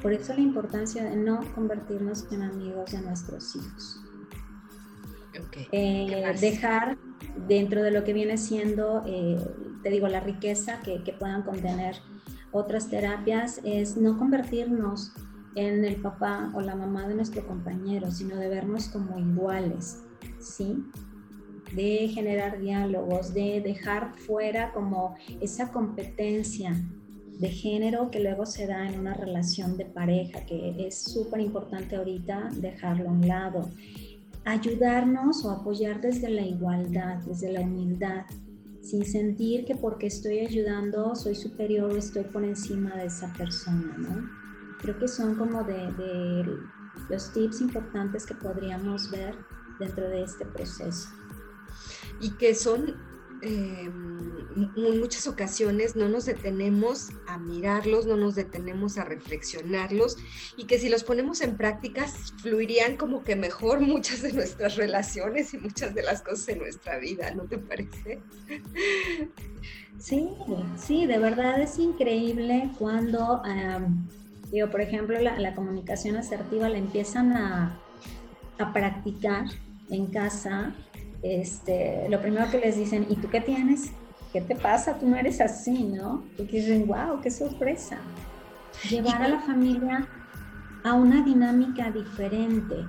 Por 0.00 0.12
eso 0.12 0.32
la 0.34 0.40
importancia 0.40 1.04
de 1.04 1.16
no 1.16 1.40
convertirnos 1.54 2.30
en 2.30 2.42
amigos 2.42 2.92
de 2.92 3.02
nuestros 3.02 3.56
hijos. 3.56 4.00
Eh, 5.72 6.32
dejar 6.40 6.96
dentro 7.48 7.82
de 7.82 7.90
lo 7.90 8.04
que 8.04 8.12
viene 8.12 8.38
siendo, 8.38 9.02
eh, 9.06 9.38
te 9.82 9.90
digo, 9.90 10.06
la 10.08 10.20
riqueza 10.20 10.80
que, 10.80 11.02
que, 11.02 11.12
puedan 11.12 11.42
contener 11.42 11.96
otras 12.52 12.88
terapias, 12.88 13.60
es 13.64 13.96
no 13.96 14.16
convertirnos 14.16 15.12
en 15.56 15.84
el 15.84 15.96
papá 15.96 16.52
o 16.54 16.60
la 16.60 16.76
mamá 16.76 17.08
de 17.08 17.14
nuestro 17.14 17.46
compañero, 17.46 18.10
sino 18.10 18.36
de 18.36 18.48
vernos 18.48 18.88
como 18.88 19.18
iguales, 19.18 20.02
¿sí? 20.38 20.84
De 21.74 22.08
generar 22.08 22.60
diálogos, 22.60 23.34
de 23.34 23.60
dejar 23.60 24.16
fuera 24.16 24.72
como 24.72 25.16
esa 25.40 25.72
competencia 25.72 26.76
de 27.38 27.48
género 27.48 28.10
que 28.10 28.20
luego 28.20 28.46
se 28.46 28.66
da 28.66 28.88
en 28.88 28.98
una 29.00 29.14
relación 29.14 29.76
de 29.76 29.86
pareja, 29.86 30.44
que 30.46 30.86
es 30.86 31.02
súper 31.02 31.40
importante 31.40 31.96
ahorita 31.96 32.50
dejarlo 32.54 33.08
a 33.08 33.12
un 33.12 33.26
lado 33.26 33.70
ayudarnos 34.44 35.44
o 35.44 35.50
apoyar 35.50 36.00
desde 36.00 36.28
la 36.28 36.42
igualdad, 36.42 37.16
desde 37.26 37.52
la 37.52 37.60
humildad, 37.60 38.26
sin 38.82 39.04
sentir 39.04 39.64
que 39.64 39.74
porque 39.74 40.08
estoy 40.08 40.40
ayudando 40.40 41.14
soy 41.14 41.34
superior 41.34 41.96
estoy 41.96 42.24
por 42.24 42.44
encima 42.44 42.94
de 42.96 43.06
esa 43.06 43.32
persona, 43.32 43.96
¿no? 43.96 44.28
Creo 44.78 44.98
que 44.98 45.08
son 45.08 45.36
como 45.36 45.64
de 45.64 46.44
los 47.08 47.32
tips 47.32 47.62
importantes 47.62 48.26
que 48.26 48.34
podríamos 48.34 49.10
ver 49.10 49.34
dentro 49.80 50.08
de 50.08 50.22
este 50.22 50.44
proceso. 50.44 51.08
Y 52.20 52.30
que 52.32 52.54
son 52.54 52.94
en 53.44 55.00
muchas 55.00 55.26
ocasiones 55.26 55.96
no 55.96 56.08
nos 56.08 56.26
detenemos 56.26 57.10
a 57.26 57.38
mirarlos, 57.38 58.06
no 58.06 58.16
nos 58.16 58.34
detenemos 58.34 58.98
a 58.98 59.04
reflexionarlos 59.04 60.16
y 60.56 60.64
que 60.64 60.78
si 60.78 60.88
los 60.88 61.04
ponemos 61.04 61.40
en 61.40 61.56
prácticas 61.56 62.32
fluirían 62.40 62.96
como 62.96 63.22
que 63.22 63.36
mejor 63.36 63.80
muchas 63.94 64.22
de 64.22 64.32
nuestras 64.32 64.76
relaciones 64.76 65.54
y 65.54 65.58
muchas 65.58 65.94
de 65.94 66.02
las 66.02 66.22
cosas 66.22 66.48
en 66.48 66.58
nuestra 66.58 66.98
vida, 66.98 67.30
¿no 67.34 67.44
te 67.44 67.58
parece? 67.58 68.20
Sí, 69.98 70.28
sí, 70.76 71.06
de 71.06 71.18
verdad 71.18 71.60
es 71.60 71.78
increíble 71.78 72.70
cuando, 72.78 73.42
digo, 74.50 74.70
por 74.70 74.80
ejemplo, 74.80 75.18
la, 75.20 75.54
comunicación 75.54 76.16
asertiva 76.16 76.68
la 76.68 76.78
empiezan 76.78 77.32
a, 77.32 77.80
a 78.58 78.72
practicar 78.72 79.46
en 79.90 80.06
casa 80.06 80.74
este, 81.24 82.06
lo 82.10 82.20
primero 82.20 82.50
que 82.50 82.58
les 82.58 82.76
dicen, 82.76 83.06
¿y 83.08 83.16
tú 83.16 83.30
qué 83.30 83.40
tienes? 83.40 83.90
¿Qué 84.30 84.42
te 84.42 84.54
pasa? 84.54 84.98
Tú 84.98 85.08
no 85.08 85.16
eres 85.16 85.40
así, 85.40 85.84
¿no? 85.84 86.22
Porque 86.36 86.58
dicen, 86.60 86.86
wow, 86.86 87.20
qué 87.22 87.30
sorpresa. 87.30 87.98
Llevar 88.90 89.22
a 89.22 89.28
la 89.28 89.40
familia 89.40 90.06
a 90.84 90.92
una 90.92 91.24
dinámica 91.24 91.90
diferente. 91.90 92.84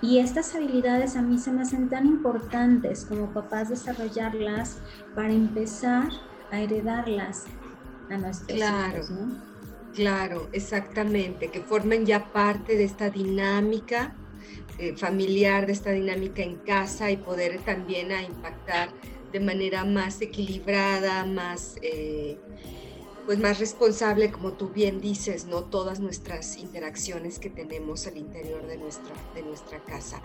Y 0.00 0.18
estas 0.18 0.54
habilidades 0.54 1.14
a 1.14 1.22
mí 1.22 1.38
se 1.38 1.52
me 1.52 1.62
hacen 1.62 1.90
tan 1.90 2.06
importantes 2.06 3.04
como 3.04 3.32
papás 3.34 3.68
desarrollarlas 3.68 4.78
para 5.14 5.32
empezar 5.32 6.08
a 6.50 6.58
heredarlas 6.58 7.44
a 8.08 8.16
nuestros 8.16 8.58
hijos, 8.58 9.10
¿no? 9.10 9.52
Claro, 9.92 10.48
exactamente, 10.52 11.50
que 11.50 11.60
formen 11.60 12.06
ya 12.06 12.32
parte 12.32 12.76
de 12.76 12.84
esta 12.84 13.10
dinámica 13.10 14.16
eh, 14.82 14.96
familiar, 14.96 15.66
de 15.66 15.72
esta 15.74 15.92
dinámica 15.92 16.42
en 16.42 16.56
casa 16.56 17.08
y 17.12 17.16
poder 17.16 17.60
también 17.60 18.10
a 18.10 18.20
impactar 18.20 18.88
de 19.30 19.38
manera 19.38 19.84
más 19.84 20.20
equilibrada, 20.20 21.24
más, 21.24 21.76
eh, 21.82 22.36
pues 23.24 23.38
más 23.38 23.60
responsable, 23.60 24.32
como 24.32 24.54
tú 24.54 24.70
bien 24.70 25.00
dices, 25.00 25.46
¿no? 25.46 25.62
Todas 25.62 26.00
nuestras 26.00 26.56
interacciones 26.56 27.38
que 27.38 27.48
tenemos 27.48 28.08
al 28.08 28.16
interior 28.16 28.66
de 28.66 28.76
nuestra, 28.76 29.14
de 29.36 29.42
nuestra 29.44 29.78
casa. 29.84 30.20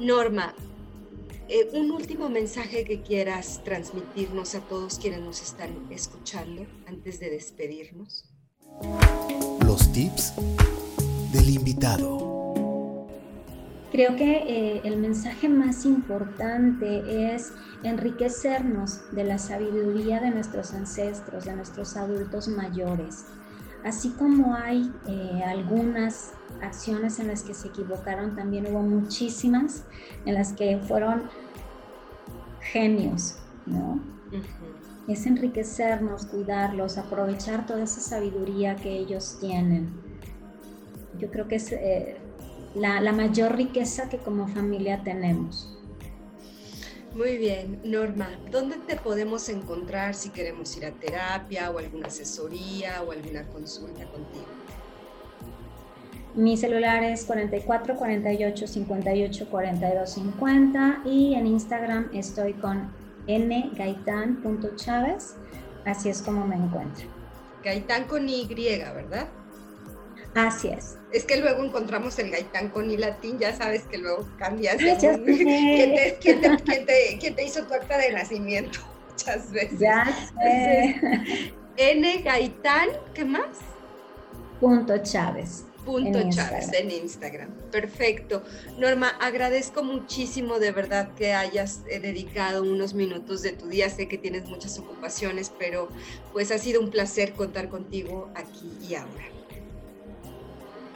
Norma, 0.00 0.54
eh, 1.48 1.68
un 1.74 1.90
último 1.90 2.30
mensaje 2.30 2.84
que 2.84 3.02
quieras 3.02 3.60
transmitirnos 3.62 4.54
a 4.54 4.60
todos 4.60 4.98
quienes 4.98 5.20
nos 5.20 5.42
están 5.42 5.86
escuchando 5.90 6.64
antes 6.86 7.20
de 7.20 7.28
despedirnos. 7.28 8.24
Los 9.66 9.92
tips 9.92 10.32
del 11.30 11.50
invitado. 11.50 12.37
Creo 13.90 14.16
que 14.16 14.36
eh, 14.36 14.80
el 14.84 14.98
mensaje 14.98 15.48
más 15.48 15.86
importante 15.86 17.34
es 17.34 17.52
enriquecernos 17.82 19.00
de 19.12 19.24
la 19.24 19.38
sabiduría 19.38 20.20
de 20.20 20.30
nuestros 20.30 20.74
ancestros, 20.74 21.46
de 21.46 21.56
nuestros 21.56 21.96
adultos 21.96 22.48
mayores. 22.48 23.24
Así 23.84 24.10
como 24.10 24.54
hay 24.54 24.92
eh, 25.06 25.42
algunas 25.46 26.32
acciones 26.60 27.18
en 27.18 27.28
las 27.28 27.42
que 27.42 27.54
se 27.54 27.68
equivocaron, 27.68 28.36
también 28.36 28.66
hubo 28.66 28.82
muchísimas 28.82 29.84
en 30.26 30.34
las 30.34 30.52
que 30.52 30.78
fueron 30.78 31.22
genios, 32.60 33.38
¿no? 33.64 34.00
Es 35.06 35.24
enriquecernos, 35.24 36.26
cuidarlos, 36.26 36.98
aprovechar 36.98 37.64
toda 37.64 37.84
esa 37.84 38.00
sabiduría 38.00 38.76
que 38.76 38.98
ellos 38.98 39.38
tienen. 39.40 39.90
Yo 41.18 41.30
creo 41.30 41.48
que 41.48 41.56
es 41.56 41.72
eh, 41.72 42.18
la, 42.74 43.12
mayor 43.12 43.56
riqueza 43.56 44.08
que 44.08 44.18
como 44.18 44.48
familia 44.48 45.02
tenemos. 45.02 45.74
Muy 47.14 47.38
bien, 47.38 47.80
Norma, 47.84 48.28
¿dónde 48.50 48.76
te 48.76 48.96
podemos 48.96 49.48
encontrar 49.48 50.14
si 50.14 50.28
queremos 50.30 50.76
ir 50.76 50.86
a 50.86 50.92
terapia 50.92 51.70
o 51.70 51.78
alguna 51.78 52.08
asesoría 52.08 53.02
o 53.02 53.12
alguna 53.12 53.46
consulta 53.48 54.04
contigo? 54.06 54.46
Mi 56.34 56.56
celular 56.56 57.02
es 57.02 57.24
44 57.24 57.96
48 57.96 58.66
58 58.66 59.48
42 59.50 60.10
50 60.10 61.02
y 61.06 61.34
en 61.34 61.46
Instagram 61.46 62.10
estoy 62.12 62.52
con 62.52 62.92
ngaitan.chávez, 63.26 65.36
así 65.84 66.10
es 66.10 66.22
como 66.22 66.46
me 66.46 66.56
encuentro. 66.56 67.06
Gaitán 67.64 68.04
con 68.04 68.28
Y, 68.28 68.46
¿verdad? 68.46 69.28
Así 70.38 70.68
es. 70.68 70.96
Es 71.12 71.24
que 71.24 71.38
luego 71.38 71.64
encontramos 71.64 72.16
el 72.20 72.30
gaitán 72.30 72.68
con 72.68 72.88
y 72.92 72.96
latín, 72.96 73.40
ya 73.40 73.56
sabes 73.56 73.82
que 73.82 73.98
luego 73.98 74.28
cambias. 74.38 74.76
¿Quién 75.00 75.00
te, 75.00 76.16
quién, 76.20 76.40
te, 76.40 77.18
quién, 77.18 77.34
te, 77.34 77.44
hizo 77.44 77.64
tu 77.66 77.74
acta 77.74 77.98
de 77.98 78.12
nacimiento? 78.12 78.78
Muchas 79.10 79.50
veces. 79.50 79.80
Ya 79.80 80.04
sé. 80.40 81.52
N 81.76 82.18
gaitán, 82.18 82.90
¿qué 83.14 83.24
más? 83.24 83.58
Punto 84.60 84.96
Chávez. 84.98 85.64
Punto 85.84 86.20
Chávez 86.30 86.72
en 86.72 86.92
Instagram. 86.92 87.50
Perfecto. 87.72 88.44
Norma, 88.78 89.08
agradezco 89.20 89.82
muchísimo 89.82 90.60
de 90.60 90.70
verdad 90.70 91.14
que 91.16 91.32
hayas 91.32 91.82
eh, 91.90 91.98
dedicado 91.98 92.62
unos 92.62 92.94
minutos 92.94 93.42
de 93.42 93.52
tu 93.52 93.66
día. 93.66 93.90
Sé 93.90 94.06
que 94.06 94.18
tienes 94.18 94.44
muchas 94.44 94.78
ocupaciones, 94.78 95.50
pero 95.58 95.88
pues 96.32 96.52
ha 96.52 96.58
sido 96.58 96.80
un 96.80 96.90
placer 96.90 97.32
contar 97.32 97.68
contigo 97.70 98.30
aquí 98.36 98.70
y 98.88 98.94
ahora. 98.94 99.37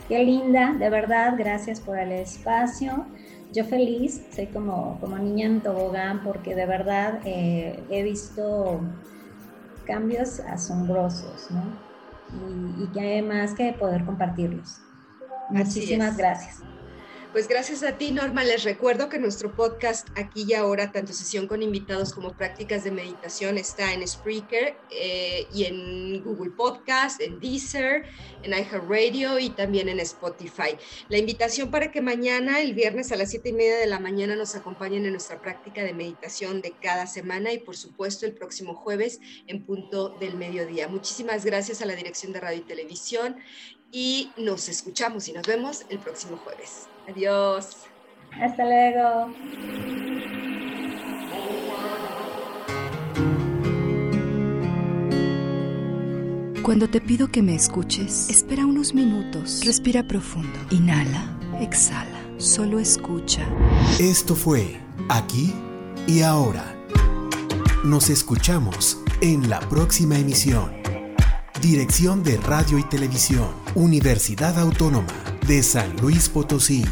Qué 0.09 0.25
linda, 0.25 0.75
de 0.79 0.91
verdad, 0.91 1.35
gracias 1.39 1.81
por 1.81 1.99
el 1.99 2.13
espacio. 2.13 3.07
yo 3.53 3.65
feliz, 3.65 4.23
soy 4.35 4.47
como, 4.47 4.99
como 5.01 5.19
niña 5.19 5.47
en 5.47 5.61
tobogán 5.61 6.23
porque 6.23 6.55
de 6.55 6.67
verdad 6.67 7.21
eh, 7.25 7.83
he 7.91 8.03
visto 8.03 8.81
cambios 9.87 10.41
asombrosos, 10.41 11.51
¿no? 11.51 11.63
Y, 12.33 12.85
y 12.85 12.87
que 12.93 13.01
además 13.01 13.55
que 13.55 13.73
poder 13.75 14.05
compartirlos. 14.05 14.81
Muchísimas 15.51 16.17
gracias. 16.17 16.63
Pues 17.33 17.49
gracias 17.49 17.83
a 17.83 17.97
ti, 17.97 18.11
Norma. 18.11 18.45
Les 18.45 18.63
recuerdo 18.63 19.09
que 19.09 19.19
nuestro 19.19 19.57
podcast 19.57 20.07
aquí 20.17 20.45
y 20.47 20.53
ahora, 20.53 20.93
tanto 20.93 21.15
sesión 21.15 21.49
con 21.49 21.63
invitados 21.63 22.13
como 22.13 22.37
prácticas 22.37 22.85
de 22.85 22.91
meditación, 22.91 23.57
está 23.57 23.95
en 23.95 24.07
Spreaker 24.07 24.77
eh, 24.91 25.47
y 25.55 25.65
en 25.65 26.23
Google 26.23 26.51
Podcast, 26.51 27.23
en 27.23 27.41
Deezer, 27.41 28.05
en 28.43 28.53
iHeartRadio 28.53 29.39
y 29.39 29.49
también 29.49 29.89
en 29.89 29.99
Spotify. 30.01 30.77
La 31.09 31.17
invitación 31.17 31.71
para 31.71 31.91
que 31.91 32.03
mañana, 32.03 32.61
el 32.61 32.75
viernes 32.75 33.13
a 33.13 33.17
las 33.17 33.31
siete 33.31 33.49
y 33.49 33.55
media 33.55 33.79
de 33.79 33.87
la 33.87 33.99
mañana, 33.99 34.37
nos 34.37 34.55
acompañen 34.55 35.07
en 35.07 35.13
nuestra 35.13 35.41
práctica 35.41 35.83
de 35.83 35.95
meditación 35.95 36.61
de 36.61 36.73
cada 36.83 37.07
semana 37.07 37.51
y, 37.51 37.59
por 37.61 37.79
supuesto, 37.79 38.27
el 38.27 38.33
próximo 38.35 38.75
jueves 38.75 39.21
en 39.47 39.65
punto 39.65 40.11
del 40.21 40.37
mediodía. 40.37 40.87
Muchísimas 40.87 41.47
gracias 41.47 41.81
a 41.81 41.87
la 41.87 41.97
Dirección 41.97 42.35
de 42.35 42.41
Radio 42.41 42.59
y 42.59 42.65
Televisión 42.65 43.37
y 43.91 44.33
nos 44.37 44.69
escuchamos 44.69 45.29
y 45.29 45.33
nos 45.33 45.47
vemos 45.47 45.87
el 45.89 45.99
próximo 45.99 46.37
jueves. 46.37 46.92
Adiós. 47.09 47.77
Hasta 48.41 48.65
luego. 48.65 49.35
Cuando 56.63 56.89
te 56.89 57.01
pido 57.01 57.29
que 57.29 57.43
me 57.43 57.55
escuches, 57.55 58.31
espera 58.31 58.65
unos 58.65 58.95
minutos, 58.95 59.63
respira 59.65 60.07
profundo, 60.07 60.59
inhala, 60.71 61.39
exhala, 61.61 62.21
solo 62.39 62.79
escucha. 62.79 63.45
Esto 63.99 64.35
fue 64.35 64.81
Aquí 65.09 65.53
y 66.07 66.23
Ahora. 66.23 66.65
Nos 67.85 68.11
escuchamos 68.11 69.03
en 69.21 69.51
la 69.51 69.59
próxima 69.61 70.17
emisión. 70.17 70.73
Dirección 71.61 72.23
de 72.23 72.37
Radio 72.39 72.79
y 72.79 72.85
Televisión, 72.85 73.49
Universidad 73.75 74.59
Autónoma 74.59 75.22
de 75.47 75.63
San 75.63 75.97
Luis 76.01 76.29
Potosí. 76.29 76.85